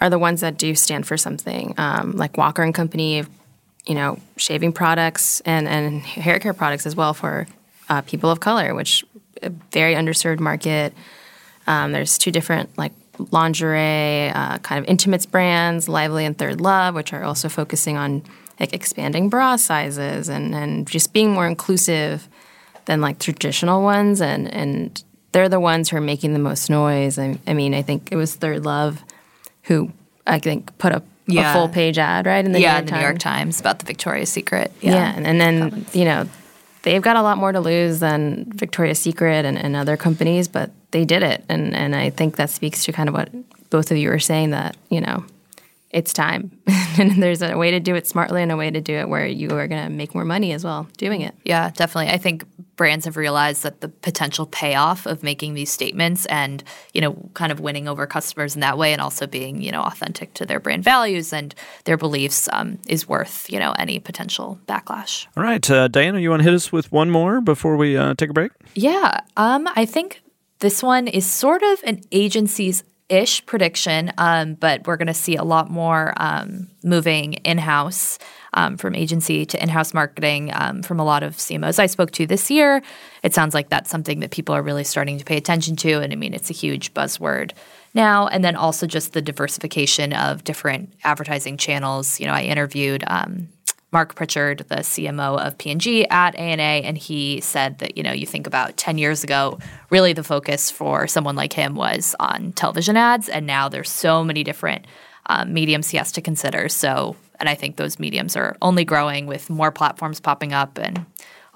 are 0.00 0.08
the 0.08 0.18
ones 0.18 0.40
that 0.40 0.56
do 0.56 0.74
stand 0.74 1.06
for 1.06 1.16
something. 1.16 1.74
Um, 1.76 2.12
like 2.12 2.36
Walker 2.36 2.62
and 2.62 2.74
Company, 2.74 3.24
you 3.86 3.94
know, 3.94 4.18
shaving 4.36 4.72
products 4.72 5.40
and 5.40 5.68
and 5.68 6.00
hair 6.02 6.38
care 6.38 6.54
products 6.54 6.86
as 6.86 6.96
well 6.96 7.14
for 7.14 7.46
uh, 7.88 8.00
people 8.02 8.30
of 8.30 8.40
color, 8.40 8.74
which 8.74 9.04
a 9.42 9.50
very 9.72 9.94
underserved 9.94 10.40
market. 10.40 10.92
Um, 11.68 11.92
there's 11.92 12.18
two 12.18 12.30
different 12.32 12.76
like 12.76 12.92
lingerie, 13.30 14.30
uh, 14.30 14.58
kind 14.58 14.78
of 14.82 14.88
intimates 14.88 15.26
brands, 15.26 15.88
Lively 15.88 16.24
and 16.24 16.36
ThirdLove, 16.36 16.94
which 16.94 17.12
are 17.12 17.22
also 17.24 17.48
focusing 17.48 17.96
on 17.96 18.22
like 18.58 18.72
expanding 18.72 19.28
bra 19.28 19.56
sizes 19.56 20.28
and, 20.28 20.54
and 20.54 20.86
just 20.88 21.12
being 21.12 21.30
more 21.32 21.46
inclusive 21.46 22.28
than 22.86 23.00
like 23.00 23.18
traditional 23.18 23.82
ones. 23.82 24.20
And, 24.20 24.52
and 24.52 25.02
they're 25.32 25.48
the 25.48 25.60
ones 25.60 25.90
who 25.90 25.96
are 25.96 26.00
making 26.00 26.32
the 26.32 26.38
most 26.38 26.70
noise. 26.70 27.18
I, 27.18 27.38
I 27.46 27.54
mean, 27.54 27.74
I 27.74 27.82
think 27.82 28.08
it 28.10 28.16
was 28.16 28.36
ThirdLove 28.36 28.98
who 29.64 29.92
I 30.26 30.38
think 30.38 30.76
put 30.78 30.92
up 30.92 31.04
Yeah. 31.26 31.50
a 31.50 31.54
full 31.54 31.68
page 31.68 31.98
ad, 31.98 32.24
right? 32.26 32.44
In 32.44 32.52
the 32.52 32.60
yeah, 32.60 32.72
New 32.72 32.76
York 32.78 32.86
the 32.86 32.94
New 32.96 33.00
York 33.02 33.18
Times. 33.18 33.56
Times 33.56 33.60
about 33.60 33.78
the 33.80 33.84
Victoria's 33.86 34.30
Secret. 34.32 34.72
Yeah, 34.80 35.12
and, 35.14 35.26
and 35.26 35.40
then 35.40 35.84
you 35.92 36.04
know 36.06 36.26
they've 36.82 37.02
got 37.02 37.16
a 37.16 37.22
lot 37.22 37.36
more 37.36 37.52
to 37.52 37.60
lose 37.60 38.00
than 38.00 38.50
Victoria's 38.54 38.98
Secret 38.98 39.44
and, 39.44 39.58
and 39.58 39.76
other 39.76 39.96
companies, 39.98 40.48
but 40.48 40.70
they 40.90 41.04
did 41.04 41.22
it, 41.22 41.44
and 41.48 41.74
and 41.74 41.94
I 41.94 42.10
think 42.10 42.36
that 42.36 42.50
speaks 42.50 42.84
to 42.84 42.92
kind 42.92 43.08
of 43.08 43.14
what 43.14 43.30
both 43.70 43.90
of 43.90 43.96
you 43.96 44.08
were 44.08 44.18
saying 44.18 44.50
that 44.50 44.76
you 44.90 45.00
know 45.00 45.24
it's 45.90 46.12
time, 46.12 46.50
and 46.98 47.22
there's 47.22 47.42
a 47.42 47.56
way 47.56 47.70
to 47.70 47.80
do 47.80 47.94
it 47.94 48.06
smartly 48.06 48.42
and 48.42 48.52
a 48.52 48.56
way 48.56 48.70
to 48.70 48.80
do 48.80 48.94
it 48.94 49.08
where 49.08 49.26
you 49.26 49.50
are 49.50 49.66
going 49.66 49.82
to 49.82 49.90
make 49.90 50.14
more 50.14 50.24
money 50.24 50.52
as 50.52 50.64
well 50.64 50.86
doing 50.98 51.22
it. 51.22 51.34
Yeah, 51.44 51.70
definitely. 51.70 52.12
I 52.12 52.18
think 52.18 52.44
brands 52.76 53.06
have 53.06 53.16
realized 53.16 53.62
that 53.62 53.80
the 53.80 53.88
potential 53.88 54.46
payoff 54.46 55.06
of 55.06 55.22
making 55.22 55.54
these 55.54 55.70
statements 55.70 56.26
and, 56.26 56.62
you 56.92 57.00
know, 57.00 57.16
kind 57.34 57.50
of 57.50 57.58
winning 57.58 57.88
over 57.88 58.06
customers 58.06 58.54
in 58.54 58.60
that 58.60 58.76
way 58.78 58.92
and 58.92 59.00
also 59.00 59.26
being, 59.26 59.62
you 59.62 59.72
know, 59.72 59.82
authentic 59.82 60.32
to 60.34 60.46
their 60.46 60.60
brand 60.60 60.84
values 60.84 61.32
and 61.32 61.54
their 61.84 61.96
beliefs 61.96 62.48
um, 62.52 62.78
is 62.86 63.08
worth, 63.08 63.50
you 63.50 63.58
know, 63.58 63.72
any 63.78 63.98
potential 63.98 64.60
backlash. 64.68 65.26
all 65.36 65.42
right 65.42 65.68
uh, 65.70 65.88
diana 65.88 66.20
you 66.20 66.30
want 66.30 66.40
to 66.40 66.44
hit 66.44 66.54
us 66.54 66.70
with 66.70 66.92
one 66.92 67.10
more 67.10 67.40
before 67.40 67.76
we 67.76 67.96
uh, 67.96 68.14
take 68.14 68.30
a 68.30 68.32
break 68.32 68.52
Yeah, 68.74 69.20
um, 69.36 69.68
I 69.74 69.86
think 69.86 70.20
this 70.60 70.82
one 70.82 71.06
is 71.06 71.30
sort 71.30 71.62
of 71.62 71.82
an 71.84 72.00
agency's 72.10 72.82
ish 73.08 73.44
prediction, 73.46 74.12
um, 74.18 74.54
but 74.54 74.86
we're 74.86 74.96
going 74.96 75.06
to 75.06 75.14
see 75.14 75.36
a 75.36 75.44
lot 75.44 75.70
more 75.70 76.12
um, 76.16 76.68
moving 76.84 77.34
in 77.34 77.58
house 77.58 78.18
um, 78.54 78.76
from 78.76 78.94
agency 78.94 79.46
to 79.46 79.62
in 79.62 79.68
house 79.68 79.94
marketing 79.94 80.50
um, 80.54 80.82
from 80.82 81.00
a 81.00 81.04
lot 81.04 81.22
of 81.22 81.36
CMOs 81.36 81.78
I 81.78 81.86
spoke 81.86 82.10
to 82.12 82.26
this 82.26 82.50
year. 82.50 82.82
It 83.22 83.34
sounds 83.34 83.54
like 83.54 83.68
that's 83.68 83.90
something 83.90 84.20
that 84.20 84.30
people 84.30 84.54
are 84.54 84.62
really 84.62 84.84
starting 84.84 85.18
to 85.18 85.24
pay 85.24 85.36
attention 85.36 85.76
to. 85.76 86.00
And 86.00 86.12
I 86.12 86.16
mean, 86.16 86.34
it's 86.34 86.50
a 86.50 86.54
huge 86.54 86.92
buzzword 86.94 87.52
now. 87.94 88.26
And 88.26 88.44
then 88.44 88.56
also 88.56 88.86
just 88.86 89.12
the 89.12 89.22
diversification 89.22 90.12
of 90.12 90.44
different 90.44 90.92
advertising 91.04 91.56
channels. 91.56 92.20
You 92.20 92.26
know, 92.26 92.32
I 92.32 92.42
interviewed. 92.42 93.04
Mark 93.90 94.14
Pritchard, 94.14 94.64
the 94.68 94.76
CMO 94.76 95.38
of 95.38 95.56
P&G 95.56 96.06
at 96.08 96.34
ANA, 96.34 96.86
and 96.86 96.98
he 96.98 97.40
said 97.40 97.78
that 97.78 97.96
you 97.96 98.02
know 98.02 98.12
you 98.12 98.26
think 98.26 98.46
about 98.46 98.76
10 98.76 98.98
years 98.98 99.24
ago, 99.24 99.58
really 99.90 100.12
the 100.12 100.22
focus 100.22 100.70
for 100.70 101.06
someone 101.06 101.36
like 101.36 101.52
him 101.52 101.74
was 101.74 102.14
on 102.20 102.52
television 102.52 102.96
ads, 102.96 103.28
and 103.28 103.46
now 103.46 103.68
there's 103.68 103.90
so 103.90 104.22
many 104.22 104.44
different 104.44 104.86
um, 105.26 105.52
mediums 105.52 105.88
he 105.88 105.96
has 105.96 106.12
to 106.12 106.20
consider. 106.20 106.68
So, 106.68 107.16
and 107.40 107.48
I 107.48 107.54
think 107.54 107.76
those 107.76 107.98
mediums 107.98 108.36
are 108.36 108.56
only 108.60 108.84
growing 108.84 109.26
with 109.26 109.48
more 109.48 109.70
platforms 109.70 110.20
popping 110.20 110.52
up 110.52 110.78
and 110.78 111.06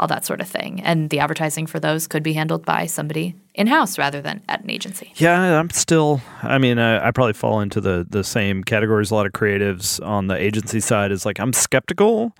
all 0.02 0.08
that 0.08 0.26
sort 0.26 0.40
of 0.40 0.48
thing. 0.48 0.80
And 0.82 1.10
the 1.10 1.20
advertising 1.20 1.68
for 1.68 1.78
those 1.78 2.08
could 2.08 2.24
be 2.24 2.32
handled 2.32 2.66
by 2.66 2.86
somebody 2.86 3.36
in 3.54 3.68
house 3.68 3.98
rather 3.98 4.20
than 4.20 4.42
at 4.48 4.64
an 4.64 4.68
agency. 4.68 5.12
Yeah, 5.14 5.60
I'm 5.60 5.70
still. 5.70 6.20
I 6.42 6.58
mean, 6.58 6.80
I, 6.80 7.06
I 7.06 7.12
probably 7.12 7.34
fall 7.34 7.60
into 7.60 7.80
the 7.80 8.04
the 8.10 8.24
same 8.24 8.64
categories. 8.64 9.12
A 9.12 9.14
lot 9.14 9.26
of 9.26 9.32
creatives 9.32 10.04
on 10.04 10.26
the 10.26 10.34
agency 10.34 10.80
side 10.80 11.12
is 11.12 11.24
like 11.24 11.38
I'm 11.38 11.52
skeptical. 11.52 12.36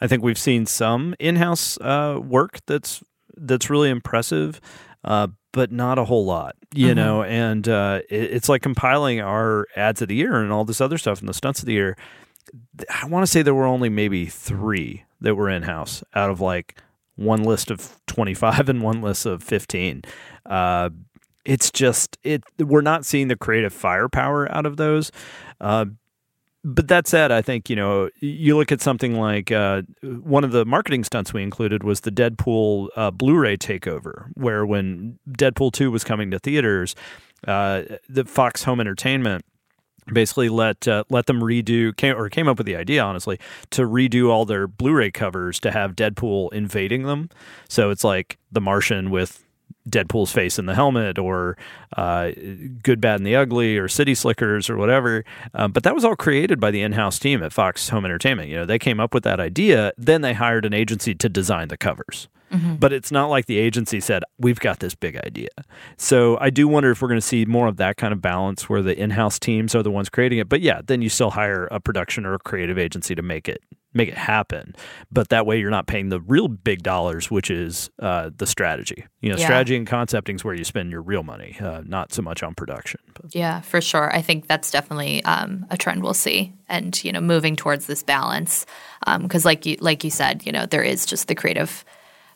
I 0.00 0.06
think 0.06 0.22
we've 0.22 0.38
seen 0.38 0.66
some 0.66 1.16
in-house 1.18 1.78
uh, 1.80 2.20
work 2.22 2.60
that's 2.66 3.02
that's 3.36 3.68
really 3.68 3.90
impressive, 3.90 4.60
uh, 5.04 5.26
but 5.52 5.72
not 5.72 5.98
a 5.98 6.04
whole 6.04 6.24
lot. 6.24 6.54
You 6.72 6.94
know, 6.94 7.24
and 7.24 7.68
uh, 7.68 8.02
it, 8.08 8.34
it's 8.34 8.48
like 8.48 8.62
compiling 8.62 9.20
our 9.20 9.66
ads 9.74 10.00
of 10.00 10.06
the 10.08 10.14
year 10.14 10.40
and 10.40 10.52
all 10.52 10.64
this 10.64 10.80
other 10.80 10.96
stuff 10.96 11.18
and 11.18 11.28
the 11.28 11.34
stunts 11.34 11.58
of 11.58 11.66
the 11.66 11.72
year. 11.72 11.96
I 12.88 13.06
want 13.06 13.24
to 13.24 13.26
say 13.26 13.42
there 13.42 13.52
were 13.52 13.66
only 13.66 13.88
maybe 13.88 14.26
three 14.26 15.04
that 15.20 15.34
were 15.34 15.50
in-house 15.50 16.04
out 16.14 16.30
of 16.30 16.40
like 16.40 16.76
one 17.20 17.42
list 17.42 17.70
of 17.70 17.96
25 18.06 18.68
and 18.68 18.82
one 18.82 19.02
list 19.02 19.26
of 19.26 19.42
15. 19.42 20.02
Uh, 20.46 20.90
it's 21.44 21.70
just 21.70 22.18
it 22.22 22.42
we're 22.58 22.80
not 22.80 23.04
seeing 23.04 23.28
the 23.28 23.36
creative 23.36 23.72
firepower 23.72 24.50
out 24.54 24.66
of 24.66 24.76
those 24.76 25.10
uh, 25.60 25.86
but 26.62 26.88
that 26.88 27.06
said 27.06 27.32
i 27.32 27.40
think 27.40 27.70
you 27.70 27.76
know 27.76 28.10
you 28.20 28.56
look 28.56 28.70
at 28.70 28.82
something 28.82 29.14
like 29.14 29.50
uh, 29.50 29.80
one 30.02 30.44
of 30.44 30.52
the 30.52 30.66
marketing 30.66 31.02
stunts 31.02 31.32
we 31.32 31.42
included 31.42 31.82
was 31.82 32.00
the 32.00 32.10
deadpool 32.10 32.88
uh, 32.94 33.10
blu-ray 33.10 33.56
takeover 33.56 34.26
where 34.34 34.66
when 34.66 35.18
deadpool 35.30 35.72
2 35.72 35.90
was 35.90 36.04
coming 36.04 36.30
to 36.30 36.38
theaters 36.38 36.94
uh, 37.48 37.82
the 38.08 38.24
fox 38.26 38.64
home 38.64 38.80
entertainment 38.80 39.42
basically 40.12 40.48
let 40.48 40.86
uh, 40.86 41.04
let 41.10 41.26
them 41.26 41.40
redo 41.40 41.96
came, 41.96 42.16
or 42.16 42.28
came 42.28 42.48
up 42.48 42.58
with 42.58 42.66
the 42.66 42.76
idea 42.76 43.02
honestly 43.02 43.38
to 43.70 43.82
redo 43.82 44.30
all 44.30 44.44
their 44.44 44.66
Blu-ray 44.66 45.10
covers 45.10 45.60
to 45.60 45.70
have 45.70 45.96
Deadpool 45.96 46.52
invading 46.52 47.04
them. 47.04 47.30
So 47.68 47.90
it's 47.90 48.04
like 48.04 48.38
The 48.52 48.60
Martian 48.60 49.10
with 49.10 49.44
Deadpool's 49.88 50.30
face 50.30 50.58
in 50.58 50.66
the 50.66 50.74
helmet, 50.74 51.18
or 51.18 51.56
uh, 51.96 52.30
Good, 52.82 53.00
Bad, 53.00 53.16
and 53.16 53.26
the 53.26 53.34
Ugly, 53.34 53.78
or 53.78 53.88
City 53.88 54.14
Slickers, 54.14 54.68
or 54.68 54.76
whatever. 54.76 55.24
Um, 55.54 55.72
but 55.72 55.84
that 55.84 55.94
was 55.94 56.04
all 56.04 56.16
created 56.16 56.60
by 56.60 56.70
the 56.70 56.82
in-house 56.82 57.18
team 57.18 57.42
at 57.42 57.52
Fox 57.52 57.88
Home 57.88 58.04
Entertainment. 58.04 58.48
You 58.48 58.56
know, 58.56 58.66
they 58.66 58.78
came 58.78 59.00
up 59.00 59.14
with 59.14 59.24
that 59.24 59.40
idea. 59.40 59.92
Then 59.96 60.20
they 60.20 60.34
hired 60.34 60.64
an 60.64 60.74
agency 60.74 61.14
to 61.14 61.28
design 61.28 61.68
the 61.68 61.78
covers. 61.78 62.28
But 62.50 62.92
it's 62.92 63.12
not 63.12 63.26
like 63.26 63.46
the 63.46 63.58
agency 63.58 64.00
said, 64.00 64.24
we've 64.38 64.58
got 64.58 64.80
this 64.80 64.94
big 64.94 65.16
idea. 65.16 65.48
So 65.96 66.36
I 66.40 66.50
do 66.50 66.66
wonder 66.66 66.90
if 66.90 67.00
we're 67.00 67.08
going 67.08 67.20
to 67.20 67.26
see 67.26 67.44
more 67.44 67.68
of 67.68 67.76
that 67.76 67.96
kind 67.96 68.12
of 68.12 68.20
balance 68.20 68.68
where 68.68 68.82
the 68.82 68.98
in 68.98 69.10
house 69.10 69.38
teams 69.38 69.74
are 69.74 69.82
the 69.82 69.90
ones 69.90 70.08
creating 70.08 70.38
it. 70.38 70.48
But 70.48 70.60
yeah, 70.60 70.80
then 70.84 71.00
you 71.00 71.08
still 71.08 71.30
hire 71.30 71.68
a 71.70 71.78
production 71.78 72.26
or 72.26 72.34
a 72.34 72.38
creative 72.40 72.76
agency 72.78 73.14
to 73.14 73.22
make 73.22 73.48
it 73.48 73.62
make 73.92 74.08
it 74.08 74.16
happen. 74.16 74.72
But 75.10 75.30
that 75.30 75.46
way 75.46 75.58
you're 75.58 75.70
not 75.70 75.88
paying 75.88 76.10
the 76.10 76.20
real 76.20 76.46
big 76.46 76.84
dollars, 76.84 77.28
which 77.28 77.50
is 77.50 77.90
uh, 77.98 78.30
the 78.36 78.46
strategy. 78.46 79.04
You 79.20 79.30
know, 79.30 79.36
Yeah. 79.36 79.46
strategy 79.46 79.76
and 79.76 79.84
concepting 79.86 80.36
is 80.36 80.44
where 80.44 80.54
you 80.54 80.62
spend 80.62 80.92
your 80.92 81.02
real 81.02 81.24
money, 81.24 81.56
uh, 81.60 81.82
not 81.84 82.12
so 82.12 82.22
much 82.22 82.44
on 82.44 82.54
production. 82.54 83.00
But 83.20 83.34
Yeah, 83.34 83.60
for 83.62 83.80
sure. 83.80 84.14
I 84.14 84.22
think 84.22 84.46
that's 84.46 84.70
definitely 84.70 85.24
um, 85.24 85.66
a 85.70 85.76
trend 85.76 86.04
we'll 86.04 86.14
see, 86.14 86.52
and 86.68 87.02
you 87.02 87.10
know, 87.10 87.20
moving 87.20 87.56
towards 87.56 87.86
this 87.86 88.04
balance, 88.04 88.64
because 89.22 89.44
like 89.44 89.66
you 89.66 89.76
like 89.80 90.04
you 90.04 90.10
said, 90.10 90.46
you 90.46 90.52
know, 90.52 90.66
there 90.66 90.84
is 90.84 91.04
just 91.04 91.26
the 91.26 91.34
creative 91.34 91.84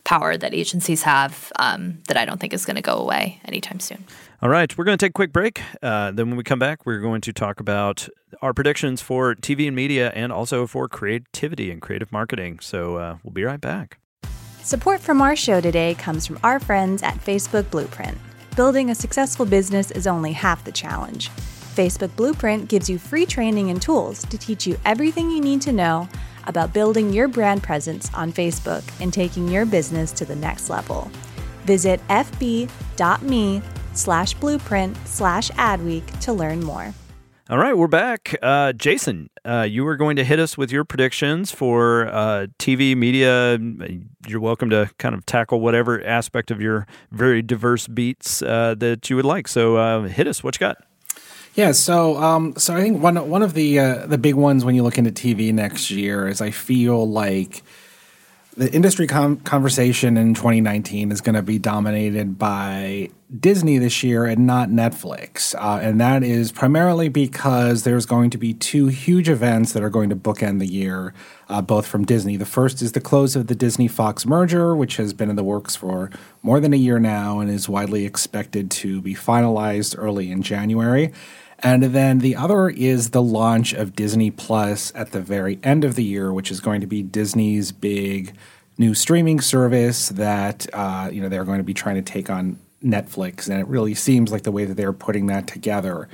power 0.05 0.37
that 0.37 0.55
agencies 0.55 1.03
have 1.03 1.53
um, 1.59 1.99
that 2.09 2.17
I 2.17 2.25
don't 2.25 2.39
think 2.39 2.53
is 2.53 2.65
going 2.65 2.77
to 2.77 2.83
go 2.83 2.97
away 2.99 3.41
anytime 3.45 3.81
soon. 3.81 4.05
All 4.43 4.51
right, 4.51 4.77
we're 4.77 4.85
going 4.85 4.99
to 4.99 5.05
take 5.05 5.11
a 5.11 5.15
quick 5.15 5.33
break. 5.33 5.61
Uh, 5.83 6.11
then, 6.11 6.29
when 6.29 6.37
we 6.37 6.45
come 6.45 6.59
back, 6.59 6.85
we're 6.85 7.01
going 7.01 7.23
to 7.23 7.33
talk 7.33 7.61
about 7.61 8.09
our 8.43 8.53
predictions 8.53 9.01
for 9.01 9.35
TV 9.35 9.67
and 9.67 9.75
media 9.75 10.11
and 10.15 10.31
also 10.33 10.67
for 10.67 10.89
creativity 10.89 11.71
and 11.71 11.81
creative 11.81 12.13
marketing. 12.13 12.59
So, 12.61 12.97
uh, 12.97 13.17
we'll 13.23 13.33
be 13.33 13.45
right 13.45 13.61
back. 13.61 13.99
Support 14.63 15.01
from 15.01 15.21
our 15.21 15.37
show 15.37 15.61
today 15.61 15.95
comes 15.95 16.27
from 16.27 16.39
our 16.43 16.59
friends 16.59 17.03
at 17.03 17.15
Facebook 17.17 17.71
Blueprint. 17.71 18.17
Building 18.57 18.91
a 18.91 18.95
successful 18.95 19.45
business 19.45 19.91
is 19.91 20.07
only 20.07 20.33
half 20.33 20.65
the 20.65 20.73
challenge. 20.73 21.31
Facebook 21.75 22.15
Blueprint 22.15 22.69
gives 22.69 22.89
you 22.89 22.99
free 22.99 23.27
training 23.27 23.71
and 23.71 23.83
tools 23.83 24.25
to 24.27 24.39
teach 24.39 24.67
you 24.67 24.79
everything 24.85 25.31
you 25.31 25.41
need 25.41 25.61
to 25.63 25.73
know 25.73 26.09
about 26.47 26.73
building 26.73 27.13
your 27.13 27.29
brand 27.29 27.63
presence 27.63 28.11
on 28.15 28.33
Facebook 28.33 28.83
and 29.01 29.13
taking 29.13 29.49
your 29.49 29.67
business 29.67 30.13
to 30.13 30.25
the 30.25 30.37
next 30.37 30.71
level. 30.71 31.11
Visit 31.65 32.01
fb.me 32.09 33.63
slash 33.95 34.35
blueprint 34.35 34.97
slash 35.07 35.51
adweek 35.53 36.21
to 36.21 36.33
learn 36.33 36.61
more. 36.61 36.93
All 37.51 37.59
right, 37.59 37.77
we're 37.77 37.89
back. 37.89 38.35
Uh, 38.41 38.73
Jason, 38.73 39.29
uh, 39.45 39.67
you 39.69 39.85
were 39.85 39.97
going 39.97 40.17
to 40.17 40.25
hit 40.25 40.41
us 40.41 40.57
with 40.57 40.73
your 40.73 40.83
predictions 40.83 41.51
for 41.51 42.07
uh, 42.07 42.47
TV 42.59 42.97
media. 42.97 43.59
You're 44.27 44.41
welcome 44.41 44.71
to 44.71 44.91
kind 44.99 45.15
of 45.15 45.27
tackle 45.27 45.61
whatever 45.61 46.03
aspect 46.07 46.51
of 46.51 46.63
your 46.63 46.87
very 47.13 47.43
diverse 47.43 47.87
beats 47.87 48.41
uh, 48.41 48.75
that 48.79 49.11
you 49.11 49.17
would 49.17 49.27
like. 49.27 49.47
So 49.47 49.77
uh, 49.77 50.03
hit 50.05 50.27
us. 50.27 50.43
What 50.43 50.57
you 50.57 50.61
got? 50.61 50.79
Yeah, 51.55 51.71
so 51.71 52.17
um, 52.17 52.55
so 52.57 52.75
I 52.75 52.81
think 52.81 53.01
one 53.01 53.29
one 53.29 53.43
of 53.43 53.55
the 53.55 53.79
uh, 53.79 54.07
the 54.07 54.19
big 54.19 54.35
ones 54.35 54.65
when 54.65 54.75
you 54.75 54.83
look 54.83 54.99
into 54.99 55.13
TV 55.13 55.55
next 55.55 55.89
year 55.91 56.27
is 56.27 56.41
I 56.41 56.51
feel 56.51 57.09
like 57.09 57.63
the 58.57 58.73
industry 58.73 59.07
com- 59.07 59.39
conversation 59.39 60.17
in 60.17 60.35
2019 60.35 61.11
is 61.11 61.21
going 61.21 61.35
to 61.35 61.43
be 61.43 61.59
dominated 61.59 62.39
by 62.39 63.11
Disney 63.41 63.79
this 63.79 64.05
year 64.05 64.25
and 64.25 64.47
not 64.47 64.69
Netflix. 64.69 65.55
Uh, 65.57 65.81
and 65.83 66.01
that 66.01 66.23
is 66.23 66.53
primarily 66.53 67.09
because 67.09 67.83
there's 67.83 68.07
going 68.07 68.31
to 68.31 68.39
be 68.39 68.55
two 68.55 68.87
huge 68.87 69.29
events 69.29 69.73
that 69.73 69.83
are 69.83 69.91
going 69.91 70.09
to 70.09 70.17
bookend 70.17 70.61
the 70.61 70.67
year, 70.67 71.13
uh, 71.49 71.61
both 71.61 71.87
from 71.87 72.05
Disney. 72.05 72.37
The 72.37 72.47
first 72.47 72.81
is 72.81 72.93
the 72.93 73.01
close 73.01 73.35
of 73.35 73.49
the 73.49 73.57
Disney 73.57 73.89
Fox 73.89 74.25
merger, 74.25 74.77
which 74.77 74.99
has 74.99 75.13
been 75.13 75.31
in 75.31 75.37
the 75.37 75.45
works 75.45 75.75
for 75.75 76.11
more 76.43 76.61
than 76.61 76.73
a 76.73 76.77
year 76.77 77.01
now 77.01 77.41
and 77.41 77.51
is 77.51 77.69
widely 77.69 78.07
expected 78.07 78.71
to 78.71 79.01
be 79.01 79.15
finalized 79.15 79.97
early 79.99 80.31
in 80.31 80.43
January. 80.43 81.13
And 81.65 81.83
then 81.83 82.19
the 82.19 82.37
other 82.37 82.69
is 82.69 83.11
the 83.11 83.23
launch 83.23 83.73
of 83.73 83.97
Disney 83.97 84.31
Plus 84.31 84.93
at 84.95 85.13
the 85.13 85.21
very 85.21 85.59
end 85.63 85.83
of 85.83 85.95
the 85.95 86.05
year, 86.05 86.31
which 86.31 86.51
is 86.51 86.61
going 86.61 86.83
to 86.83 86.87
be 86.87 87.03
Disney's 87.03 87.73
big 87.73 88.37
new 88.77 88.93
streaming 88.93 89.41
service 89.41 90.11
that 90.11 90.67
uh, 90.75 91.09
you 91.11 91.23
know 91.23 91.31
they're 91.31 91.45
going 91.45 91.59
to 91.59 91.65
be 91.65 91.73
trying 91.73 91.95
to 91.95 92.03
take 92.03 92.29
on 92.29 92.59
Netflix. 92.85 93.49
And 93.49 93.59
it 93.59 93.67
really 93.67 93.95
seems 93.95 94.31
like 94.31 94.43
the 94.43 94.53
way 94.53 94.67
that 94.67 94.75
they're 94.75 94.93
putting 94.93 95.27
that 95.29 95.47
together, 95.47 96.07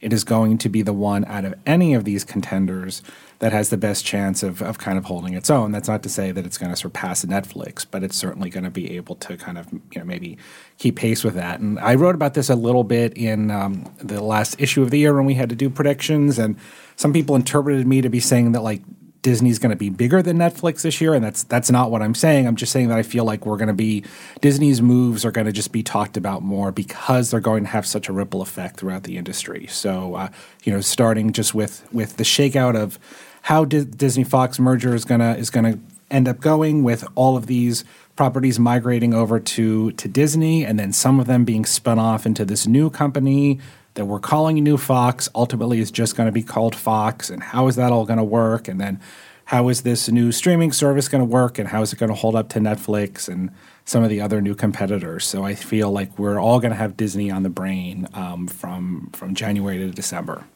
it 0.00 0.12
is 0.12 0.24
going 0.24 0.58
to 0.58 0.68
be 0.68 0.82
the 0.82 0.92
one 0.92 1.24
out 1.26 1.44
of 1.44 1.54
any 1.64 1.94
of 1.94 2.02
these 2.02 2.24
contenders 2.24 3.00
that 3.38 3.52
has 3.52 3.68
the 3.68 3.76
best 3.76 4.04
chance 4.04 4.42
of, 4.42 4.62
of 4.62 4.78
kind 4.78 4.96
of 4.96 5.04
holding 5.04 5.34
its 5.34 5.50
own. 5.50 5.72
That's 5.72 5.88
not 5.88 6.02
to 6.04 6.08
say 6.08 6.32
that 6.32 6.46
it's 6.46 6.58
going 6.58 6.70
to 6.70 6.76
surpass 6.76 7.24
Netflix, 7.24 7.86
but 7.88 8.02
it's 8.02 8.16
certainly 8.16 8.50
going 8.50 8.64
to 8.64 8.70
be 8.70 8.96
able 8.96 9.16
to 9.16 9.36
kind 9.36 9.58
of 9.58 9.70
you 9.72 9.98
know 9.98 10.04
maybe 10.04 10.38
keep 10.78 10.96
pace 10.96 11.22
with 11.22 11.34
that. 11.34 11.60
And 11.60 11.78
I 11.78 11.94
wrote 11.94 12.14
about 12.14 12.34
this 12.34 12.48
a 12.48 12.56
little 12.56 12.84
bit 12.84 13.16
in 13.16 13.50
um, 13.50 13.92
the 13.98 14.22
last 14.22 14.60
issue 14.60 14.82
of 14.82 14.90
the 14.90 14.98
year 14.98 15.14
when 15.14 15.26
we 15.26 15.34
had 15.34 15.48
to 15.50 15.56
do 15.56 15.68
predictions, 15.68 16.38
and 16.38 16.56
some 16.96 17.12
people 17.12 17.36
interpreted 17.36 17.86
me 17.86 18.00
to 18.00 18.08
be 18.08 18.20
saying 18.20 18.52
that 18.52 18.62
like 18.62 18.82
Disney's 19.26 19.58
going 19.58 19.70
to 19.70 19.76
be 19.76 19.90
bigger 19.90 20.22
than 20.22 20.38
Netflix 20.38 20.82
this 20.82 21.00
year, 21.00 21.12
and 21.12 21.24
that's 21.24 21.42
that's 21.42 21.68
not 21.68 21.90
what 21.90 22.00
I'm 22.00 22.14
saying. 22.14 22.46
I'm 22.46 22.54
just 22.54 22.70
saying 22.70 22.90
that 22.90 22.98
I 22.98 23.02
feel 23.02 23.24
like 23.24 23.44
we're 23.44 23.56
going 23.56 23.66
to 23.66 23.74
be 23.74 24.04
Disney's 24.40 24.80
moves 24.80 25.24
are 25.24 25.32
going 25.32 25.46
to 25.46 25.52
just 25.52 25.72
be 25.72 25.82
talked 25.82 26.16
about 26.16 26.42
more 26.42 26.70
because 26.70 27.32
they're 27.32 27.40
going 27.40 27.64
to 27.64 27.70
have 27.70 27.86
such 27.86 28.08
a 28.08 28.12
ripple 28.12 28.40
effect 28.40 28.76
throughout 28.76 29.02
the 29.02 29.16
industry. 29.16 29.66
So 29.66 30.14
uh, 30.14 30.28
you 30.62 30.72
know, 30.72 30.80
starting 30.80 31.32
just 31.32 31.56
with 31.56 31.92
with 31.92 32.18
the 32.18 32.22
shakeout 32.22 32.80
of 32.80 33.00
how 33.46 33.64
D- 33.64 33.84
Disney 33.84 34.24
Fox 34.24 34.58
merger 34.58 34.92
is 34.92 35.04
gonna 35.04 35.34
is 35.34 35.50
gonna 35.50 35.78
end 36.10 36.26
up 36.26 36.40
going 36.40 36.82
with 36.82 37.04
all 37.14 37.36
of 37.36 37.46
these 37.46 37.84
properties 38.16 38.58
migrating 38.58 39.14
over 39.14 39.38
to 39.38 39.92
to 39.92 40.08
Disney, 40.08 40.64
and 40.64 40.80
then 40.80 40.92
some 40.92 41.20
of 41.20 41.28
them 41.28 41.44
being 41.44 41.64
spun 41.64 41.96
off 41.96 42.26
into 42.26 42.44
this 42.44 42.66
new 42.66 42.90
company 42.90 43.60
that 43.94 44.06
we're 44.06 44.18
calling 44.18 44.56
new 44.64 44.76
Fox 44.76 45.28
ultimately 45.32 45.78
is 45.78 45.92
just 45.92 46.16
going 46.16 46.26
to 46.26 46.32
be 46.32 46.42
called 46.42 46.74
Fox, 46.74 47.30
and 47.30 47.40
how 47.40 47.68
is 47.68 47.76
that 47.76 47.92
all 47.92 48.04
going 48.04 48.18
to 48.18 48.24
work? 48.24 48.66
And 48.66 48.80
then 48.80 48.98
how 49.44 49.68
is 49.68 49.82
this 49.82 50.08
new 50.08 50.32
streaming 50.32 50.72
service 50.72 51.06
going 51.06 51.22
to 51.22 51.24
work, 51.24 51.56
and 51.56 51.68
how 51.68 51.82
is 51.82 51.92
it 51.92 52.00
going 52.00 52.10
to 52.10 52.16
hold 52.16 52.34
up 52.34 52.48
to 52.48 52.58
Netflix 52.58 53.28
and 53.28 53.52
some 53.84 54.02
of 54.02 54.10
the 54.10 54.20
other 54.20 54.40
new 54.40 54.56
competitors? 54.56 55.24
So 55.24 55.44
I 55.44 55.54
feel 55.54 55.92
like 55.92 56.18
we're 56.18 56.40
all 56.40 56.58
going 56.58 56.72
to 56.72 56.76
have 56.76 56.96
Disney 56.96 57.30
on 57.30 57.44
the 57.44 57.50
brain 57.50 58.08
um, 58.12 58.48
from 58.48 59.10
from 59.12 59.36
January 59.36 59.78
to 59.78 59.92
December. 59.92 60.46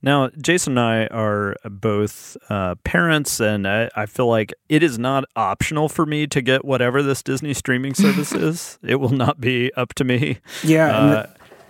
Now, 0.00 0.30
Jason 0.40 0.78
and 0.78 0.80
I 0.80 1.06
are 1.06 1.56
both 1.64 2.36
uh, 2.48 2.76
parents, 2.84 3.40
and 3.40 3.66
I, 3.66 3.90
I, 3.96 4.06
feel 4.06 4.28
like 4.28 4.54
it 4.68 4.82
is 4.82 4.96
not 4.98 5.24
optional 5.34 5.88
for 5.88 6.06
me 6.06 6.28
to 6.28 6.40
get 6.40 6.64
whatever 6.64 7.02
this 7.02 7.22
Disney 7.22 7.52
streaming 7.52 7.94
service 7.94 8.32
is. 8.32 8.78
It 8.82 8.96
will 8.96 9.08
not 9.10 9.40
be 9.40 9.72
up 9.74 9.94
to 9.94 10.04
me. 10.04 10.38
Yeah. 10.62 10.96
Uh, 10.96 11.26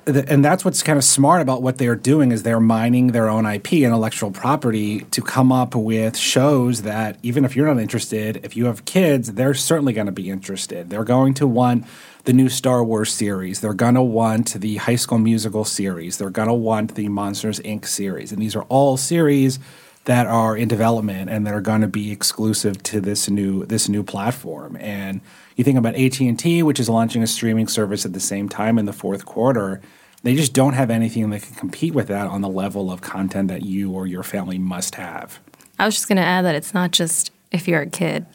and 0.06 0.44
that's 0.44 0.64
what's 0.64 0.82
kind 0.82 0.96
of 0.96 1.04
smart 1.04 1.42
about 1.42 1.62
what 1.62 1.78
they're 1.78 1.94
doing 1.94 2.32
is 2.32 2.42
they're 2.42 2.60
mining 2.60 3.08
their 3.08 3.28
own 3.28 3.44
IP 3.44 3.74
intellectual 3.74 4.30
property 4.30 5.00
to 5.00 5.20
come 5.20 5.52
up 5.52 5.74
with 5.74 6.16
shows 6.16 6.82
that 6.82 7.18
even 7.22 7.44
if 7.44 7.54
you're 7.54 7.66
not 7.66 7.80
interested, 7.80 8.40
if 8.42 8.56
you 8.56 8.66
have 8.66 8.84
kids, 8.86 9.34
they're 9.34 9.54
certainly 9.54 9.92
going 9.92 10.06
to 10.06 10.12
be 10.12 10.30
interested. 10.30 10.88
They're 10.88 11.04
going 11.04 11.34
to 11.34 11.46
want 11.46 11.84
the 12.28 12.34
new 12.34 12.50
Star 12.50 12.84
Wars 12.84 13.10
series. 13.10 13.62
They're 13.62 13.72
going 13.72 13.94
to 13.94 14.02
want 14.02 14.52
the 14.52 14.76
High 14.76 14.96
School 14.96 15.16
Musical 15.16 15.64
series. 15.64 16.18
They're 16.18 16.28
going 16.28 16.48
to 16.48 16.52
want 16.52 16.94
the 16.94 17.08
Monsters 17.08 17.58
Inc. 17.60 17.86
series. 17.86 18.32
And 18.32 18.42
these 18.42 18.54
are 18.54 18.64
all 18.64 18.98
series 18.98 19.58
that 20.04 20.26
are 20.26 20.54
in 20.54 20.68
development 20.68 21.30
and 21.30 21.46
that 21.46 21.54
are 21.54 21.62
going 21.62 21.80
to 21.80 21.88
be 21.88 22.12
exclusive 22.12 22.82
to 22.82 23.00
this 23.00 23.30
new 23.30 23.64
this 23.64 23.88
new 23.88 24.02
platform. 24.02 24.76
And 24.78 25.22
you 25.56 25.64
think 25.64 25.78
about 25.78 25.94
AT&T, 25.94 26.62
which 26.62 26.78
is 26.78 26.90
launching 26.90 27.22
a 27.22 27.26
streaming 27.26 27.66
service 27.66 28.04
at 28.04 28.12
the 28.12 28.20
same 28.20 28.46
time 28.46 28.78
in 28.78 28.84
the 28.84 28.92
fourth 28.92 29.24
quarter 29.24 29.80
they 30.24 30.34
just 30.34 30.52
don't 30.52 30.72
have 30.72 30.90
anything 30.90 31.30
that 31.30 31.42
can 31.42 31.54
compete 31.54 31.94
with 31.94 32.08
that 32.08 32.26
on 32.26 32.40
the 32.40 32.48
level 32.48 32.90
of 32.90 33.00
content 33.00 33.46
that 33.46 33.62
you 33.62 33.92
or 33.92 34.04
your 34.04 34.24
family 34.24 34.58
must 34.58 34.96
have. 34.96 35.38
I 35.78 35.86
was 35.86 35.94
just 35.94 36.08
going 36.08 36.16
to 36.16 36.24
add 36.24 36.44
that 36.44 36.56
it's 36.56 36.74
not 36.74 36.90
just 36.90 37.30
if 37.52 37.68
you're 37.68 37.82
a 37.82 37.86
kid. 37.86 38.26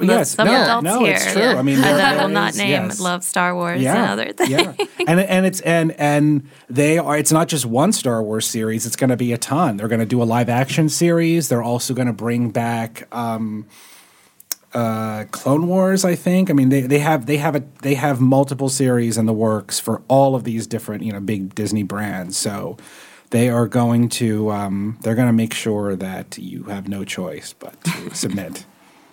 Yes, 0.00 0.32
some 0.32 0.46
no, 0.46 0.62
adults 0.62 0.84
no, 0.84 1.04
here. 1.04 1.14
it's 1.14 1.32
true. 1.32 1.42
I 1.42 1.62
mean, 1.62 1.80
that 1.80 2.20
will 2.20 2.28
not 2.28 2.56
name 2.56 2.70
yes. 2.70 3.00
love 3.00 3.24
Star 3.24 3.54
Wars 3.54 3.80
yeah, 3.80 3.96
and 3.96 4.10
other 4.10 4.32
things. 4.32 4.50
Yeah, 4.50 4.74
and 5.06 5.20
and 5.20 5.46
it's 5.46 5.60
and 5.60 5.92
and 5.92 6.48
they 6.68 6.98
are. 6.98 7.16
It's 7.16 7.32
not 7.32 7.48
just 7.48 7.66
one 7.66 7.92
Star 7.92 8.22
Wars 8.22 8.46
series. 8.46 8.86
It's 8.86 8.96
going 8.96 9.10
to 9.10 9.16
be 9.16 9.32
a 9.32 9.38
ton. 9.38 9.76
They're 9.76 9.88
going 9.88 10.00
to 10.00 10.06
do 10.06 10.22
a 10.22 10.24
live 10.24 10.48
action 10.48 10.88
series. 10.88 11.48
They're 11.48 11.62
also 11.62 11.94
going 11.94 12.08
to 12.08 12.12
bring 12.12 12.50
back. 12.50 13.08
Um, 13.14 13.66
uh, 14.72 15.24
Clone 15.32 15.66
Wars. 15.66 16.04
I 16.04 16.14
think. 16.14 16.50
I 16.50 16.52
mean, 16.52 16.68
they, 16.68 16.82
they 16.82 17.00
have 17.00 17.26
they 17.26 17.38
have 17.38 17.56
a 17.56 17.64
they 17.82 17.94
have 17.94 18.20
multiple 18.20 18.68
series 18.68 19.18
in 19.18 19.26
the 19.26 19.32
works 19.32 19.80
for 19.80 20.02
all 20.08 20.34
of 20.34 20.44
these 20.44 20.66
different 20.66 21.02
you 21.02 21.12
know 21.12 21.20
big 21.20 21.54
Disney 21.54 21.82
brands. 21.82 22.36
So 22.36 22.76
they 23.30 23.48
are 23.48 23.66
going 23.66 24.08
to 24.10 24.50
um, 24.50 24.98
they're 25.02 25.14
going 25.14 25.28
to 25.28 25.32
make 25.32 25.54
sure 25.54 25.96
that 25.96 26.38
you 26.38 26.64
have 26.64 26.88
no 26.88 27.04
choice 27.04 27.52
but 27.52 27.82
to 27.84 28.14
submit. 28.14 28.64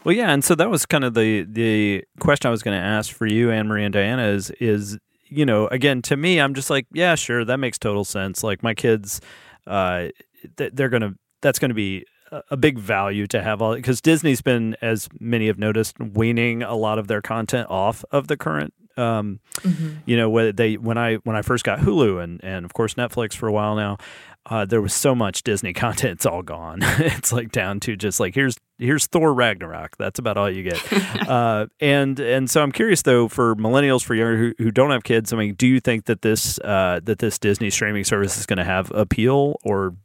Well, 0.07 0.15
yeah, 0.15 0.31
and 0.31 0.41
so 0.41 0.55
that 0.55 0.69
was 0.69 0.85
kind 0.85 1.03
of 1.03 1.15
the 1.15 1.43
the 1.43 2.05
question 2.21 2.47
I 2.47 2.51
was 2.51 2.63
going 2.63 2.79
to 2.79 2.81
ask 2.81 3.13
for 3.13 3.25
you, 3.25 3.51
Anne 3.51 3.67
Marie 3.67 3.83
and 3.83 3.91
Diana 3.91 4.27
is 4.27 4.51
is 4.51 4.97
you 5.25 5.45
know 5.45 5.67
again 5.67 6.01
to 6.03 6.15
me 6.15 6.39
I'm 6.39 6.53
just 6.53 6.69
like 6.69 6.87
yeah 6.93 7.15
sure 7.15 7.43
that 7.43 7.57
makes 7.57 7.77
total 7.77 8.05
sense 8.05 8.41
like 8.41 8.63
my 8.63 8.73
kids 8.73 9.19
uh, 9.67 10.07
they're 10.55 10.87
gonna 10.87 11.15
that's 11.41 11.59
going 11.59 11.71
to 11.71 11.75
be 11.75 12.05
a 12.49 12.55
big 12.55 12.79
value 12.79 13.27
to 13.27 13.41
have 13.41 13.61
all 13.61 13.75
because 13.75 13.99
Disney's 13.99 14.41
been, 14.41 14.77
as 14.81 15.09
many 15.19 15.47
have 15.47 15.59
noticed, 15.59 15.99
weaning 15.99 16.63
a 16.63 16.75
lot 16.75 16.99
of 16.99 17.07
their 17.07 17.21
content 17.21 17.69
off 17.69 18.05
of 18.09 18.27
the 18.27 18.37
current. 18.37 18.73
Um, 18.95 19.41
mm-hmm. 19.57 19.97
You 20.05 20.17
know, 20.17 20.29
when 20.29 20.55
they 20.55 20.75
when 20.75 20.97
I 20.97 21.15
when 21.17 21.35
I 21.35 21.41
first 21.41 21.63
got 21.63 21.79
Hulu 21.79 22.23
and 22.23 22.41
and 22.43 22.65
of 22.65 22.73
course 22.73 22.95
Netflix 22.95 23.35
for 23.35 23.47
a 23.47 23.51
while 23.51 23.75
now, 23.75 23.97
uh, 24.49 24.65
there 24.65 24.81
was 24.81 24.93
so 24.93 25.13
much 25.13 25.43
Disney 25.43 25.73
content. 25.85 26.13
It's 26.13 26.25
all 26.25 26.41
gone. 26.41 26.79
it's 26.81 27.31
like 27.31 27.51
down 27.51 27.79
to 27.81 27.95
just 27.95 28.19
like 28.19 28.35
here's 28.35 28.57
here's 28.77 29.05
Thor 29.07 29.33
Ragnarok. 29.33 29.97
That's 29.97 30.19
about 30.19 30.37
all 30.37 30.49
you 30.49 30.63
get. 30.63 30.81
uh, 31.29 31.67
and 31.79 32.19
and 32.19 32.49
so 32.49 32.63
I'm 32.63 32.71
curious 32.71 33.01
though 33.01 33.27
for 33.27 33.55
millennials 33.55 34.03
for 34.03 34.15
younger 34.15 34.37
who, 34.37 34.53
who 34.57 34.71
don't 34.71 34.91
have 34.91 35.03
kids. 35.03 35.33
I 35.33 35.37
mean, 35.37 35.55
do 35.55 35.67
you 35.67 35.79
think 35.79 36.05
that 36.05 36.21
this 36.21 36.59
uh, 36.59 36.99
that 37.03 37.19
this 37.19 37.37
Disney 37.37 37.69
streaming 37.69 38.03
service 38.03 38.37
is 38.37 38.45
going 38.45 38.57
to 38.57 38.65
have 38.65 38.91
appeal 38.91 39.59
or 39.63 39.95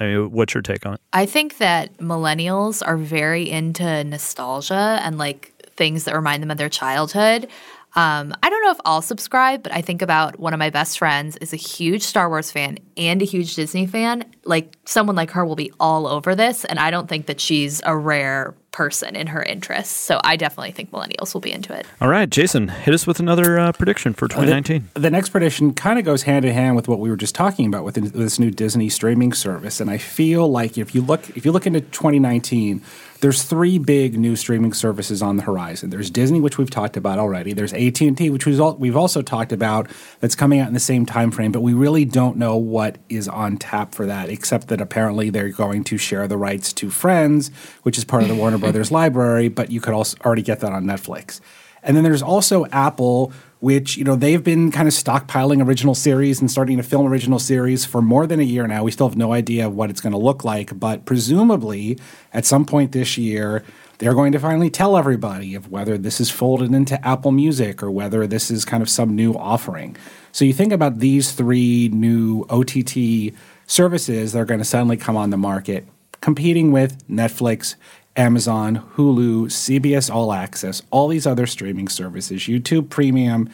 I 0.00 0.06
mean, 0.06 0.30
what's 0.30 0.54
your 0.54 0.62
take 0.62 0.86
on 0.86 0.94
it? 0.94 1.00
I 1.12 1.26
think 1.26 1.58
that 1.58 1.98
millennials 1.98 2.82
are 2.84 2.96
very 2.96 3.48
into 3.48 4.04
nostalgia 4.04 4.98
and 5.02 5.18
like 5.18 5.52
things 5.76 6.04
that 6.04 6.14
remind 6.14 6.42
them 6.42 6.50
of 6.50 6.58
their 6.58 6.68
childhood. 6.68 7.48
Um, 7.94 8.34
I 8.42 8.48
don't 8.48 8.62
know 8.62 8.70
if 8.70 8.80
I'll 8.84 9.02
subscribe, 9.02 9.62
but 9.62 9.72
I 9.72 9.82
think 9.82 10.00
about 10.00 10.38
one 10.38 10.54
of 10.54 10.58
my 10.58 10.70
best 10.70 10.98
friends 10.98 11.36
is 11.38 11.52
a 11.52 11.56
huge 11.56 12.02
Star 12.02 12.28
Wars 12.28 12.50
fan 12.50 12.78
and 12.96 13.20
a 13.20 13.24
huge 13.24 13.54
Disney 13.54 13.86
fan. 13.86 14.24
Like 14.44 14.76
someone 14.86 15.14
like 15.14 15.30
her 15.32 15.44
will 15.44 15.56
be 15.56 15.72
all 15.78 16.06
over 16.06 16.34
this, 16.34 16.64
and 16.64 16.78
I 16.78 16.90
don't 16.90 17.08
think 17.08 17.26
that 17.26 17.40
she's 17.40 17.82
a 17.84 17.96
rare 17.96 18.54
person 18.70 19.14
in 19.14 19.26
her 19.26 19.42
interests. 19.42 19.94
So 19.94 20.18
I 20.24 20.36
definitely 20.36 20.72
think 20.72 20.90
millennials 20.90 21.34
will 21.34 21.42
be 21.42 21.52
into 21.52 21.74
it. 21.74 21.86
All 22.00 22.08
right, 22.08 22.28
Jason, 22.28 22.68
hit 22.68 22.94
us 22.94 23.06
with 23.06 23.20
another 23.20 23.58
uh, 23.58 23.72
prediction 23.72 24.14
for 24.14 24.26
2019. 24.26 24.88
The, 24.94 25.00
the, 25.00 25.10
next 25.10 25.28
prediction 25.28 25.74
kind 25.74 25.98
of 25.98 26.06
goes 26.06 26.22
hand 26.22 26.46
in 26.46 26.54
hand 26.54 26.74
with 26.74 26.88
what 26.88 26.98
we 26.98 27.10
were 27.10 27.16
just 27.16 27.34
talking 27.34 27.66
about 27.66 27.84
with 27.84 27.96
this 27.96 28.38
new 28.38 28.50
Disney 28.50 28.88
streaming 28.88 29.34
service, 29.34 29.80
and 29.80 29.90
I 29.90 29.98
feel 29.98 30.48
like 30.48 30.78
if 30.78 30.94
you 30.94 31.02
look 31.02 31.28
if 31.36 31.44
you 31.44 31.52
look 31.52 31.66
into 31.66 31.82
2019 31.82 32.82
there's 33.22 33.44
three 33.44 33.78
big 33.78 34.18
new 34.18 34.34
streaming 34.34 34.72
services 34.72 35.22
on 35.22 35.36
the 35.36 35.44
horizon. 35.44 35.90
There's 35.90 36.10
Disney, 36.10 36.40
which 36.40 36.58
we've 36.58 36.68
talked 36.68 36.96
about 36.96 37.20
already. 37.20 37.52
There's 37.52 37.72
AT&T, 37.72 38.30
which 38.30 38.46
we've 38.46 38.96
also 38.96 39.22
talked 39.22 39.52
about, 39.52 39.88
that's 40.18 40.34
coming 40.34 40.58
out 40.58 40.66
in 40.66 40.74
the 40.74 40.80
same 40.80 41.06
time 41.06 41.30
frame. 41.30 41.52
But 41.52 41.60
we 41.60 41.72
really 41.72 42.04
don't 42.04 42.36
know 42.36 42.56
what 42.56 42.98
is 43.08 43.28
on 43.28 43.58
tap 43.58 43.94
for 43.94 44.06
that, 44.06 44.28
except 44.28 44.66
that 44.68 44.80
apparently 44.80 45.30
they're 45.30 45.50
going 45.50 45.84
to 45.84 45.98
share 45.98 46.26
the 46.26 46.36
rights 46.36 46.72
to 46.72 46.90
Friends, 46.90 47.52
which 47.84 47.96
is 47.96 48.04
part 48.04 48.24
of 48.24 48.28
the 48.28 48.34
Warner 48.34 48.58
Brothers 48.62 48.90
library. 48.90 49.46
But 49.46 49.70
you 49.70 49.80
could 49.80 49.94
also 49.94 50.16
already 50.24 50.42
get 50.42 50.58
that 50.58 50.72
on 50.72 50.84
Netflix. 50.84 51.40
And 51.84 51.96
then 51.96 52.02
there's 52.02 52.22
also 52.22 52.66
Apple, 52.66 53.32
which 53.62 53.96
you 53.96 54.02
know 54.02 54.16
they've 54.16 54.42
been 54.42 54.72
kind 54.72 54.88
of 54.88 54.92
stockpiling 54.92 55.64
original 55.64 55.94
series 55.94 56.40
and 56.40 56.50
starting 56.50 56.78
to 56.78 56.82
film 56.82 57.06
original 57.06 57.38
series 57.38 57.84
for 57.84 58.02
more 58.02 58.26
than 58.26 58.40
a 58.40 58.42
year 58.42 58.66
now. 58.66 58.82
We 58.82 58.90
still 58.90 59.08
have 59.08 59.16
no 59.16 59.32
idea 59.32 59.70
what 59.70 59.88
it's 59.88 60.00
going 60.00 60.14
to 60.14 60.18
look 60.18 60.44
like, 60.44 60.76
but 60.80 61.04
presumably 61.04 61.96
at 62.32 62.44
some 62.44 62.64
point 62.64 62.90
this 62.90 63.16
year 63.16 63.62
they're 63.98 64.14
going 64.14 64.32
to 64.32 64.40
finally 64.40 64.68
tell 64.68 64.96
everybody 64.96 65.54
of 65.54 65.70
whether 65.70 65.96
this 65.96 66.20
is 66.20 66.28
folded 66.28 66.74
into 66.74 67.06
Apple 67.06 67.30
Music 67.30 67.84
or 67.84 67.90
whether 67.92 68.26
this 68.26 68.50
is 68.50 68.64
kind 68.64 68.82
of 68.82 68.90
some 68.90 69.14
new 69.14 69.32
offering. 69.34 69.96
So 70.32 70.44
you 70.44 70.52
think 70.52 70.72
about 70.72 70.98
these 70.98 71.30
three 71.30 71.88
new 71.92 72.44
OTT 72.50 73.32
services 73.68 74.32
that 74.32 74.40
are 74.40 74.44
going 74.44 74.58
to 74.58 74.64
suddenly 74.64 74.96
come 74.96 75.16
on 75.16 75.30
the 75.30 75.36
market, 75.36 75.86
competing 76.20 76.72
with 76.72 77.06
Netflix, 77.06 77.76
Amazon, 78.16 78.86
Hulu, 78.96 79.46
CBS 79.46 80.12
All 80.12 80.32
Access, 80.32 80.82
all 80.90 81.08
these 81.08 81.26
other 81.26 81.46
streaming 81.46 81.88
services, 81.88 82.42
YouTube 82.42 82.90
Premium. 82.90 83.48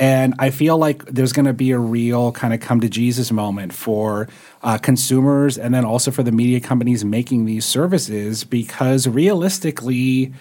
And 0.00 0.34
I 0.38 0.50
feel 0.50 0.78
like 0.78 1.04
there's 1.04 1.32
going 1.32 1.44
to 1.44 1.52
be 1.52 1.72
a 1.72 1.78
real 1.78 2.32
kind 2.32 2.54
of 2.54 2.60
come 2.60 2.80
to 2.80 2.88
Jesus 2.88 3.30
moment 3.30 3.74
for 3.74 4.28
uh, 4.62 4.78
consumers 4.78 5.58
and 5.58 5.74
then 5.74 5.84
also 5.84 6.10
for 6.10 6.22
the 6.22 6.32
media 6.32 6.58
companies 6.58 7.04
making 7.04 7.44
these 7.44 7.66
services 7.66 8.42
because 8.42 9.06
realistically, 9.06 10.32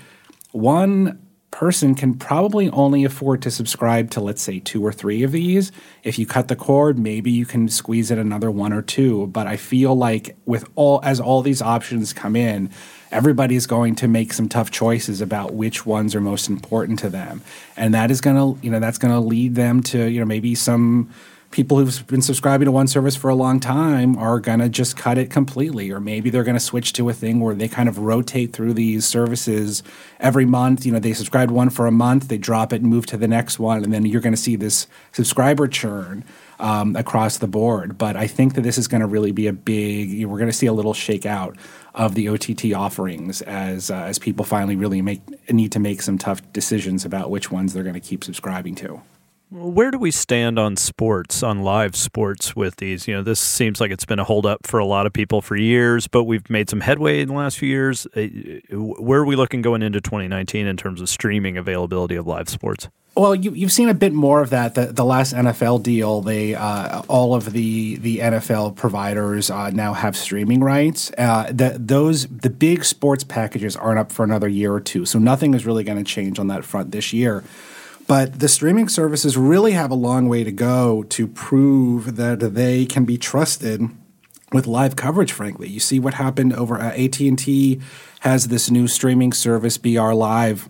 one 0.51 1.20
person 1.51 1.93
can 1.95 2.13
probably 2.13 2.70
only 2.70 3.03
afford 3.03 3.41
to 3.41 3.51
subscribe 3.51 4.11
to 4.11 4.22
let's 4.22 4.41
say 4.41 4.59
two 4.59 4.86
or 4.86 4.93
three 4.93 5.24
of 5.24 5.32
these 5.32 5.72
if 6.03 6.20
you 6.20 6.26
cut 6.26 6.47
the 6.47 6.55
cord 6.55 6.99
maybe 6.99 7.32
you 7.32 7.45
can 7.45 7.67
squeeze 7.67 8.11
in 8.11 8.20
another 8.20 8.51
one 8.51 8.72
or 8.72 8.84
two 8.84 9.26
but 9.28 9.47
i 9.47 9.57
feel 9.57 9.95
like 9.95 10.38
with 10.45 10.70
all 10.76 10.99
as 11.03 11.20
all 11.20 11.41
these 11.41 11.61
options 11.61 12.13
come 12.13 12.36
in 12.36 12.70
everybody's 13.12 13.66
going 13.66 13.95
to 13.95 14.07
make 14.07 14.34
some 14.34 14.47
tough 14.47 14.72
choices 14.72 15.22
about 15.22 15.53
which 15.53 15.86
ones 15.86 16.16
are 16.16 16.22
most 16.22 16.49
important 16.49 16.99
to 16.99 17.10
them. 17.10 17.41
And 17.76 17.93
that 17.93 18.12
is 18.12 18.22
going 18.22 18.36
to 18.36 18.64
you 18.66 18.72
know 18.72 18.80
that's 18.80 18.97
going 18.97 19.14
to 19.14 19.20
lead 19.20 19.55
them 19.55 19.82
to 19.84 20.05
you 20.05 20.20
know 20.20 20.26
maybe 20.26 20.55
some 20.55 21.10
people 21.51 21.78
who've 21.78 22.05
been 22.05 22.22
subscribing 22.22 22.66
to 22.66 22.72
one 22.72 22.88
service 22.88 23.16
for 23.16 23.28
a 23.30 23.36
long 23.36 23.60
time 23.60 24.16
are 24.18 24.39
going 24.39 24.60
to 24.60 24.70
just 24.70 24.95
cut 24.95 25.18
it 25.18 25.32
completely. 25.32 25.89
Or 25.89 25.99
maybe 25.99 26.30
they're 26.30 26.43
going 26.43 26.55
to 26.55 26.60
switch 26.60 26.93
to 26.93 27.10
a 27.10 27.14
thing 27.14 27.39
where 27.39 27.55
they 27.55 27.68
kind 27.68 27.89
of 27.89 27.97
rotate 27.97 28.53
through 28.53 28.74
these 28.74 29.05
services 29.05 29.82
every 30.20 30.45
month. 30.45 30.86
You 30.86 30.91
know 30.91 30.99
they 30.99 31.14
subscribe 31.14 31.49
one 31.49 31.70
for 31.70 31.88
a 31.88 31.91
month 31.91 32.28
they 32.28 32.38
drop 32.38 32.74
it 32.74 32.82
and 32.82 32.89
move 32.89 33.05
to 33.07 33.18
the 33.18 33.28
next 33.28 33.60
one 33.60 33.84
and 33.84 33.93
then 33.93 34.05
you're 34.05 34.22
going 34.22 34.34
to 34.34 34.38
see 34.38 34.55
this 34.55 34.88
subscriber 35.12 35.68
churn 35.68 36.24
um, 36.60 36.95
across 36.95 37.38
the 37.38 37.47
board. 37.47 37.97
But 37.97 38.16
i 38.16 38.28
think 38.28 38.53
that 38.55 38.62
this 38.62 38.78
is 38.78 38.88
going 38.88 39.01
to 39.01 39.07
really 39.07 39.32
be 39.32 39.47
a 39.47 39.53
big 39.53 40.26
we're 40.26 40.38
going 40.38 40.51
to 40.51 40.55
see 40.55 40.68
a 40.68 40.74
little 40.74 40.93
shakeout 40.93 41.57
of 41.96 42.16
the 42.16 42.28
ott 42.28 42.74
offerings 42.74 43.42
as 43.42 43.90
uh, 43.90 43.96
as 43.96 44.20
people 44.20 44.46
finally 44.46 44.76
really 44.76 45.02
make 45.02 45.22
need 45.52 45.72
to 45.72 45.80
make 45.80 46.02
some 46.02 46.18
tough 46.18 46.42
decisions 46.54 47.06
about 47.06 47.30
which 47.30 47.52
ones 47.52 47.74
they're 47.74 47.84
going 47.84 47.94
to 47.94 48.00
keep 48.00 48.24
subscribing 48.24 48.76
to 48.76 49.02
where 49.52 49.90
do 49.90 49.98
we 49.98 50.12
stand 50.12 50.60
on 50.60 50.76
sports, 50.76 51.42
on 51.42 51.64
live 51.64 51.96
sports 51.96 52.56
with 52.56 52.76
these? 52.76 53.08
You 53.08 53.16
know, 53.16 53.24
this 53.24 53.40
seems 53.40 53.82
like 53.82 53.90
it's 53.90 54.06
been 54.06 54.20
a 54.20 54.24
holdup 54.24 54.68
for 54.68 54.80
a 54.80 54.86
lot 54.86 55.08
of 55.08 55.14
people 55.14 55.42
for 55.42 55.56
years, 55.56 56.08
but 56.08 56.26
we've 56.26 56.48
made 56.52 56.70
some 56.70 56.82
headway 56.82 57.22
in 57.22 57.30
the 57.30 57.34
last 57.34 57.58
few 57.58 57.68
years. 57.68 58.06
Uh, 58.16 58.28
where 58.72 59.22
are 59.22 59.26
we 59.26 59.36
looking 59.36 59.64
going 59.64 59.82
into 59.82 60.02
2019 60.02 60.68
in 60.68 60.78
terms 60.78 61.02
of 61.02 61.10
streaming 61.10 61.58
availability 61.58 62.16
of 62.16 62.28
live 62.28 62.48
sports? 62.48 62.90
Well, 63.20 63.36
you, 63.36 63.51
have 63.63 63.72
seen 63.74 63.89
a 63.89 63.93
bit 63.93 64.13
more 64.13 64.41
of 64.41 64.51
that. 64.51 64.76
The, 64.76 64.93
the 64.93 65.03
last 65.03 65.34
NFL 65.34 65.84
deal, 65.84 66.22
they 66.22 66.55
uh, 66.55 67.01
all 67.09 67.36
of 67.36 67.51
the 67.51 67.97
the 67.97 68.20
NFL 68.20 68.78
providers 68.78 69.51
uh, 69.51 69.72
now 69.72 69.91
have 69.91 70.15
streaming 70.15 70.63
rights. 70.63 71.11
Uh, 71.17 71.51
the, 71.51 71.76
those 71.78 72.28
the 72.28 72.49
big 72.49 72.86
sports 72.86 73.26
packages 73.26 73.76
aren't 73.76 73.99
up 73.99 74.13
for 74.13 74.24
another 74.24 74.47
year 74.47 74.72
or 74.72 74.80
two, 74.80 75.05
so 75.05 75.20
nothing 75.20 75.53
is 75.53 75.65
really 75.65 75.84
going 75.84 75.97
to 75.97 76.03
change 76.05 76.39
on 76.39 76.47
that 76.47 76.63
front 76.63 76.91
this 76.91 77.11
year. 77.11 77.43
But 78.07 78.39
the 78.39 78.47
streaming 78.47 78.88
services 78.88 79.36
really 79.36 79.74
have 79.74 79.91
a 79.91 79.95
long 79.95 80.30
way 80.30 80.45
to 80.45 80.51
go 80.53 81.03
to 81.03 81.28
prove 81.28 82.15
that 82.15 82.39
they 82.39 82.86
can 82.86 83.03
be 83.03 83.17
trusted 83.17 83.82
with 84.53 84.65
live 84.65 84.95
coverage 84.95 85.32
frankly 85.32 85.67
you 85.67 85.80
see 85.80 85.99
what 85.99 86.15
happened 86.15 86.51
over 86.53 86.80
uh, 86.80 86.89
AT&T 86.93 87.80
has 88.22 88.47
this 88.47 88.72
new 88.72 88.88
streaming 88.88 89.32
service 89.32 89.78
BR 89.78 90.11
Live 90.13 90.67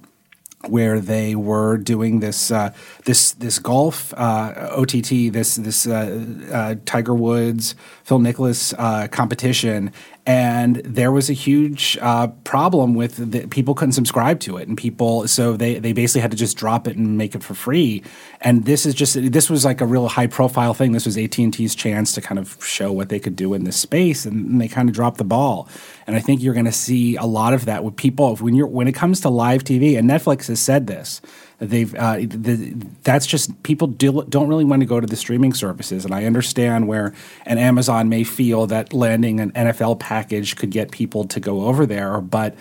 where 0.68 1.00
they 1.00 1.36
were 1.36 1.78
doing 1.78 2.20
this 2.20 2.52
uh, 2.52 2.74
this 3.06 3.32
this 3.34 3.60
golf 3.60 4.14
uh, 4.16 4.70
OTT 4.72 5.32
this 5.32 5.56
this 5.56 5.88
uh, 5.88 6.26
uh, 6.52 6.76
Tiger 6.86 7.14
Woods 7.14 7.76
Phil 8.04 8.20
Mickelson 8.20 8.76
uh, 8.78 9.08
competition 9.08 9.94
and 10.26 10.78
there 10.78 11.12
was 11.12 11.30
a 11.30 11.34
huge 11.34 11.98
uh, 12.02 12.28
problem 12.44 12.94
with 12.94 13.32
the, 13.32 13.48
people 13.48 13.74
couldn't 13.74 13.94
subscribe 13.94 14.40
to 14.42 14.58
it 14.58 14.68
and 14.68 14.78
people 14.78 15.28
so 15.28 15.56
they, 15.58 15.80
they 15.80 15.94
basically 15.94 16.22
had 16.22 16.32
to 16.32 16.38
just 16.38 16.58
drop 16.58 16.88
it 16.88 16.98
and 16.98 17.18
make 17.18 17.36
it 17.36 17.44
for 17.44 17.54
free. 17.54 18.04
And 18.42 18.66
this 18.66 18.86
is 18.86 18.94
just 18.94 19.16
this 19.32 19.50
was 19.50 19.66
like 19.66 19.82
a 19.82 19.86
real 19.86 20.08
high 20.08 20.28
profile 20.28 20.74
thing. 20.74 20.92
This 20.92 21.06
was 21.06 21.18
AT&T's 21.18 21.74
chance 21.74 22.14
to 22.14 22.22
kind 22.22 22.38
of 22.38 22.64
show 22.64 22.92
what 22.92 23.10
they 23.10 23.20
could 23.20 23.36
do 23.36 23.54
in 23.54 23.64
this 23.64 23.78
space 23.78 24.26
and, 24.26 24.46
and 24.46 24.62
they 24.62 24.68
kind 24.68 24.88
of 24.90 24.96
dropped 24.96 25.18
the 25.18 25.24
ball. 25.24 25.68
And 26.06 26.16
I 26.16 26.20
think 26.20 26.44
you're 26.44 26.54
going 26.54 26.66
to 26.66 26.72
see 26.72 27.16
a 27.16 27.26
lot 27.26 27.54
of 27.54 27.66
that 27.66 27.84
with 27.84 27.96
people. 27.96 28.36
When 28.36 28.54
you're 28.54 28.68
when 28.68 28.88
it 28.88 28.96
comes 28.96 29.22
to 29.22 29.30
live 29.30 29.64
TV 29.64 29.98
and 29.98 30.10
Netflix 30.10 30.48
has 30.48 30.60
said 30.60 30.88
this 30.88 31.22
they've 31.60 31.94
uh, 31.96 32.18
the, 32.18 32.74
that's 33.04 33.26
just 33.26 33.62
people 33.64 33.88
do, 33.88 34.24
don't 34.30 34.48
really 34.48 34.66
want 34.66 34.82
to 34.82 34.86
go 34.86 35.00
to 35.00 35.08
the 35.08 35.16
streaming 35.16 35.54
services 35.54 36.06
and 36.06 36.14
i 36.14 36.26
understand 36.26 36.88
where 36.88 37.14
an 37.46 37.58
amazon 37.58 38.10
may 38.10 38.24
feel 38.24 38.66
that 38.68 38.94
landing 38.94 39.40
an 39.40 39.52
nfl 39.52 40.00
package 40.00 40.56
could 40.56 40.72
get 40.72 40.92
people 40.92 41.26
to 41.26 41.40
go 41.40 41.66
over 41.66 41.86
there 41.86 42.22
but 42.22 42.56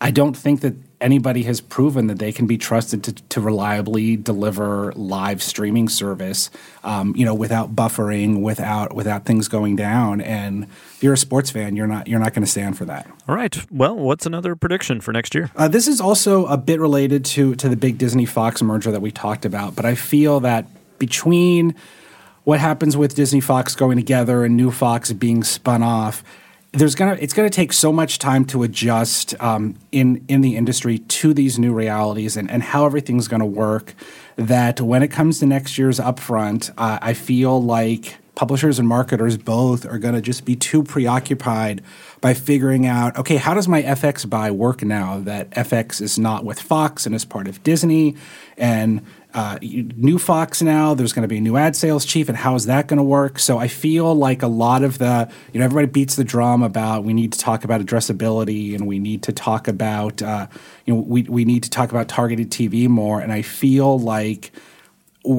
i 0.00 0.10
don't 0.10 0.36
think 0.36 0.60
that 0.60 0.74
anybody 1.00 1.44
has 1.44 1.60
proven 1.60 2.06
that 2.08 2.18
they 2.18 2.32
can 2.32 2.46
be 2.46 2.58
trusted 2.58 3.02
to, 3.04 3.12
to 3.12 3.40
reliably 3.40 4.16
deliver 4.16 4.92
live 4.92 5.42
streaming 5.42 5.88
service, 5.88 6.50
um, 6.84 7.14
you 7.16 7.24
know, 7.24 7.34
without 7.34 7.74
buffering, 7.74 8.42
without 8.42 8.94
without 8.94 9.24
things 9.24 9.48
going 9.48 9.76
down. 9.76 10.20
And 10.20 10.64
if 10.64 11.02
you're 11.02 11.14
a 11.14 11.18
sports 11.18 11.50
fan, 11.50 11.76
you're 11.76 11.86
not 11.86 12.06
you're 12.06 12.20
not 12.20 12.34
going 12.34 12.44
to 12.44 12.50
stand 12.50 12.76
for 12.76 12.84
that. 12.84 13.10
All 13.28 13.34
right. 13.34 13.56
Well, 13.70 13.96
what's 13.96 14.26
another 14.26 14.54
prediction 14.56 15.00
for 15.00 15.12
next 15.12 15.34
year? 15.34 15.50
Uh, 15.56 15.68
this 15.68 15.88
is 15.88 16.00
also 16.00 16.46
a 16.46 16.56
bit 16.56 16.80
related 16.80 17.24
to 17.26 17.54
to 17.56 17.68
the 17.68 17.76
big 17.76 17.98
Disney 17.98 18.26
Fox 18.26 18.62
merger 18.62 18.90
that 18.92 19.00
we 19.00 19.10
talked 19.10 19.44
about, 19.44 19.74
but 19.74 19.84
I 19.84 19.94
feel 19.94 20.40
that 20.40 20.66
between 20.98 21.74
what 22.44 22.60
happens 22.60 22.96
with 22.96 23.14
Disney 23.14 23.40
Fox 23.40 23.74
going 23.74 23.96
together 23.96 24.44
and 24.44 24.56
New 24.56 24.70
Fox 24.70 25.12
being 25.12 25.44
spun 25.44 25.82
off 25.82 26.24
there's 26.72 26.94
gonna 26.94 27.16
it's 27.20 27.32
gonna 27.32 27.50
take 27.50 27.72
so 27.72 27.92
much 27.92 28.18
time 28.18 28.44
to 28.46 28.62
adjust 28.62 29.40
um, 29.42 29.76
in 29.90 30.24
in 30.28 30.40
the 30.40 30.56
industry 30.56 30.98
to 30.98 31.34
these 31.34 31.58
new 31.58 31.72
realities 31.72 32.36
and, 32.36 32.50
and 32.50 32.62
how 32.62 32.86
everything's 32.86 33.28
gonna 33.28 33.46
work. 33.46 33.94
That 34.36 34.80
when 34.80 35.02
it 35.02 35.08
comes 35.08 35.40
to 35.40 35.46
next 35.46 35.76
year's 35.76 35.98
upfront, 35.98 36.70
uh, 36.78 36.98
I 37.02 37.14
feel 37.14 37.62
like 37.62 38.16
publishers 38.36 38.78
and 38.78 38.88
marketers 38.88 39.36
both 39.36 39.84
are 39.84 39.98
gonna 39.98 40.20
just 40.20 40.44
be 40.44 40.54
too 40.56 40.82
preoccupied 40.82 41.82
by 42.20 42.32
figuring 42.34 42.86
out 42.86 43.18
okay 43.18 43.36
how 43.36 43.52
does 43.52 43.66
my 43.68 43.82
FX 43.82 44.28
buy 44.28 44.50
work 44.50 44.82
now 44.82 45.18
that 45.18 45.50
FX 45.50 46.00
is 46.00 46.18
not 46.18 46.44
with 46.44 46.60
Fox 46.60 47.04
and 47.04 47.14
is 47.14 47.24
part 47.24 47.48
of 47.48 47.62
Disney 47.64 48.16
and 48.56 49.04
uh, 49.34 49.58
new 49.60 50.18
Fox 50.18 50.62
now. 50.62 50.94
There's 50.94 51.12
going 51.12 51.22
to 51.22 51.28
be 51.28 51.38
a 51.38 51.40
new 51.40 51.56
ad 51.56 51.76
sales 51.76 52.04
chief, 52.04 52.28
and 52.28 52.36
how 52.36 52.54
is 52.54 52.66
that 52.66 52.88
going 52.88 52.98
to 52.98 53.04
work? 53.04 53.38
So 53.38 53.58
I 53.58 53.68
feel 53.68 54.14
like 54.14 54.42
a 54.42 54.48
lot 54.48 54.82
of 54.82 54.98
the, 54.98 55.30
you 55.52 55.60
know, 55.60 55.64
everybody 55.64 55.86
beats 55.86 56.16
the 56.16 56.24
drum 56.24 56.62
about 56.62 57.04
we 57.04 57.12
need 57.12 57.32
to 57.32 57.38
talk 57.38 57.64
about 57.64 57.80
addressability 57.80 58.74
and 58.74 58.86
we 58.86 58.98
need 58.98 59.22
to 59.24 59.32
talk 59.32 59.68
about, 59.68 60.22
uh, 60.22 60.46
you 60.86 60.94
know, 60.94 61.00
we, 61.00 61.22
we 61.22 61.44
need 61.44 61.62
to 61.62 61.70
talk 61.70 61.90
about 61.90 62.08
targeted 62.08 62.50
TV 62.50 62.88
more. 62.88 63.20
And 63.20 63.32
I 63.32 63.42
feel 63.42 63.98
like 63.98 64.52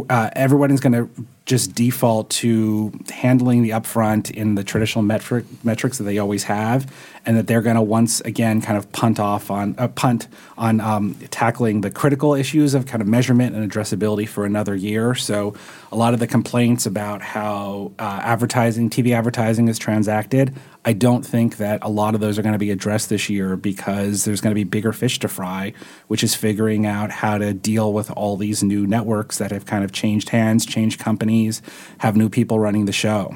uh, 0.09 0.29
everyone 0.33 0.71
is 0.71 0.79
going 0.79 0.93
to 0.93 1.09
just 1.51 1.75
default 1.75 2.29
to 2.29 2.93
handling 3.09 3.61
the 3.61 3.71
upfront 3.71 4.31
in 4.31 4.55
the 4.55 4.63
traditional 4.63 5.03
metric 5.03 5.43
metrics 5.65 5.97
that 5.97 6.05
they 6.05 6.17
always 6.17 6.43
have, 6.43 6.89
and 7.25 7.35
that 7.35 7.45
they're 7.45 7.61
going 7.61 7.75
to 7.75 7.81
once 7.81 8.21
again 8.21 8.61
kind 8.61 8.77
of 8.77 8.89
punt 8.93 9.19
off 9.19 9.51
on 9.51 9.75
uh, 9.77 9.89
punt 9.89 10.29
on 10.57 10.79
um, 10.79 11.13
tackling 11.29 11.81
the 11.81 11.91
critical 11.91 12.33
issues 12.33 12.73
of 12.73 12.85
kind 12.85 13.01
of 13.01 13.07
measurement 13.07 13.53
and 13.53 13.69
addressability 13.69 14.25
for 14.25 14.45
another 14.45 14.73
year. 14.73 15.13
So 15.13 15.53
a 15.91 15.97
lot 15.97 16.13
of 16.13 16.21
the 16.21 16.27
complaints 16.27 16.85
about 16.85 17.21
how 17.21 17.91
uh, 17.99 18.21
advertising, 18.23 18.89
TV 18.89 19.13
advertising, 19.13 19.67
is 19.67 19.77
transacted. 19.77 20.55
I 20.83 20.93
don't 20.93 21.23
think 21.23 21.57
that 21.57 21.79
a 21.83 21.89
lot 21.89 22.15
of 22.15 22.21
those 22.21 22.39
are 22.39 22.41
going 22.41 22.53
to 22.53 22.59
be 22.59 22.71
addressed 22.71 23.09
this 23.09 23.29
year 23.29 23.55
because 23.55 24.25
there's 24.25 24.41
going 24.41 24.51
to 24.51 24.55
be 24.55 24.63
bigger 24.63 24.91
fish 24.91 25.19
to 25.19 25.27
fry, 25.27 25.73
which 26.07 26.23
is 26.23 26.33
figuring 26.33 26.85
out 26.85 27.11
how 27.11 27.37
to 27.37 27.53
deal 27.53 27.93
with 27.93 28.09
all 28.11 28.35
these 28.35 28.63
new 28.63 28.87
networks 28.87 29.37
that 29.37 29.51
have 29.51 29.65
kind 29.65 29.83
of 29.83 29.91
changed 29.91 30.29
hands, 30.29 30.65
changed 30.65 30.99
companies, 30.99 31.61
have 31.99 32.17
new 32.17 32.29
people 32.29 32.59
running 32.59 32.85
the 32.85 32.91
show. 32.91 33.35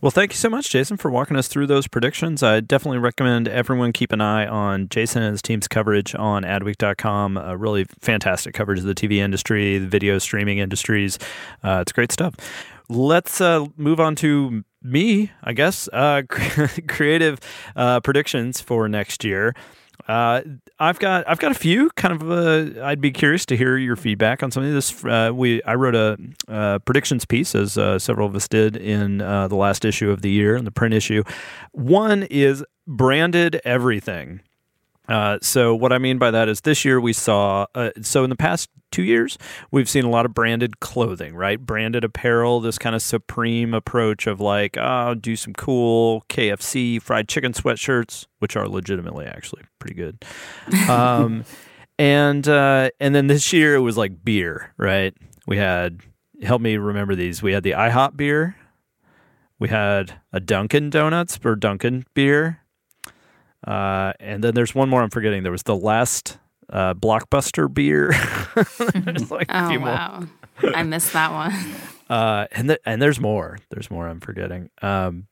Well, 0.00 0.12
thank 0.12 0.30
you 0.30 0.36
so 0.36 0.48
much, 0.48 0.70
Jason, 0.70 0.96
for 0.96 1.10
walking 1.10 1.36
us 1.36 1.48
through 1.48 1.66
those 1.66 1.88
predictions. 1.88 2.40
I 2.40 2.60
definitely 2.60 2.98
recommend 2.98 3.48
everyone 3.48 3.92
keep 3.92 4.12
an 4.12 4.20
eye 4.20 4.46
on 4.46 4.88
Jason 4.88 5.22
and 5.24 5.32
his 5.32 5.42
team's 5.42 5.66
coverage 5.66 6.14
on 6.14 6.44
adweek.com. 6.44 7.36
Really 7.60 7.84
fantastic 7.98 8.54
coverage 8.54 8.78
of 8.78 8.84
the 8.84 8.94
TV 8.94 9.16
industry, 9.16 9.76
the 9.78 9.88
video 9.88 10.18
streaming 10.18 10.58
industries. 10.58 11.18
Uh, 11.64 11.80
it's 11.82 11.90
great 11.90 12.12
stuff. 12.12 12.36
Let's 12.88 13.40
uh, 13.40 13.66
move 13.76 14.00
on 14.00 14.16
to 14.16 14.64
me, 14.82 15.30
I 15.42 15.52
guess. 15.52 15.88
Uh, 15.92 16.22
creative 16.88 17.38
uh, 17.76 18.00
predictions 18.00 18.60
for 18.60 18.88
next 18.88 19.24
year. 19.24 19.54
Uh, 20.06 20.40
I've 20.78 20.98
got 20.98 21.28
I've 21.28 21.38
got 21.38 21.50
a 21.50 21.54
few 21.54 21.90
kind 21.90 22.14
of. 22.14 22.30
Uh, 22.30 22.82
I'd 22.82 23.00
be 23.00 23.10
curious 23.10 23.44
to 23.46 23.56
hear 23.56 23.76
your 23.76 23.96
feedback 23.96 24.42
on 24.42 24.50
some 24.50 24.62
of 24.62 24.72
this. 24.72 25.04
Uh, 25.04 25.32
we 25.34 25.62
I 25.64 25.74
wrote 25.74 25.94
a 25.94 26.16
uh, 26.48 26.78
predictions 26.80 27.24
piece, 27.24 27.54
as 27.54 27.76
uh, 27.76 27.98
several 27.98 28.26
of 28.26 28.34
us 28.34 28.48
did 28.48 28.76
in 28.76 29.20
uh, 29.20 29.48
the 29.48 29.56
last 29.56 29.84
issue 29.84 30.10
of 30.10 30.22
the 30.22 30.30
year, 30.30 30.56
in 30.56 30.64
the 30.64 30.70
print 30.70 30.94
issue. 30.94 31.24
One 31.72 32.22
is 32.24 32.64
branded 32.86 33.60
everything. 33.64 34.40
Uh, 35.08 35.38
so 35.40 35.74
what 35.74 35.92
I 35.92 35.98
mean 35.98 36.18
by 36.18 36.30
that 36.30 36.48
is 36.48 36.60
this 36.60 36.84
year 36.84 37.00
we 37.00 37.12
saw 37.12 37.66
uh, 37.74 37.90
so 38.02 38.24
in 38.24 38.30
the 38.30 38.36
past 38.36 38.68
two 38.90 39.02
years 39.02 39.38
we've 39.70 39.88
seen 39.88 40.04
a 40.04 40.10
lot 40.10 40.26
of 40.26 40.34
branded 40.34 40.80
clothing, 40.80 41.34
right? 41.34 41.58
Branded 41.58 42.04
apparel, 42.04 42.60
this 42.60 42.78
kind 42.78 42.94
of 42.94 43.02
supreme 43.02 43.72
approach 43.72 44.26
of 44.26 44.40
like, 44.40 44.76
oh, 44.76 45.14
do 45.14 45.34
some 45.34 45.54
cool 45.54 46.24
KFC 46.28 47.00
fried 47.00 47.28
chicken 47.28 47.52
sweatshirts, 47.52 48.26
which 48.38 48.56
are 48.56 48.68
legitimately 48.68 49.26
actually 49.26 49.62
pretty 49.78 49.94
good. 49.94 50.24
Um, 50.88 51.44
and 51.98 52.46
uh, 52.46 52.90
and 53.00 53.14
then 53.14 53.26
this 53.26 53.52
year 53.52 53.74
it 53.74 53.80
was 53.80 53.96
like 53.96 54.24
beer, 54.24 54.72
right? 54.76 55.14
We 55.46 55.56
had 55.56 56.00
help 56.42 56.60
me 56.60 56.76
remember 56.76 57.14
these. 57.14 57.42
We 57.42 57.52
had 57.52 57.62
the 57.62 57.72
IHOP 57.72 58.16
beer. 58.16 58.56
We 59.58 59.68
had 59.68 60.20
a 60.32 60.38
Dunkin' 60.38 60.90
Donuts 60.90 61.38
or 61.44 61.56
Dunkin' 61.56 62.04
beer. 62.14 62.60
Uh, 63.66 64.12
and 64.20 64.42
then 64.44 64.54
there's 64.54 64.74
one 64.74 64.88
more 64.88 65.02
I'm 65.02 65.10
forgetting. 65.10 65.42
There 65.42 65.52
was 65.52 65.64
the 65.64 65.76
last 65.76 66.38
uh, 66.70 66.94
blockbuster 66.94 67.72
beer. 67.72 68.10
there's 69.04 69.30
like 69.30 69.50
a 69.50 69.64
Oh 69.64 69.68
few 69.68 69.80
more. 69.80 69.88
wow, 69.88 70.24
I 70.74 70.82
missed 70.82 71.12
that 71.12 71.32
one. 71.32 71.52
Uh, 72.08 72.46
and 72.52 72.68
th- 72.68 72.80
and 72.86 73.02
there's 73.02 73.20
more. 73.20 73.58
There's 73.68 73.90
more 73.90 74.08
I'm 74.08 74.20
forgetting. 74.20 74.70
Um, 74.80 75.26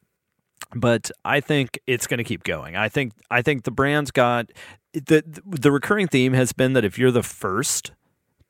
but 0.75 1.11
I 1.25 1.41
think 1.41 1.81
it's 1.87 2.07
going 2.07 2.19
to 2.19 2.25
keep 2.25 2.45
going. 2.45 2.77
I 2.77 2.91
think 2.91 3.15
I 3.31 3.41
think 3.41 3.65
the 3.65 3.71
brand's 3.71 4.11
got 4.11 4.51
the 4.93 5.23
the 5.47 5.73
recurring 5.73 6.07
theme 6.07 6.35
has 6.35 6.53
been 6.53 6.75
that 6.75 6.85
if 6.85 6.99
you're 6.99 7.11
the 7.11 7.23
first 7.23 7.93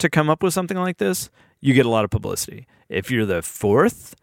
to 0.01 0.11
come 0.11 0.29
up 0.29 0.43
with 0.43 0.55
something 0.55 0.77
like 0.77 0.99
this, 0.99 1.31
you 1.61 1.73
get 1.73 1.87
a 1.87 1.89
lot 1.89 2.03
of 2.03 2.11
publicity. 2.11 2.67
If 2.89 3.13
you're 3.13 3.27
the 3.27 3.43
fourth, 3.43 4.17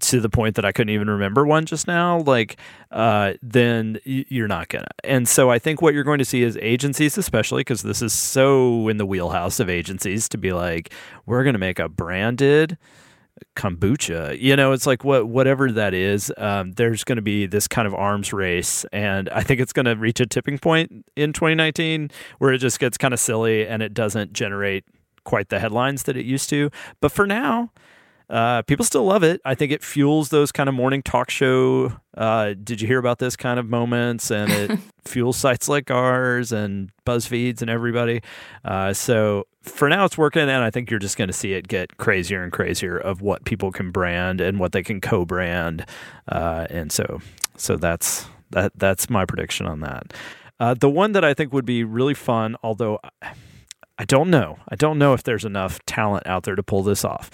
to 0.00 0.20
the 0.20 0.28
point 0.28 0.56
that 0.56 0.64
I 0.64 0.72
couldn't 0.72 0.92
even 0.92 1.08
remember 1.08 1.46
one 1.46 1.64
just 1.64 1.86
now, 1.86 2.20
like, 2.20 2.56
uh, 2.90 3.34
then 3.42 3.98
you're 4.04 4.48
not 4.48 4.68
gonna. 4.68 4.86
And 5.02 5.28
so 5.28 5.50
I 5.50 5.58
think 5.58 5.82
what 5.82 5.94
you're 5.94 6.04
going 6.04 6.18
to 6.18 6.24
see 6.24 6.42
is 6.42 6.58
agencies, 6.60 7.16
especially 7.18 7.60
because 7.60 7.82
this 7.82 8.02
is 8.02 8.12
so 8.12 8.88
in 8.88 8.96
the 8.98 9.06
wheelhouse 9.06 9.58
of 9.60 9.70
agencies, 9.70 10.28
to 10.30 10.38
be 10.38 10.52
like, 10.52 10.92
we're 11.24 11.42
to 11.54 11.58
make 11.58 11.78
a 11.78 11.88
branded 11.88 12.76
kombucha. 13.54 14.40
You 14.40 14.56
know, 14.56 14.72
it's 14.72 14.86
like 14.86 15.04
what 15.04 15.28
whatever 15.28 15.70
that 15.72 15.94
is. 15.94 16.32
Um, 16.36 16.72
there's 16.72 17.04
going 17.04 17.16
to 17.16 17.22
be 17.22 17.46
this 17.46 17.68
kind 17.68 17.86
of 17.86 17.94
arms 17.94 18.32
race, 18.32 18.84
and 18.92 19.28
I 19.30 19.42
think 19.42 19.60
it's 19.60 19.72
going 19.72 19.86
to 19.86 19.96
reach 19.96 20.20
a 20.20 20.26
tipping 20.26 20.58
point 20.58 21.06
in 21.16 21.32
2019 21.32 22.10
where 22.38 22.52
it 22.52 22.58
just 22.58 22.78
gets 22.78 22.96
kind 22.98 23.14
of 23.14 23.20
silly 23.20 23.66
and 23.66 23.82
it 23.82 23.94
doesn't 23.94 24.32
generate 24.32 24.84
quite 25.24 25.48
the 25.48 25.58
headlines 25.58 26.04
that 26.04 26.16
it 26.16 26.24
used 26.24 26.48
to. 26.50 26.70
But 27.00 27.12
for 27.12 27.26
now. 27.26 27.70
Uh, 28.28 28.62
people 28.62 28.84
still 28.84 29.04
love 29.04 29.22
it. 29.22 29.40
I 29.44 29.54
think 29.54 29.70
it 29.70 29.84
fuels 29.84 30.30
those 30.30 30.50
kind 30.50 30.68
of 30.68 30.74
morning 30.74 31.02
talk 31.02 31.30
show. 31.30 31.96
Uh, 32.16 32.54
did 32.62 32.80
you 32.80 32.88
hear 32.88 32.98
about 32.98 33.18
this 33.18 33.36
kind 33.36 33.60
of 33.60 33.68
moments? 33.68 34.30
And 34.30 34.50
it 34.50 34.78
fuels 35.04 35.36
sites 35.36 35.68
like 35.68 35.90
ours 35.90 36.50
and 36.50 36.90
BuzzFeeds 37.06 37.60
and 37.60 37.70
everybody. 37.70 38.22
Uh, 38.64 38.92
so 38.92 39.46
for 39.62 39.88
now, 39.88 40.04
it's 40.04 40.18
working, 40.18 40.42
and 40.42 40.64
I 40.64 40.70
think 40.70 40.90
you're 40.90 40.98
just 40.98 41.16
going 41.16 41.28
to 41.28 41.34
see 41.34 41.52
it 41.52 41.68
get 41.68 41.96
crazier 41.98 42.42
and 42.42 42.52
crazier 42.52 42.96
of 42.96 43.22
what 43.22 43.44
people 43.44 43.70
can 43.70 43.90
brand 43.90 44.40
and 44.40 44.58
what 44.58 44.72
they 44.72 44.82
can 44.82 45.00
co-brand. 45.00 45.86
Uh, 46.28 46.66
and 46.70 46.90
so, 46.90 47.20
so 47.56 47.76
that's 47.76 48.26
that. 48.50 48.72
That's 48.76 49.08
my 49.08 49.24
prediction 49.24 49.66
on 49.66 49.80
that. 49.80 50.12
Uh, 50.58 50.74
the 50.74 50.90
one 50.90 51.12
that 51.12 51.24
I 51.24 51.34
think 51.34 51.52
would 51.52 51.66
be 51.66 51.84
really 51.84 52.14
fun, 52.14 52.56
although. 52.62 52.98
I 53.98 54.04
don't 54.04 54.28
know. 54.28 54.58
I 54.68 54.76
don't 54.76 54.98
know 54.98 55.14
if 55.14 55.22
there's 55.22 55.46
enough 55.46 55.78
talent 55.86 56.26
out 56.26 56.42
there 56.42 56.54
to 56.54 56.62
pull 56.62 56.82
this 56.82 57.02
off. 57.02 57.30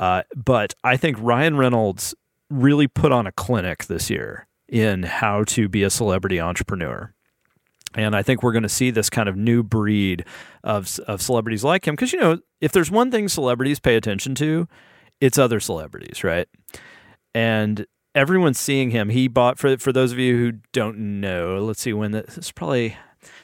Uh, 0.00 0.22
but 0.34 0.74
I 0.82 0.96
think 0.96 1.18
Ryan 1.20 1.58
Reynolds 1.58 2.14
really 2.48 2.88
put 2.88 3.12
on 3.12 3.26
a 3.26 3.32
clinic 3.32 3.84
this 3.84 4.08
year 4.08 4.48
in 4.66 5.02
how 5.02 5.44
to 5.44 5.68
be 5.68 5.82
a 5.82 5.90
celebrity 5.90 6.40
entrepreneur. 6.40 7.14
And 7.94 8.16
I 8.16 8.22
think 8.22 8.42
we're 8.42 8.52
going 8.52 8.62
to 8.62 8.68
see 8.68 8.90
this 8.90 9.10
kind 9.10 9.28
of 9.28 9.36
new 9.36 9.62
breed 9.62 10.24
of, 10.64 10.98
of 11.06 11.20
celebrities 11.20 11.62
like 11.64 11.86
him. 11.86 11.94
Because, 11.96 12.12
you 12.12 12.20
know, 12.20 12.38
if 12.60 12.72
there's 12.72 12.90
one 12.90 13.10
thing 13.10 13.28
celebrities 13.28 13.78
pay 13.78 13.96
attention 13.96 14.34
to, 14.36 14.66
it's 15.20 15.36
other 15.36 15.60
celebrities, 15.60 16.24
right? 16.24 16.48
And 17.34 17.86
everyone's 18.14 18.58
seeing 18.58 18.90
him. 18.90 19.10
He 19.10 19.28
bought, 19.28 19.58
for, 19.58 19.76
for 19.76 19.92
those 19.92 20.12
of 20.12 20.18
you 20.18 20.36
who 20.36 20.52
don't 20.72 21.20
know, 21.20 21.58
let's 21.62 21.82
see 21.82 21.92
when 21.92 22.12
this 22.12 22.38
is 22.38 22.52
probably 22.52 22.96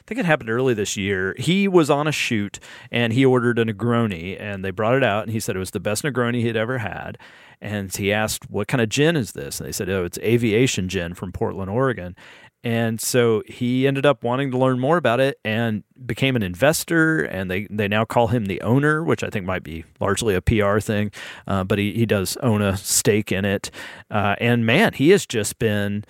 think 0.07 0.19
it 0.19 0.25
happened 0.25 0.49
early 0.49 0.73
this 0.73 0.95
year. 0.95 1.35
He 1.37 1.67
was 1.67 1.89
on 1.89 2.07
a 2.07 2.11
shoot 2.11 2.59
and 2.91 3.11
he 3.11 3.25
ordered 3.25 3.59
a 3.59 3.65
Negroni 3.65 4.39
and 4.39 4.63
they 4.63 4.71
brought 4.71 4.95
it 4.95 5.03
out 5.03 5.23
and 5.23 5.31
he 5.31 5.39
said 5.39 5.55
it 5.55 5.59
was 5.59 5.71
the 5.71 5.79
best 5.79 6.03
Negroni 6.03 6.41
he'd 6.41 6.55
ever 6.55 6.77
had. 6.77 7.17
And 7.59 7.93
he 7.93 8.13
asked, 8.13 8.49
What 8.49 8.67
kind 8.67 8.81
of 8.81 8.89
gin 8.89 9.15
is 9.15 9.33
this? 9.33 9.59
And 9.59 9.67
they 9.67 9.71
said, 9.71 9.89
Oh, 9.89 10.05
it's 10.05 10.17
aviation 10.19 10.87
gin 10.87 11.13
from 11.13 11.31
Portland, 11.31 11.69
Oregon. 11.69 12.15
And 12.63 12.99
so 12.99 13.43
he 13.47 13.87
ended 13.87 14.05
up 14.05 14.23
wanting 14.23 14.51
to 14.51 14.57
learn 14.57 14.79
more 14.79 14.97
about 14.97 15.19
it 15.19 15.39
and 15.45 15.83
became 16.05 16.35
an 16.35 16.43
investor. 16.43 17.23
And 17.23 17.49
they, 17.49 17.67
they 17.69 17.87
now 17.87 18.03
call 18.03 18.27
him 18.27 18.45
the 18.45 18.61
owner, 18.61 19.03
which 19.03 19.23
I 19.23 19.29
think 19.29 19.45
might 19.45 19.63
be 19.63 19.85
largely 19.99 20.35
a 20.35 20.41
PR 20.41 20.79
thing. 20.79 21.11
Uh, 21.47 21.63
but 21.63 21.77
he, 21.79 21.93
he 21.93 22.05
does 22.05 22.35
own 22.37 22.61
a 22.61 22.75
stake 22.77 23.31
in 23.31 23.45
it. 23.45 23.71
Uh, 24.09 24.35
and 24.39 24.65
man, 24.65 24.93
he 24.93 25.09
has 25.09 25.25
just 25.25 25.59
been 25.59 26.03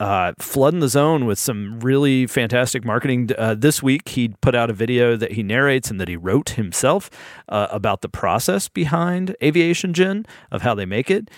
uh, 0.00 0.32
flooding 0.38 0.80
the 0.80 0.88
zone 0.88 1.24
with 1.24 1.38
some 1.38 1.80
really 1.80 2.26
fantastic 2.26 2.84
marketing. 2.84 3.30
Uh, 3.38 3.54
this 3.54 3.82
week, 3.82 4.08
he 4.08 4.28
put 4.40 4.54
out 4.54 4.70
a 4.70 4.72
video 4.72 5.16
that 5.16 5.32
he 5.32 5.42
narrates 5.42 5.90
and 5.90 6.00
that 6.00 6.08
he 6.08 6.16
wrote 6.16 6.50
himself 6.50 7.10
uh, 7.48 7.68
about 7.70 8.00
the 8.00 8.08
process 8.08 8.68
behind 8.68 9.36
aviation 9.42 9.94
gin, 9.94 10.26
of 10.50 10.62
how 10.62 10.74
they 10.74 10.86
make 10.86 11.10
it. 11.10 11.30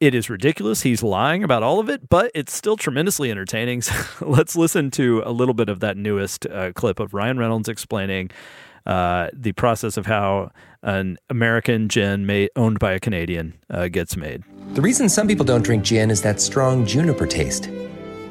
It 0.00 0.14
is 0.14 0.28
ridiculous. 0.28 0.82
He's 0.82 1.02
lying 1.02 1.44
about 1.44 1.62
all 1.62 1.78
of 1.78 1.88
it, 1.88 2.08
but 2.08 2.30
it's 2.34 2.52
still 2.52 2.76
tremendously 2.76 3.30
entertaining. 3.30 3.82
So 3.92 4.26
let's 4.26 4.56
listen 4.56 4.90
to 4.92 5.22
a 5.24 5.30
little 5.30 5.54
bit 5.54 5.68
of 5.68 5.80
that 5.80 5.96
newest 5.96 6.44
uh, 6.46 6.72
clip 6.72 7.00
of 7.00 7.14
Ryan 7.14 7.38
Reynolds 7.38 7.68
explaining 7.68 8.30
uh, 8.84 9.28
the 9.32 9.52
process 9.52 9.96
of 9.96 10.06
how 10.06 10.50
an 10.82 11.18
American 11.30 11.88
gin 11.88 12.26
made, 12.26 12.50
owned 12.56 12.78
by 12.78 12.92
a 12.92 13.00
Canadian 13.00 13.54
uh, 13.70 13.88
gets 13.88 14.16
made. 14.16 14.42
The 14.74 14.82
reason 14.82 15.08
some 15.08 15.28
people 15.28 15.44
don't 15.44 15.62
drink 15.62 15.84
gin 15.84 16.10
is 16.10 16.22
that 16.22 16.40
strong 16.40 16.84
juniper 16.84 17.26
taste. 17.26 17.70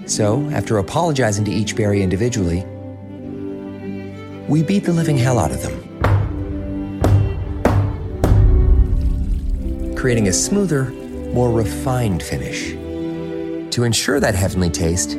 So, 0.06 0.50
after 0.52 0.78
apologizing 0.78 1.46
to 1.46 1.52
each 1.52 1.76
berry 1.76 2.02
individually, 2.02 2.66
we 4.48 4.64
beat 4.64 4.84
the 4.84 4.94
living 4.94 5.18
hell 5.18 5.40
out 5.40 5.52
of 5.52 5.62
them. 5.62 5.78
Creating 9.96 10.28
a 10.28 10.34
smoother, 10.34 10.86
more 11.34 11.52
refined 11.52 12.22
finish. 12.22 12.72
To 13.74 13.84
ensure 13.84 14.20
that 14.20 14.36
heavenly 14.36 14.70
taste, 14.70 15.16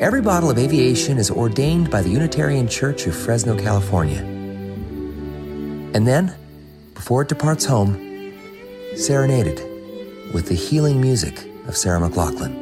every 0.00 0.20
bottle 0.20 0.50
of 0.50 0.58
aviation 0.58 1.18
is 1.18 1.30
ordained 1.30 1.90
by 1.90 2.02
the 2.02 2.08
Unitarian 2.08 2.66
Church 2.66 3.06
of 3.06 3.14
Fresno, 3.14 3.56
California. 3.56 4.22
And 5.94 6.06
then, 6.06 6.34
before 6.94 7.22
it 7.22 7.28
departs 7.28 7.64
home, 7.64 7.94
serenaded 8.96 9.62
with 10.32 10.48
the 10.48 10.54
healing 10.54 11.00
music 11.00 11.46
of 11.68 11.76
Sarah 11.76 12.00
McLachlan. 12.00 12.61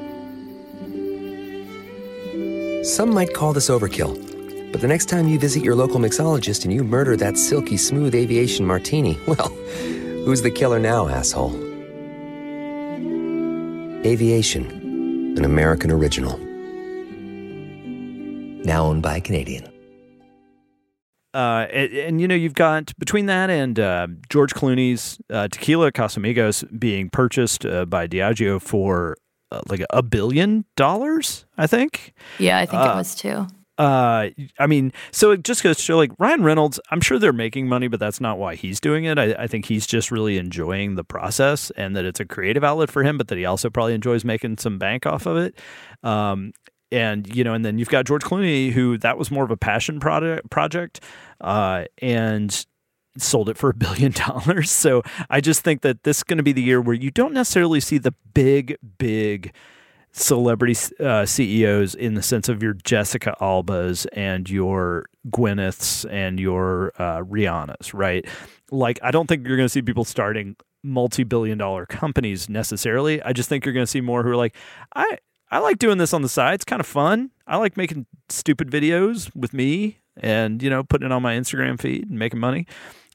Some 2.83 3.13
might 3.13 3.35
call 3.35 3.53
this 3.53 3.69
overkill, 3.69 4.73
but 4.73 4.81
the 4.81 4.89
next 4.89 5.11
time 5.11 5.29
you 5.29 5.39
visit 5.39 5.63
your 5.63 5.75
local 5.75 6.01
mixologist 6.01 6.65
and 6.65 6.73
you 6.73 6.83
murder 6.83 7.15
that 7.15 7.37
silky 7.37 7.77
smooth 7.77 8.15
aviation 8.15 8.65
martini, 8.65 9.19
well, 9.27 9.49
who's 10.25 10.41
the 10.41 10.51
killer 10.51 10.79
now, 10.79 11.07
asshole? 11.07 11.55
Aviation, 14.07 14.65
an 15.37 15.45
American 15.45 15.91
original. 15.91 16.39
Now 18.65 18.87
owned 18.87 19.03
by 19.03 19.19
a 19.19 19.21
Canadian. 19.21 19.71
Uh, 21.35 21.67
and, 21.71 21.93
and, 21.93 22.21
you 22.21 22.27
know 22.27 22.35
you've 22.35 22.55
got 22.55 22.93
between 22.99 23.27
that 23.27 23.51
and 23.51 23.79
uh, 23.79 24.07
George 24.31 24.55
Clooney's 24.55 25.21
uh, 25.29 25.49
Tequila 25.49 25.93
Casamigos 25.93 26.65
being 26.77 27.11
purchased 27.11 27.67
uh, 27.67 27.85
by 27.85 28.09
Diageo 28.09 28.61
for 28.61 29.17
uh, 29.53 29.61
like 29.69 29.85
a 29.91 30.03
billion 30.03 30.65
dollars, 30.77 31.45
I 31.59 31.67
think. 31.67 32.15
Yeah, 32.39 32.59
I 32.59 32.67
think 32.67 32.83
it 32.83 32.89
Uh, 32.89 32.97
was 32.97 33.15
too. 33.15 33.47
Uh, 33.79 34.29
I 34.59 34.67
mean, 34.67 34.93
so 35.11 35.31
it 35.31 35.43
just 35.43 35.63
goes 35.63 35.79
to 35.79 35.83
show 35.83 35.97
like 35.97 36.13
Ryan 36.19 36.43
Reynolds, 36.43 36.79
I'm 36.91 37.01
sure 37.01 37.19
they're 37.19 37.33
making 37.33 37.67
money, 37.67 37.89
but 37.89 37.99
that's 37.99 38.21
not 38.21 38.37
why 38.39 38.55
he's 38.55 38.79
doing 38.79 39.05
it. 39.05 39.19
I, 39.19 39.33
I 39.33 39.47
think 39.47 39.65
he's 39.65 39.87
just 39.87 40.11
really 40.11 40.37
enjoying 40.37 40.97
the 40.97 41.05
process 41.05 41.71
and 41.79 41.97
that 41.97 42.05
it's 42.05 42.21
a 42.21 42.27
creative 42.27 42.63
outlet 42.63 42.91
for 42.91 43.03
him, 43.03 43.17
but 43.17 43.29
that 43.29 43.39
he 43.39 43.47
also 43.47 43.71
probably 43.71 43.95
enjoys 43.95 44.23
making 44.23 44.59
some 44.59 44.79
bank 44.79 45.07
off 45.07 45.25
of 45.25 45.39
it. 45.39 45.55
Um, 46.03 46.53
and 46.93 47.35
you 47.35 47.43
know, 47.43 47.55
and 47.55 47.65
then 47.65 47.79
you've 47.79 47.89
got 47.89 48.05
George 48.05 48.23
Clooney, 48.23 48.71
who 48.71 48.99
that 48.99 49.17
was 49.17 49.31
more 49.31 49.45
of 49.45 49.51
a 49.51 49.57
passion 49.57 49.99
product 49.99 50.51
project, 50.51 51.01
uh, 51.41 51.85
and 52.03 52.67
sold 53.23 53.49
it 53.49 53.57
for 53.57 53.71
a 53.71 53.75
billion 53.75 54.13
dollars. 54.27 54.71
So 54.71 55.03
I 55.29 55.41
just 55.41 55.63
think 55.63 55.83
that 55.83 56.03
this 56.05 56.19
is 56.19 56.23
going 56.23 56.39
to 56.39 56.43
be 56.43 56.53
the 56.53 56.63
year 56.63 56.81
where 56.81 56.95
you 56.95 57.11
don't 57.11 57.33
necessarily 57.33 57.81
see 57.81 57.99
the 57.99 58.15
big, 58.35 58.77
big 58.99 59.53
celebrity 60.13 60.77
uh, 60.99 61.25
CEOs 61.25 61.95
in 61.95 62.15
the 62.15 62.23
sense 62.23 62.49
of 62.49 62.63
your 62.63 62.75
Jessica 62.75 63.37
Albas 63.41 64.07
and 64.13 64.51
your 64.51 65.07
Gwyneths 65.29 66.11
and 66.11 66.41
your 66.41 66.93
uh, 66.99 67.21
Rihannas, 67.21 67.95
right? 67.95 68.27
Like, 68.71 68.99
I 69.03 69.11
don't 69.11 69.27
think 69.27 69.47
you're 69.47 69.57
going 69.57 69.69
to 69.69 69.73
see 69.73 69.83
people 69.83 70.05
starting 70.05 70.57
multi-billion 70.83 71.59
dollar 71.59 71.87
companies 71.87 72.49
necessarily. 72.49 73.23
I 73.23 73.33
just 73.33 73.49
think 73.49 73.65
you're 73.65 73.75
going 73.75 73.85
to 73.85 73.91
see 73.91 74.01
more 74.01 74.23
who 74.23 74.31
are 74.31 74.37
like, 74.37 74.57
I 74.95 75.19
I 75.51 75.59
like 75.59 75.79
doing 75.79 75.99
this 75.99 76.15
on 76.15 76.23
the 76.23 76.29
side. 76.29 76.55
It's 76.55 76.65
kind 76.65 76.81
of 76.81 76.87
fun. 76.87 77.31
I 77.47 77.57
like 77.57 77.77
making 77.77 78.07
stupid 78.29 78.71
videos 78.71 79.35
with 79.35 79.53
me 79.53 79.99
and 80.17 80.63
you 80.63 80.71
know 80.71 80.83
putting 80.83 81.07
it 81.07 81.13
on 81.13 81.23
my 81.23 81.35
Instagram 81.35 81.81
feed 81.81 82.09
and 82.09 82.19
making 82.19 82.41
money. 82.41 82.67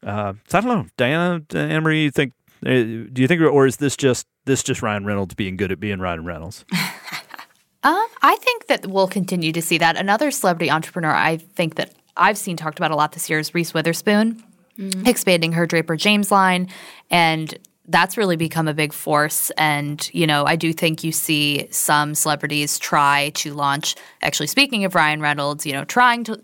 Uh, 0.05 0.33
so 0.47 0.57
I 0.57 0.61
don't 0.61 0.69
know, 0.69 0.87
Diana, 0.97 1.41
Anne 1.53 1.83
Marie. 1.83 2.03
You 2.03 2.11
think? 2.11 2.33
Uh, 2.65 2.69
do 3.11 3.15
you 3.17 3.27
think, 3.27 3.41
or 3.41 3.65
is 3.65 3.77
this 3.77 3.97
just 3.97 4.27
this 4.45 4.63
just 4.63 4.81
Ryan 4.81 5.05
Reynolds 5.05 5.33
being 5.33 5.57
good 5.57 5.71
at 5.71 5.79
being 5.79 5.99
Ryan 5.99 6.23
Reynolds? 6.23 6.63
um, 6.73 8.07
I 8.21 8.37
think 8.39 8.67
that 8.67 8.87
we'll 8.87 9.07
continue 9.07 9.51
to 9.51 9.61
see 9.61 9.77
that. 9.79 9.97
Another 9.97 10.31
celebrity 10.31 10.71
entrepreneur 10.71 11.13
I 11.13 11.37
think 11.37 11.75
that 11.75 11.93
I've 12.15 12.37
seen 12.37 12.55
talked 12.55 12.79
about 12.79 12.91
a 12.91 12.95
lot 12.95 13.11
this 13.11 13.29
year 13.29 13.39
is 13.39 13.53
Reese 13.53 13.73
Witherspoon, 13.73 14.43
mm-hmm. 14.77 15.07
expanding 15.07 15.51
her 15.53 15.65
Draper 15.65 15.95
James 15.95 16.31
line 16.31 16.69
and 17.09 17.57
that's 17.87 18.17
really 18.17 18.35
become 18.35 18.67
a 18.67 18.73
big 18.73 18.93
force. 18.93 19.51
And, 19.51 20.09
you 20.13 20.25
know, 20.25 20.45
I 20.45 20.55
do 20.55 20.73
think 20.73 21.03
you 21.03 21.11
see 21.11 21.67
some 21.71 22.15
celebrities 22.15 22.79
try 22.79 23.31
to 23.35 23.53
launch, 23.53 23.95
actually, 24.21 24.47
speaking 24.47 24.85
of 24.85 24.95
Ryan 24.95 25.21
Reynolds, 25.21 25.65
you 25.65 25.73
know, 25.73 25.85
trying 25.85 26.23
to, 26.25 26.41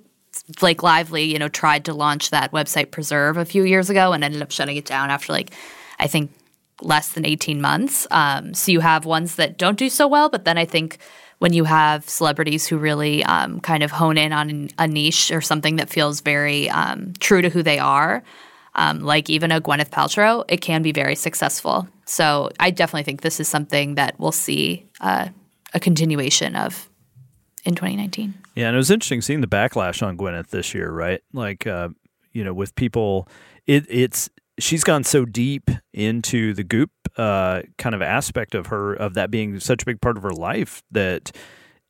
Blake 0.59 0.83
Lively, 0.83 1.23
you 1.23 1.39
know, 1.39 1.47
tried 1.47 1.85
to 1.85 1.93
launch 1.93 2.29
that 2.29 2.51
website 2.51 2.91
Preserve 2.91 3.37
a 3.37 3.45
few 3.45 3.63
years 3.63 3.89
ago 3.89 4.13
and 4.13 4.23
ended 4.23 4.41
up 4.41 4.51
shutting 4.51 4.77
it 4.77 4.85
down 4.85 5.09
after, 5.09 5.31
like, 5.31 5.51
I 5.99 6.07
think 6.07 6.31
less 6.81 7.13
than 7.13 7.25
18 7.25 7.61
months. 7.61 8.07
Um, 8.11 8.53
so 8.53 8.71
you 8.71 8.79
have 8.79 9.05
ones 9.05 9.35
that 9.35 9.57
don't 9.57 9.77
do 9.77 9.89
so 9.89 10.07
well, 10.07 10.29
but 10.29 10.45
then 10.45 10.57
I 10.57 10.65
think 10.65 10.97
when 11.39 11.53
you 11.53 11.63
have 11.63 12.07
celebrities 12.07 12.67
who 12.67 12.77
really 12.77 13.23
um, 13.23 13.59
kind 13.61 13.83
of 13.83 13.91
hone 13.91 14.17
in 14.17 14.31
on 14.33 14.69
a 14.77 14.87
niche 14.87 15.31
or 15.31 15.41
something 15.41 15.77
that 15.77 15.89
feels 15.89 16.21
very 16.21 16.69
um, 16.69 17.13
true 17.19 17.41
to 17.41 17.49
who 17.49 17.63
they 17.63 17.79
are, 17.79 18.23
um, 18.75 18.99
like 18.99 19.29
even 19.29 19.51
a 19.51 19.59
Gwyneth 19.59 19.89
Paltrow, 19.89 20.45
it 20.47 20.61
can 20.61 20.81
be 20.81 20.91
very 20.91 21.15
successful. 21.15 21.87
So 22.05 22.51
I 22.59 22.71
definitely 22.71 23.03
think 23.03 23.21
this 23.21 23.39
is 23.39 23.47
something 23.47 23.95
that 23.95 24.19
we'll 24.19 24.31
see 24.31 24.85
uh, 25.01 25.29
a 25.73 25.79
continuation 25.79 26.55
of 26.55 26.89
in 27.65 27.75
2019. 27.75 28.33
Yeah, 28.55 28.67
and 28.67 28.75
it 28.75 28.77
was 28.77 28.91
interesting 28.91 29.21
seeing 29.21 29.41
the 29.41 29.47
backlash 29.47 30.05
on 30.05 30.17
Gwyneth 30.17 30.47
this 30.47 30.73
year, 30.73 30.91
right? 30.91 31.21
Like, 31.33 31.67
uh, 31.67 31.89
you 32.31 32.43
know, 32.43 32.53
with 32.53 32.75
people, 32.75 33.27
it, 33.67 33.85
it's 33.89 34.29
she's 34.59 34.83
gone 34.83 35.03
so 35.03 35.25
deep 35.25 35.69
into 35.93 36.53
the 36.53 36.63
goop 36.63 36.91
uh, 37.17 37.61
kind 37.77 37.95
of 37.95 38.01
aspect 38.01 38.55
of 38.55 38.67
her 38.67 38.93
of 38.93 39.13
that 39.15 39.31
being 39.31 39.59
such 39.59 39.83
a 39.83 39.85
big 39.85 40.01
part 40.01 40.17
of 40.17 40.23
her 40.23 40.31
life 40.31 40.83
that 40.91 41.31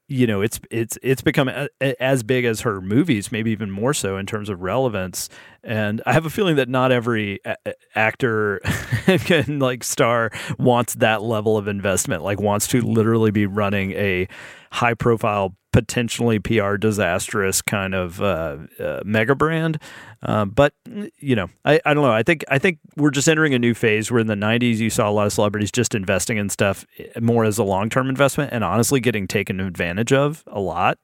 you 0.07 0.28
know 0.28 0.41
it's 0.41 0.59
it's 0.69 0.97
it's 1.01 1.22
become 1.22 1.47
a, 1.47 1.69
a, 1.80 2.01
as 2.03 2.22
big 2.22 2.43
as 2.43 2.61
her 2.61 2.82
movies 2.82 3.32
maybe 3.32 3.49
even 3.51 3.72
more 3.72 3.93
so 3.93 4.17
in 4.17 4.26
terms 4.26 4.49
of 4.49 4.61
relevance 4.61 5.30
and 5.63 6.01
i 6.05 6.11
have 6.11 6.26
a 6.26 6.30
feeling 6.30 6.57
that 6.57 6.67
not 6.67 6.91
every 6.91 7.39
a- 7.45 7.55
actor 7.95 8.59
can 9.19 9.59
like 9.59 9.86
star 9.86 10.30
wants 10.59 10.95
that 10.95 11.22
level 11.22 11.57
of 11.57 11.67
investment 11.67 12.24
like 12.24 12.41
wants 12.41 12.67
to 12.67 12.82
literally 12.82 13.32
be 13.32 13.45
running 13.45 13.93
a 13.93 14.28
high 14.72 14.93
profile 14.93 15.55
potentially 15.72 16.38
PR 16.38 16.76
disastrous 16.76 17.61
kind 17.61 17.95
of 17.95 18.22
uh, 18.22 18.57
uh, 18.80 18.99
mega 19.05 19.36
brand. 19.36 19.80
Uh, 20.22 20.45
but 20.45 20.74
you 21.17 21.36
know, 21.36 21.47
I, 21.65 21.80
I 21.86 21.93
don't 21.93 22.03
know. 22.03 22.11
I 22.11 22.24
think 22.24 22.43
I 22.49 22.59
think 22.59 22.80
we're 22.95 23.11
just 23.11 23.28
entering 23.28 23.53
a 23.53 23.59
new 23.59 23.74
phase. 23.74 24.11
Where 24.11 24.19
in 24.19 24.28
the 24.28 24.36
'90s, 24.36 24.78
you 24.78 24.89
saw 24.89 25.09
a 25.09 25.11
lot 25.11 25.28
of 25.28 25.34
celebrities 25.34 25.72
just 25.72 25.95
investing 25.95 26.38
in 26.38 26.49
stuff 26.49 26.86
eh, 26.99 27.19
more 27.19 27.43
as 27.43 27.57
a 27.57 27.63
long 27.63 27.89
term 27.89 28.09
investment, 28.09 28.51
and 28.53 28.63
honestly, 28.63 28.99
getting 28.99 29.28
taken 29.28 29.59
advantage 29.59 30.13
of 30.13 30.43
a 30.47 30.59
lot. 30.59 30.99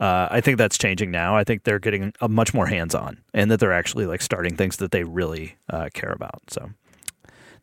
Uh, 0.00 0.26
I 0.30 0.40
think 0.40 0.56
that's 0.56 0.78
changing 0.78 1.10
now. 1.10 1.36
I 1.36 1.44
think 1.44 1.64
they're 1.64 1.78
getting 1.78 2.14
a 2.22 2.28
much 2.28 2.54
more 2.54 2.66
hands 2.66 2.94
on, 2.94 3.18
and 3.34 3.50
that 3.50 3.60
they're 3.60 3.72
actually 3.72 4.06
like 4.06 4.22
starting 4.22 4.56
things 4.56 4.78
that 4.78 4.92
they 4.92 5.04
really 5.04 5.56
uh, 5.68 5.90
care 5.92 6.12
about. 6.12 6.40
So 6.48 6.70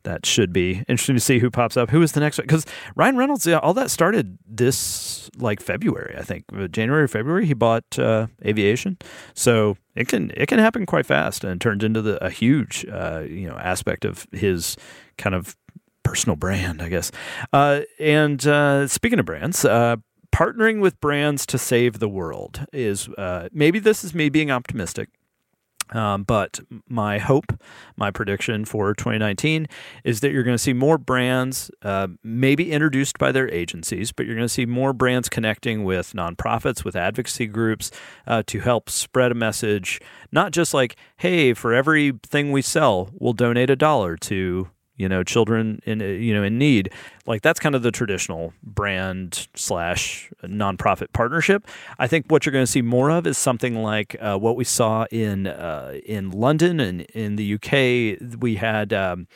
that 0.08 0.26
should 0.26 0.54
be 0.54 0.86
interesting 0.88 1.16
to 1.16 1.22
see 1.22 1.40
who 1.40 1.52
pops 1.52 1.76
up. 1.76 1.90
Who 1.90 2.02
is 2.02 2.14
the 2.14 2.22
next 2.22 2.38
one? 2.38 2.48
Because 2.48 2.66
Ryan 2.96 3.18
Reynolds, 3.18 3.46
yeah, 3.46 3.58
all 3.58 3.74
that 3.74 3.92
started 3.92 4.38
this 4.48 5.30
like 5.38 5.62
February, 5.62 6.16
I 6.18 6.24
think, 6.24 6.46
uh, 6.58 6.68
January, 6.70 7.08
February. 7.10 7.46
He 7.46 7.54
bought 7.54 8.00
uh, 8.00 8.28
Aviation, 8.46 8.98
so 9.34 9.76
it 9.96 10.08
can 10.08 10.32
it 10.36 10.48
can 10.48 10.60
happen 10.60 10.86
quite 10.86 11.06
fast 11.06 11.44
and 11.44 11.60
turns 11.60 11.84
into 11.84 12.02
the, 12.02 12.24
a 12.26 12.30
huge 12.30 12.86
uh, 12.90 13.24
you 13.28 13.50
know 13.50 13.58
aspect 13.58 14.06
of 14.06 14.26
his 14.32 14.78
kind 15.18 15.36
of 15.36 15.58
personal 16.04 16.38
brand, 16.38 16.82
I 16.82 16.88
guess. 16.88 17.12
Uh, 17.52 17.82
and 18.00 18.48
uh, 18.48 18.88
speaking 18.88 19.20
of 19.20 19.26
brands, 19.26 19.66
uh, 19.66 19.98
partnering 20.34 20.80
with 20.80 21.02
brands 21.02 21.46
to 21.48 21.58
save 21.58 22.00
the 22.00 22.08
world 22.08 22.66
is 22.72 23.10
maybe 23.52 23.80
this 23.80 24.06
is 24.06 24.16
me 24.16 24.30
being 24.30 24.52
optimistic 24.52 25.10
um, 25.92 26.24
but 26.24 26.60
my 26.88 27.18
hope, 27.18 27.60
my 27.96 28.12
prediction 28.12 28.66
for 28.66 28.94
2019 28.94 29.68
is 30.04 30.20
that 30.22 30.32
you're 30.32 30.44
going 30.44 30.56
to 30.56 30.62
see 30.62 30.74
more 30.74 30.98
brands, 30.98 31.72
uh, 31.84 32.08
maybe 32.24 32.72
introduced 32.72 33.18
by 33.18 33.32
their 33.32 33.50
agencies, 33.52 34.12
but 34.12 34.26
you're 34.26 34.36
going 34.36 34.46
to 34.46 34.54
see 34.54 34.66
more 34.66 34.94
brands 34.94 35.30
connecting 35.30 35.84
with 35.84 36.14
nonprofits, 36.14 36.84
with 36.84 36.96
advocacy 36.96 37.48
groups 37.48 37.92
uh, 38.26 38.44
to 38.48 38.60
help 38.60 38.90
spread 38.90 39.32
a 39.32 39.36
message. 39.36 40.02
Not 40.32 40.52
just 40.52 40.74
like, 40.74 40.96
hey, 41.18 41.54
for 41.54 41.74
everything 41.74 42.52
we 42.52 42.62
sell, 42.62 43.10
we'll 43.14 43.34
donate 43.34 43.70
a 43.70 43.76
dollar 43.76 44.18
to 44.18 44.70
you 44.98 45.08
know 45.08 45.24
children 45.24 45.82
in 45.86 46.00
you 46.00 46.34
know 46.34 46.44
in 46.44 46.58
need. 46.58 46.92
Like 47.26 47.42
that's 47.42 47.60
kind 47.60 47.76
of 47.76 47.84
the 47.84 47.92
traditional 47.92 48.54
brand 48.64 49.48
slash 49.56 50.32
nonprofit 50.44 51.14
partnership. 51.14 51.68
I 52.00 52.08
think 52.08 52.26
what 52.28 52.46
you're 52.46 52.54
going 52.54 52.66
to 52.66 52.72
see 52.72 52.82
more 52.82 53.10
of 53.10 53.28
is 53.28 53.38
something 53.38 53.76
like 53.76 54.16
uh, 54.20 54.38
what 54.38 54.56
we 54.56 54.64
saw 54.64 55.06
in 55.12 55.48
uh, 55.48 55.94
in 56.06 56.32
london 56.32 56.80
and 56.80 57.02
in 57.02 57.36
the 57.36 57.54
uk 57.56 57.72
we 58.42 58.56
had 58.56 58.94
um, 58.94 59.28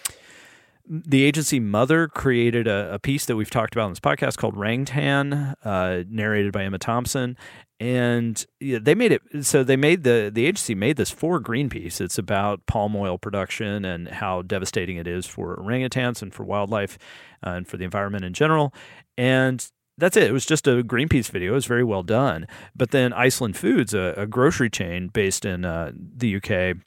the 0.88 1.24
agency 1.24 1.60
Mother 1.60 2.08
created 2.08 2.68
a, 2.68 2.96
a, 2.96 3.00
piece 3.00 3.26
that 3.26 3.36
we've 3.36 3.50
talked 3.50 3.74
about 3.74 3.86
in 3.86 3.92
this 3.92 4.00
podcast 4.00 4.38
called 4.38 4.56
Rangtan, 4.56 5.56
uh, 5.64 6.04
narrated 6.10 6.52
by 6.52 6.64
Emma 6.64 6.80
Thompson, 6.80 7.38
and 7.80 8.46
they 8.60 8.94
made 8.94 9.12
it. 9.12 9.22
So 9.42 9.64
they 9.64 9.76
made 9.76 10.04
the 10.04 10.30
the 10.34 10.46
agency 10.46 10.76
made 10.76 10.98
this 10.98 11.10
for 11.10 11.40
Greenpeace. 11.40 12.00
It's 12.00 12.18
about 12.18 12.66
palm 12.68 12.96
oil 12.96 13.18
production 13.18 13.86
and 13.86 14.08
how 14.08 14.44
devastating 14.44 14.98
it 14.98 15.08
is 15.08 15.26
for 15.26 15.58
orangutans 15.58 16.22
and 16.22 16.34
for 16.34 16.44
wildlife 16.44 16.98
uh, 17.46 17.52
and 17.52 17.68
for 17.68 17.78
the 17.78 17.84
environment 17.84 18.24
in 18.24 18.34
general. 18.34 18.74
And 19.18 19.68
that's 19.98 20.18
it. 20.18 20.24
It 20.24 20.34
was 20.34 20.46
just 20.46 20.68
a 20.68 20.84
Greenpeace 20.84 21.30
video. 21.30 21.54
It 21.54 21.56
was 21.56 21.66
very 21.66 21.84
well 21.84 22.04
done. 22.04 22.48
But 22.76 22.92
then 22.92 23.14
Iceland 23.14 23.58
Foods, 23.58 23.94
a, 23.94 24.14
a 24.18 24.28
grocery 24.28 24.70
chain 24.70 25.08
based 25.08 25.46
in 25.46 25.66
uh, 25.66 25.92
the 25.96 26.36
UK, 26.36 26.78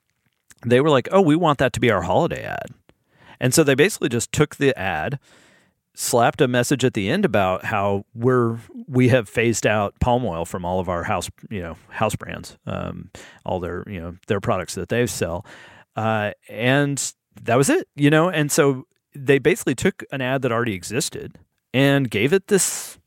they 0.65 0.81
were 0.81 0.91
like, 0.91 1.09
"Oh, 1.11 1.21
we 1.21 1.37
want 1.37 1.59
that 1.59 1.73
to 1.75 1.81
be 1.81 1.91
our 1.91 2.03
holiday 2.03 2.45
ad." 2.45 2.73
And 3.41 3.55
so 3.55 3.64
they 3.64 3.74
basically 3.74 4.09
just 4.09 4.32
took 4.32 4.57
the 4.57 4.76
ad, 4.78 5.18
slapped 5.95 6.41
a 6.41 6.49
message 6.49 6.85
at 6.85 6.95
the 6.95 7.09
end 7.09 7.24
about 7.24 7.64
how 7.64 8.05
we're 8.14 8.59
we 8.87 9.09
have 9.09 9.28
phased 9.28 9.66
out 9.66 9.99
palm 10.01 10.24
oil 10.24 10.45
from 10.45 10.64
all 10.64 10.80
of 10.80 10.89
our 10.89 11.05
house 11.05 11.30
you 11.51 11.61
know 11.61 11.76
house 11.89 12.16
brands, 12.16 12.59
um, 12.66 13.11
all 13.45 13.61
their 13.61 13.85
you 13.87 14.01
know 14.01 14.16
their 14.26 14.41
products 14.41 14.74
that 14.74 14.89
they 14.89 15.07
sell, 15.07 15.45
uh, 15.97 16.32
and 16.49 17.12
that 17.43 17.57
was 17.57 17.70
it. 17.70 17.89
You 17.97 18.11
know, 18.11 18.28
and 18.28 18.51
so 18.51 18.87
they 19.14 19.39
basically 19.39 19.74
took 19.74 20.03
an 20.11 20.20
ad 20.20 20.43
that 20.43 20.53
already 20.53 20.74
existed 20.74 21.39
and 21.72 22.11
gave 22.11 22.32
it 22.32 22.49
this 22.49 22.99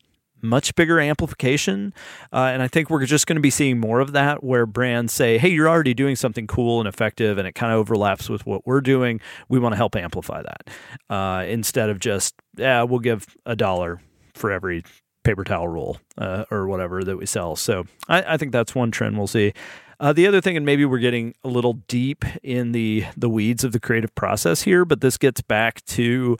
much 0.41 0.75
bigger 0.75 0.99
amplification. 0.99 1.93
Uh, 2.31 2.49
and 2.53 2.61
I 2.61 2.67
think 2.67 2.89
we're 2.89 3.05
just 3.05 3.27
going 3.27 3.35
to 3.35 3.41
be 3.41 3.49
seeing 3.49 3.79
more 3.79 3.99
of 3.99 4.11
that 4.13 4.43
where 4.43 4.65
brands 4.65 5.13
say, 5.13 5.37
hey, 5.37 5.49
you're 5.49 5.69
already 5.69 5.93
doing 5.93 6.15
something 6.15 6.47
cool 6.47 6.79
and 6.79 6.87
effective 6.87 7.37
and 7.37 7.47
it 7.47 7.53
kind 7.53 7.73
of 7.73 7.79
overlaps 7.79 8.29
with 8.29 8.45
what 8.45 8.65
we're 8.65 8.81
doing. 8.81 9.19
We 9.49 9.59
want 9.59 9.73
to 9.73 9.77
help 9.77 9.95
amplify 9.95 10.43
that 10.43 10.69
uh, 11.09 11.45
instead 11.47 11.89
of 11.89 11.99
just, 11.99 12.35
yeah, 12.55 12.83
we'll 12.83 12.99
give 12.99 13.25
a 13.45 13.55
dollar 13.55 14.01
for 14.33 14.51
every 14.51 14.83
paper 15.23 15.43
towel 15.43 15.67
roll 15.67 15.97
uh, 16.17 16.45
or 16.49 16.67
whatever 16.67 17.03
that 17.03 17.17
we 17.17 17.25
sell. 17.25 17.55
So 17.55 17.85
I, 18.07 18.33
I 18.33 18.37
think 18.37 18.51
that's 18.51 18.73
one 18.73 18.91
trend 18.91 19.17
we'll 19.17 19.27
see. 19.27 19.53
Uh, 19.99 20.13
the 20.13 20.27
other 20.27 20.41
thing, 20.41 20.55
and 20.55 20.65
maybe 20.65 20.85
we're 20.85 20.99
getting 20.99 21.33
a 21.43 21.47
little 21.47 21.73
deep 21.87 22.23
in 22.43 22.71
the 22.71 23.05
the 23.17 23.27
weeds 23.27 23.63
of 23.63 23.71
the 23.71 23.79
creative 23.79 24.13
process 24.13 24.61
here, 24.61 24.85
but 24.85 25.01
this 25.01 25.17
gets 25.17 25.41
back 25.41 25.83
to 25.85 26.37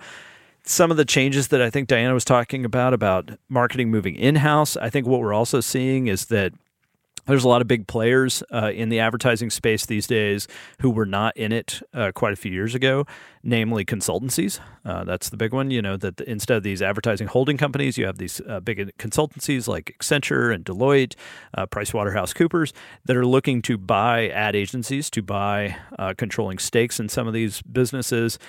some 0.67 0.91
of 0.91 0.97
the 0.97 1.05
changes 1.05 1.47
that 1.47 1.61
I 1.61 1.69
think 1.69 1.87
Diana 1.87 2.13
was 2.13 2.25
talking 2.25 2.65
about, 2.65 2.93
about 2.93 3.31
marketing 3.47 3.89
moving 3.89 4.15
in 4.15 4.35
house. 4.35 4.75
I 4.75 4.89
think 4.89 5.07
what 5.07 5.21
we're 5.21 5.33
also 5.33 5.61
seeing 5.61 6.07
is 6.07 6.25
that 6.25 6.53
there's 7.25 7.43
a 7.43 7.47
lot 7.47 7.61
of 7.61 7.67
big 7.67 7.87
players 7.87 8.41
uh, 8.53 8.71
in 8.73 8.87
the 8.89 8.99
advertising 8.99 9.49
space 9.49 9.85
these 9.85 10.07
days 10.07 10.47
who 10.79 10.89
were 10.89 11.05
not 11.05 11.35
in 11.35 11.51
it 11.51 11.81
uh, 11.93 12.11
quite 12.13 12.31
a 12.31 12.37
few 12.37 12.51
years 12.51 12.73
ago, 12.73 13.05
namely 13.43 13.83
consultancies. 13.83 14.61
Uh, 14.85 15.03
that's 15.03 15.29
the 15.29 15.35
big 15.35 15.53
one. 15.53 15.69
You 15.69 15.81
know, 15.81 15.97
that 15.97 16.17
the, 16.17 16.29
instead 16.29 16.57
of 16.57 16.63
these 16.63 16.81
advertising 16.81 17.27
holding 17.27 17.57
companies, 17.57 17.97
you 17.97 18.05
have 18.05 18.17
these 18.17 18.39
uh, 18.47 18.61
big 18.61 18.95
consultancies 18.97 19.67
like 19.67 19.95
Accenture 19.99 20.53
and 20.53 20.63
Deloitte, 20.63 21.15
uh, 21.53 21.65
PricewaterhouseCoopers, 21.65 22.71
that 23.05 23.17
are 23.17 23.25
looking 23.25 23.61
to 23.63 23.77
buy 23.77 24.29
ad 24.29 24.55
agencies, 24.55 25.09
to 25.09 25.21
buy 25.21 25.77
uh, 25.99 26.13
controlling 26.17 26.59
stakes 26.59 26.97
in 26.97 27.09
some 27.09 27.27
of 27.27 27.33
these 27.33 27.61
businesses 27.61 28.39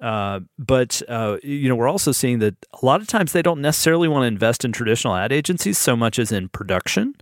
Uh, 0.00 0.40
but 0.58 1.02
uh, 1.08 1.36
you 1.42 1.68
know, 1.68 1.76
we're 1.76 1.88
also 1.88 2.12
seeing 2.12 2.38
that 2.40 2.54
a 2.82 2.84
lot 2.84 3.00
of 3.00 3.06
times 3.06 3.32
they 3.32 3.42
don't 3.42 3.60
necessarily 3.60 4.08
want 4.08 4.22
to 4.22 4.26
invest 4.26 4.64
in 4.64 4.72
traditional 4.72 5.14
ad 5.14 5.32
agencies 5.32 5.78
so 5.78 5.96
much 5.96 6.18
as 6.18 6.32
in 6.32 6.48
production. 6.48 7.14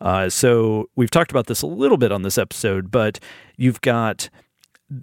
Uh, 0.00 0.28
so 0.28 0.88
we've 0.96 1.10
talked 1.10 1.30
about 1.30 1.46
this 1.46 1.62
a 1.62 1.66
little 1.66 1.96
bit 1.96 2.12
on 2.12 2.22
this 2.22 2.38
episode, 2.38 2.90
but 2.90 3.18
you've 3.56 3.80
got 3.80 4.28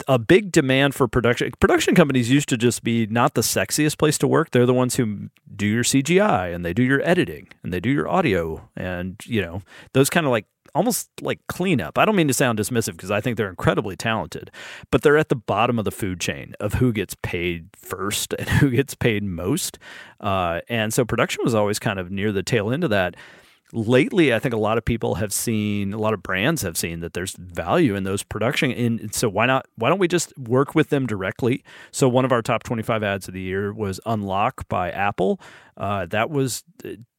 a 0.08 0.18
big 0.18 0.52
demand 0.52 0.96
for 0.96 1.08
production. 1.08 1.52
Production 1.60 1.94
companies 1.94 2.30
used 2.32 2.50
to 2.50 2.58
just 2.58 2.84
be 2.84 3.06
not 3.08 3.36
the 3.36 3.42
sexiest 3.42 3.98
place 3.98 4.18
to 4.18 4.28
work. 4.28 4.52
They're 4.52 4.66
the 4.66 4.74
ones 4.74 4.96
who 4.96 5.30
do 5.56 5.68
your 5.68 5.84
CGI 5.84 6.54
and 6.54 6.66
they 6.66 6.74
do 6.74 6.82
your 6.82 7.02
editing 7.08 7.50
and 7.64 7.72
they 7.72 7.80
do 7.80 7.90
your 7.90 8.08
audio 8.08 8.68
and 8.76 9.22
you 9.26 9.42
know 9.42 9.62
those 9.94 10.10
kind 10.10 10.26
of 10.26 10.32
like 10.32 10.46
almost 10.76 11.10
like 11.22 11.40
cleanup. 11.48 11.98
I 11.98 12.06
don't 12.06 12.16
mean 12.16 12.28
to 12.28 12.34
sound 12.34 12.60
dismissive 12.60 12.92
because 12.92 13.10
I 13.10 13.22
think 13.22 13.38
they're 13.38 13.50
incredibly 13.50 13.96
talented, 13.96 14.52
but 14.92 15.02
they're 15.02 15.18
at 15.18 15.30
the 15.30 15.36
bottom 15.36 15.80
of 15.80 15.86
the 15.86 15.92
food 15.92 16.20
chain 16.20 16.54
of 16.60 16.76
who 16.76 16.92
gets 16.92 17.16
paid 17.24 17.70
first 17.76 18.34
and 18.38 18.48
who 18.60 18.70
gets 18.70 18.94
paid 18.94 19.24
most. 19.24 19.80
Uh, 20.20 20.60
and 20.70 20.94
so 20.94 21.06
production 21.06 21.44
was 21.44 21.56
always 21.56 21.80
kind 21.80 21.98
of 21.98 22.12
near 22.12 22.32
the 22.32 22.44
tail 22.44 22.72
end 22.72 22.84
of 22.84 22.90
that. 22.90 23.16
Lately, 23.74 24.34
I 24.34 24.40
think 24.40 24.54
a 24.54 24.60
lot 24.60 24.78
of 24.78 24.86
people 24.86 25.16
have 25.16 25.34
seen, 25.34 25.92
a 25.92 25.98
lot 25.98 26.14
of 26.14 26.22
brands 26.22 26.62
have 26.62 26.78
seen 26.78 27.00
that 27.00 27.14
there's 27.14 27.36
value 27.36 27.96
in 27.96 28.04
those 28.04 28.22
production. 28.22 28.72
And 28.72 29.14
so 29.14 29.28
why 29.28 29.48
not? 29.48 29.66
Why 29.76 29.90
don't 29.90 29.98
we 29.98 30.08
just 30.08 30.38
work 30.38 30.76
with 30.76 30.90
them 30.90 31.08
directly? 31.08 31.64
So 31.92 32.08
one 32.08 32.26
of 32.26 32.32
our 32.32 32.44
top 32.44 32.64
25 32.64 33.02
ads 33.02 33.28
of 33.28 33.34
the 33.34 33.42
year 33.42 33.74
was 33.74 34.00
Unlock 34.06 34.68
by 34.70 34.92
Apple. 34.92 35.42
Uh, 35.76 36.06
that 36.06 36.30
was 36.30 36.64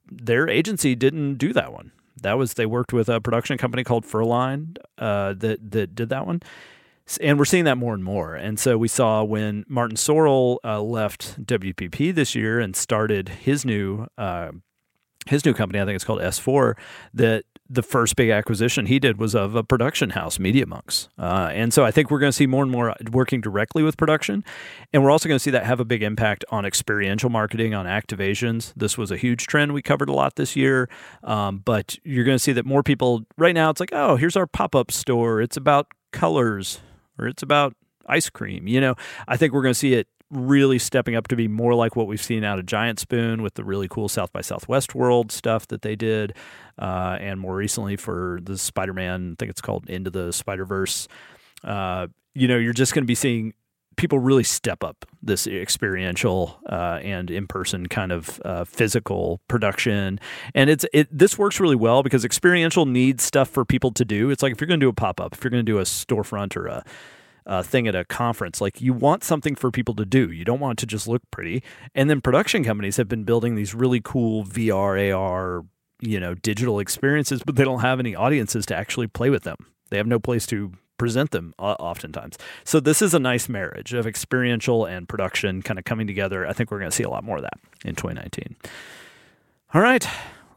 their 0.08 0.48
agency 0.48 0.94
didn't 0.94 1.34
do 1.34 1.52
that 1.52 1.72
one 1.72 1.90
that 2.22 2.38
was 2.38 2.54
they 2.54 2.66
worked 2.66 2.92
with 2.92 3.08
a 3.08 3.20
production 3.20 3.58
company 3.58 3.84
called 3.84 4.04
Furlined 4.04 4.78
uh, 4.98 5.34
that 5.34 5.70
that 5.70 5.94
did 5.94 6.08
that 6.08 6.26
one, 6.26 6.42
and 7.20 7.38
we're 7.38 7.44
seeing 7.44 7.64
that 7.64 7.76
more 7.76 7.94
and 7.94 8.04
more. 8.04 8.34
And 8.34 8.58
so 8.58 8.78
we 8.78 8.88
saw 8.88 9.22
when 9.22 9.64
Martin 9.68 9.96
Sorrell 9.96 10.58
uh, 10.64 10.80
left 10.80 11.44
WPP 11.44 12.14
this 12.14 12.34
year 12.34 12.58
and 12.60 12.74
started 12.74 13.28
his 13.28 13.64
new 13.64 14.06
uh, 14.18 14.52
his 15.26 15.44
new 15.44 15.54
company, 15.54 15.80
I 15.80 15.84
think 15.84 15.96
it's 15.96 16.04
called 16.04 16.20
S4, 16.20 16.74
that 17.14 17.44
the 17.68 17.82
first 17.82 18.16
big 18.16 18.30
acquisition 18.30 18.86
he 18.86 18.98
did 18.98 19.18
was 19.18 19.34
of 19.34 19.54
a 19.54 19.64
production 19.64 20.10
house, 20.10 20.38
MediaMonks. 20.38 21.08
Uh, 21.18 21.50
and 21.52 21.72
so 21.72 21.84
I 21.84 21.90
think 21.90 22.10
we're 22.10 22.18
going 22.18 22.30
to 22.30 22.36
see 22.36 22.46
more 22.46 22.62
and 22.62 22.70
more 22.70 22.94
working 23.10 23.40
directly 23.40 23.82
with 23.82 23.96
production. 23.96 24.44
And 24.92 25.02
we're 25.02 25.10
also 25.10 25.28
going 25.28 25.36
to 25.36 25.42
see 25.42 25.50
that 25.50 25.64
have 25.64 25.80
a 25.80 25.84
big 25.84 26.02
impact 26.02 26.44
on 26.50 26.64
experiential 26.64 27.30
marketing, 27.30 27.74
on 27.74 27.86
activations. 27.86 28.72
This 28.76 28.96
was 28.96 29.10
a 29.10 29.16
huge 29.16 29.46
trend 29.46 29.72
we 29.72 29.82
covered 29.82 30.08
a 30.08 30.12
lot 30.12 30.36
this 30.36 30.56
year. 30.56 30.88
Um, 31.24 31.58
but 31.58 31.98
you're 32.04 32.24
going 32.24 32.36
to 32.36 32.42
see 32.42 32.52
that 32.52 32.66
more 32.66 32.82
people, 32.82 33.24
right 33.36 33.54
now, 33.54 33.70
it's 33.70 33.80
like, 33.80 33.92
oh, 33.92 34.16
here's 34.16 34.36
our 34.36 34.46
pop 34.46 34.74
up 34.74 34.90
store. 34.90 35.40
It's 35.40 35.56
about 35.56 35.88
colors 36.12 36.80
or 37.18 37.26
it's 37.26 37.42
about 37.42 37.74
ice 38.06 38.30
cream. 38.30 38.68
You 38.68 38.80
know, 38.80 38.94
I 39.26 39.36
think 39.36 39.52
we're 39.52 39.62
going 39.62 39.74
to 39.74 39.78
see 39.78 39.94
it 39.94 40.08
really 40.30 40.78
stepping 40.78 41.14
up 41.14 41.28
to 41.28 41.36
be 41.36 41.48
more 41.48 41.74
like 41.74 41.96
what 41.96 42.06
we've 42.06 42.22
seen 42.22 42.44
out 42.44 42.58
of 42.58 42.66
Giant 42.66 42.98
Spoon 42.98 43.42
with 43.42 43.54
the 43.54 43.64
really 43.64 43.88
cool 43.88 44.08
South 44.08 44.32
by 44.32 44.40
Southwest 44.40 44.94
World 44.94 45.30
stuff 45.30 45.68
that 45.68 45.82
they 45.82 45.96
did, 45.96 46.34
uh, 46.78 47.16
and 47.20 47.40
more 47.40 47.54
recently 47.54 47.96
for 47.96 48.40
the 48.42 48.58
Spider 48.58 48.92
Man, 48.92 49.32
I 49.32 49.36
think 49.38 49.50
it's 49.50 49.60
called 49.60 49.88
Into 49.88 50.10
the 50.10 50.32
Spider 50.32 50.64
Verse. 50.64 51.08
Uh, 51.62 52.08
you 52.34 52.48
know, 52.48 52.58
you're 52.58 52.72
just 52.72 52.92
going 52.92 53.04
to 53.04 53.06
be 53.06 53.14
seeing 53.14 53.54
people 53.96 54.18
really 54.18 54.44
step 54.44 54.84
up 54.84 55.06
this 55.22 55.46
experiential 55.46 56.60
uh, 56.68 57.00
and 57.02 57.30
in-person 57.30 57.86
kind 57.86 58.12
of 58.12 58.40
uh, 58.44 58.64
physical 58.64 59.40
production 59.48 60.20
and 60.54 60.70
it's 60.70 60.84
it 60.92 61.08
this 61.10 61.38
works 61.38 61.58
really 61.58 61.76
well 61.76 62.02
because 62.02 62.24
experiential 62.24 62.84
needs 62.84 63.24
stuff 63.24 63.48
for 63.48 63.64
people 63.64 63.90
to 63.90 64.04
do 64.04 64.30
it's 64.30 64.42
like 64.42 64.52
if 64.52 64.60
you're 64.60 64.68
going 64.68 64.78
to 64.78 64.84
do 64.84 64.90
a 64.90 64.92
pop-up 64.92 65.32
if 65.32 65.42
you're 65.42 65.50
going 65.50 65.64
to 65.64 65.72
do 65.72 65.78
a 65.78 65.82
storefront 65.82 66.56
or 66.56 66.66
a 66.66 66.84
uh, 67.46 67.62
thing 67.62 67.86
at 67.86 67.94
a 67.94 68.04
conference. 68.04 68.60
Like 68.60 68.80
you 68.80 68.92
want 68.92 69.24
something 69.24 69.54
for 69.54 69.70
people 69.70 69.94
to 69.94 70.04
do. 70.04 70.30
You 70.30 70.44
don't 70.44 70.60
want 70.60 70.78
it 70.78 70.80
to 70.80 70.86
just 70.86 71.06
look 71.06 71.22
pretty. 71.30 71.62
And 71.94 72.10
then 72.10 72.20
production 72.20 72.64
companies 72.64 72.96
have 72.96 73.08
been 73.08 73.24
building 73.24 73.54
these 73.54 73.74
really 73.74 74.00
cool 74.02 74.44
VR, 74.44 75.16
AR, 75.16 75.64
you 76.00 76.20
know, 76.20 76.34
digital 76.34 76.78
experiences, 76.78 77.42
but 77.44 77.56
they 77.56 77.64
don't 77.64 77.80
have 77.80 78.00
any 78.00 78.14
audiences 78.14 78.66
to 78.66 78.76
actually 78.76 79.06
play 79.06 79.30
with 79.30 79.44
them. 79.44 79.56
They 79.90 79.96
have 79.96 80.06
no 80.06 80.18
place 80.18 80.46
to 80.46 80.72
present 80.98 81.30
them 81.30 81.54
uh, 81.58 81.76
oftentimes. 81.78 82.38
So 82.64 82.80
this 82.80 83.02
is 83.02 83.14
a 83.14 83.18
nice 83.18 83.48
marriage 83.48 83.92
of 83.92 84.06
experiential 84.06 84.84
and 84.84 85.08
production 85.08 85.62
kind 85.62 85.78
of 85.78 85.84
coming 85.84 86.06
together. 86.06 86.46
I 86.46 86.52
think 86.52 86.70
we're 86.70 86.78
going 86.78 86.90
to 86.90 86.96
see 86.96 87.04
a 87.04 87.10
lot 87.10 87.22
more 87.22 87.36
of 87.36 87.42
that 87.42 87.58
in 87.84 87.94
2019. 87.94 88.56
All 89.74 89.80
right 89.80 90.08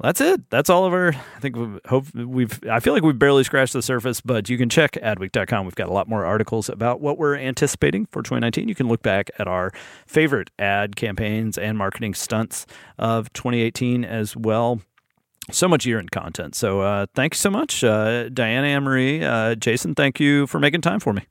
that's 0.02 0.22
it. 0.22 0.50
That's 0.50 0.70
all 0.70 0.86
of 0.86 0.94
our. 0.94 1.10
I 1.10 1.40
think 1.40 1.58
we 1.58 1.80
hope 1.86 2.06
we've. 2.16 2.60
I 2.70 2.80
feel 2.80 2.94
like 2.94 3.04
we've 3.04 3.20
barely 3.20 3.44
scratched 3.44 3.74
the 3.74 3.82
surface, 3.82 4.22
but 4.22 4.50
you 4.50 4.58
can 4.58 4.70
check 4.70 4.94
adweek.com. 4.94 5.66
We've 5.66 5.76
got 5.76 5.90
a 5.90 5.94
lot 5.94 6.08
more 6.08 6.26
articles 6.26 6.70
about 6.70 7.02
what 7.02 7.18
we're 7.18 7.36
anticipating 7.36 8.06
for 8.06 8.22
2019. 8.22 8.70
You 8.70 8.76
can 8.76 8.88
look 8.88 9.02
back 9.02 9.30
at 9.40 9.48
our 9.48 9.72
favorite 10.08 10.52
ad 10.58 10.96
campaigns 10.96 11.58
and 11.58 11.78
marketing 11.78 12.14
stunts 12.14 12.66
of 12.98 13.32
2018 13.34 14.06
as 14.06 14.38
well. 14.38 14.80
So 15.52 15.68
much 15.68 15.86
year 15.86 16.00
in 16.00 16.08
content. 16.10 16.56
So 16.56 16.82
uh, 16.82 17.08
thanks 17.16 17.40
so 17.40 17.50
much, 17.50 17.84
uh, 17.84 18.30
Diana 18.30 18.68
Anne 18.68 18.84
Marie, 18.84 19.24
uh, 19.24 19.56
Jason. 19.56 19.96
Thank 19.96 20.20
you 20.20 20.48
for 20.48 20.60
making 20.60 20.82
time 20.82 21.00
for 21.00 21.12
me. 21.12 21.24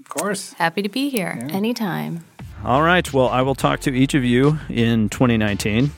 Of 0.00 0.08
course. 0.08 0.52
Happy 0.54 0.82
to 0.82 0.88
be 0.88 1.08
here 1.08 1.38
yeah. 1.40 1.54
anytime. 1.54 2.24
All 2.64 2.82
right. 2.82 3.10
Well, 3.12 3.28
I 3.28 3.42
will 3.42 3.54
talk 3.54 3.80
to 3.80 3.92
each 3.92 4.14
of 4.14 4.24
you 4.24 4.58
in 4.68 5.08
2019. 5.08 5.92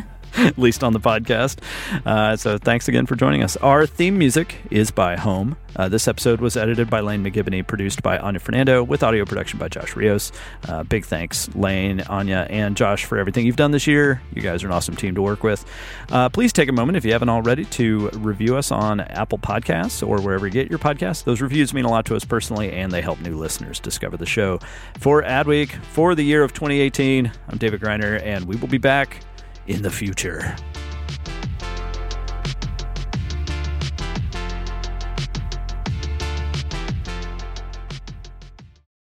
at 0.36 0.58
least 0.58 0.84
on 0.84 0.92
the 0.92 1.00
podcast. 1.00 1.58
Uh, 2.06 2.36
so 2.36 2.58
thanks 2.58 2.88
again 2.88 3.06
for 3.06 3.16
joining 3.16 3.42
us. 3.42 3.56
Our 3.58 3.86
theme 3.86 4.18
music 4.18 4.56
is 4.70 4.90
by 4.90 5.16
Home. 5.16 5.56
Uh, 5.76 5.88
this 5.88 6.08
episode 6.08 6.40
was 6.40 6.56
edited 6.56 6.90
by 6.90 7.00
Lane 7.00 7.22
McGibney, 7.22 7.64
produced 7.64 8.02
by 8.02 8.18
Anya 8.18 8.40
Fernando, 8.40 8.82
with 8.82 9.02
audio 9.04 9.24
production 9.24 9.58
by 9.58 9.68
Josh 9.68 9.94
Rios. 9.94 10.32
Uh, 10.66 10.82
big 10.82 11.04
thanks, 11.04 11.48
Lane, 11.54 12.00
Anya, 12.02 12.46
and 12.50 12.76
Josh, 12.76 13.04
for 13.04 13.16
everything 13.16 13.46
you've 13.46 13.56
done 13.56 13.70
this 13.70 13.86
year. 13.86 14.20
You 14.34 14.42
guys 14.42 14.64
are 14.64 14.66
an 14.66 14.72
awesome 14.72 14.96
team 14.96 15.14
to 15.14 15.22
work 15.22 15.44
with. 15.44 15.64
Uh, 16.10 16.28
please 16.30 16.52
take 16.52 16.68
a 16.68 16.72
moment, 16.72 16.96
if 16.96 17.04
you 17.04 17.12
haven't 17.12 17.28
already, 17.28 17.64
to 17.66 18.08
review 18.14 18.56
us 18.56 18.72
on 18.72 19.00
Apple 19.00 19.38
Podcasts 19.38 20.06
or 20.06 20.20
wherever 20.20 20.46
you 20.46 20.52
get 20.52 20.68
your 20.68 20.80
podcasts. 20.80 21.22
Those 21.22 21.40
reviews 21.40 21.72
mean 21.72 21.84
a 21.84 21.90
lot 21.90 22.06
to 22.06 22.16
us 22.16 22.24
personally, 22.24 22.72
and 22.72 22.90
they 22.90 23.02
help 23.02 23.20
new 23.20 23.36
listeners 23.36 23.78
discover 23.78 24.16
the 24.16 24.26
show. 24.26 24.58
For 24.98 25.22
Adweek, 25.22 25.70
for 25.70 26.14
the 26.14 26.24
year 26.24 26.42
of 26.42 26.52
2018, 26.54 27.30
I'm 27.48 27.58
David 27.58 27.80
Griner, 27.80 28.20
and 28.24 28.46
we 28.46 28.56
will 28.56 28.68
be 28.68 28.78
back 28.78 29.20
in 29.68 29.82
the 29.82 29.90
future. 29.90 30.56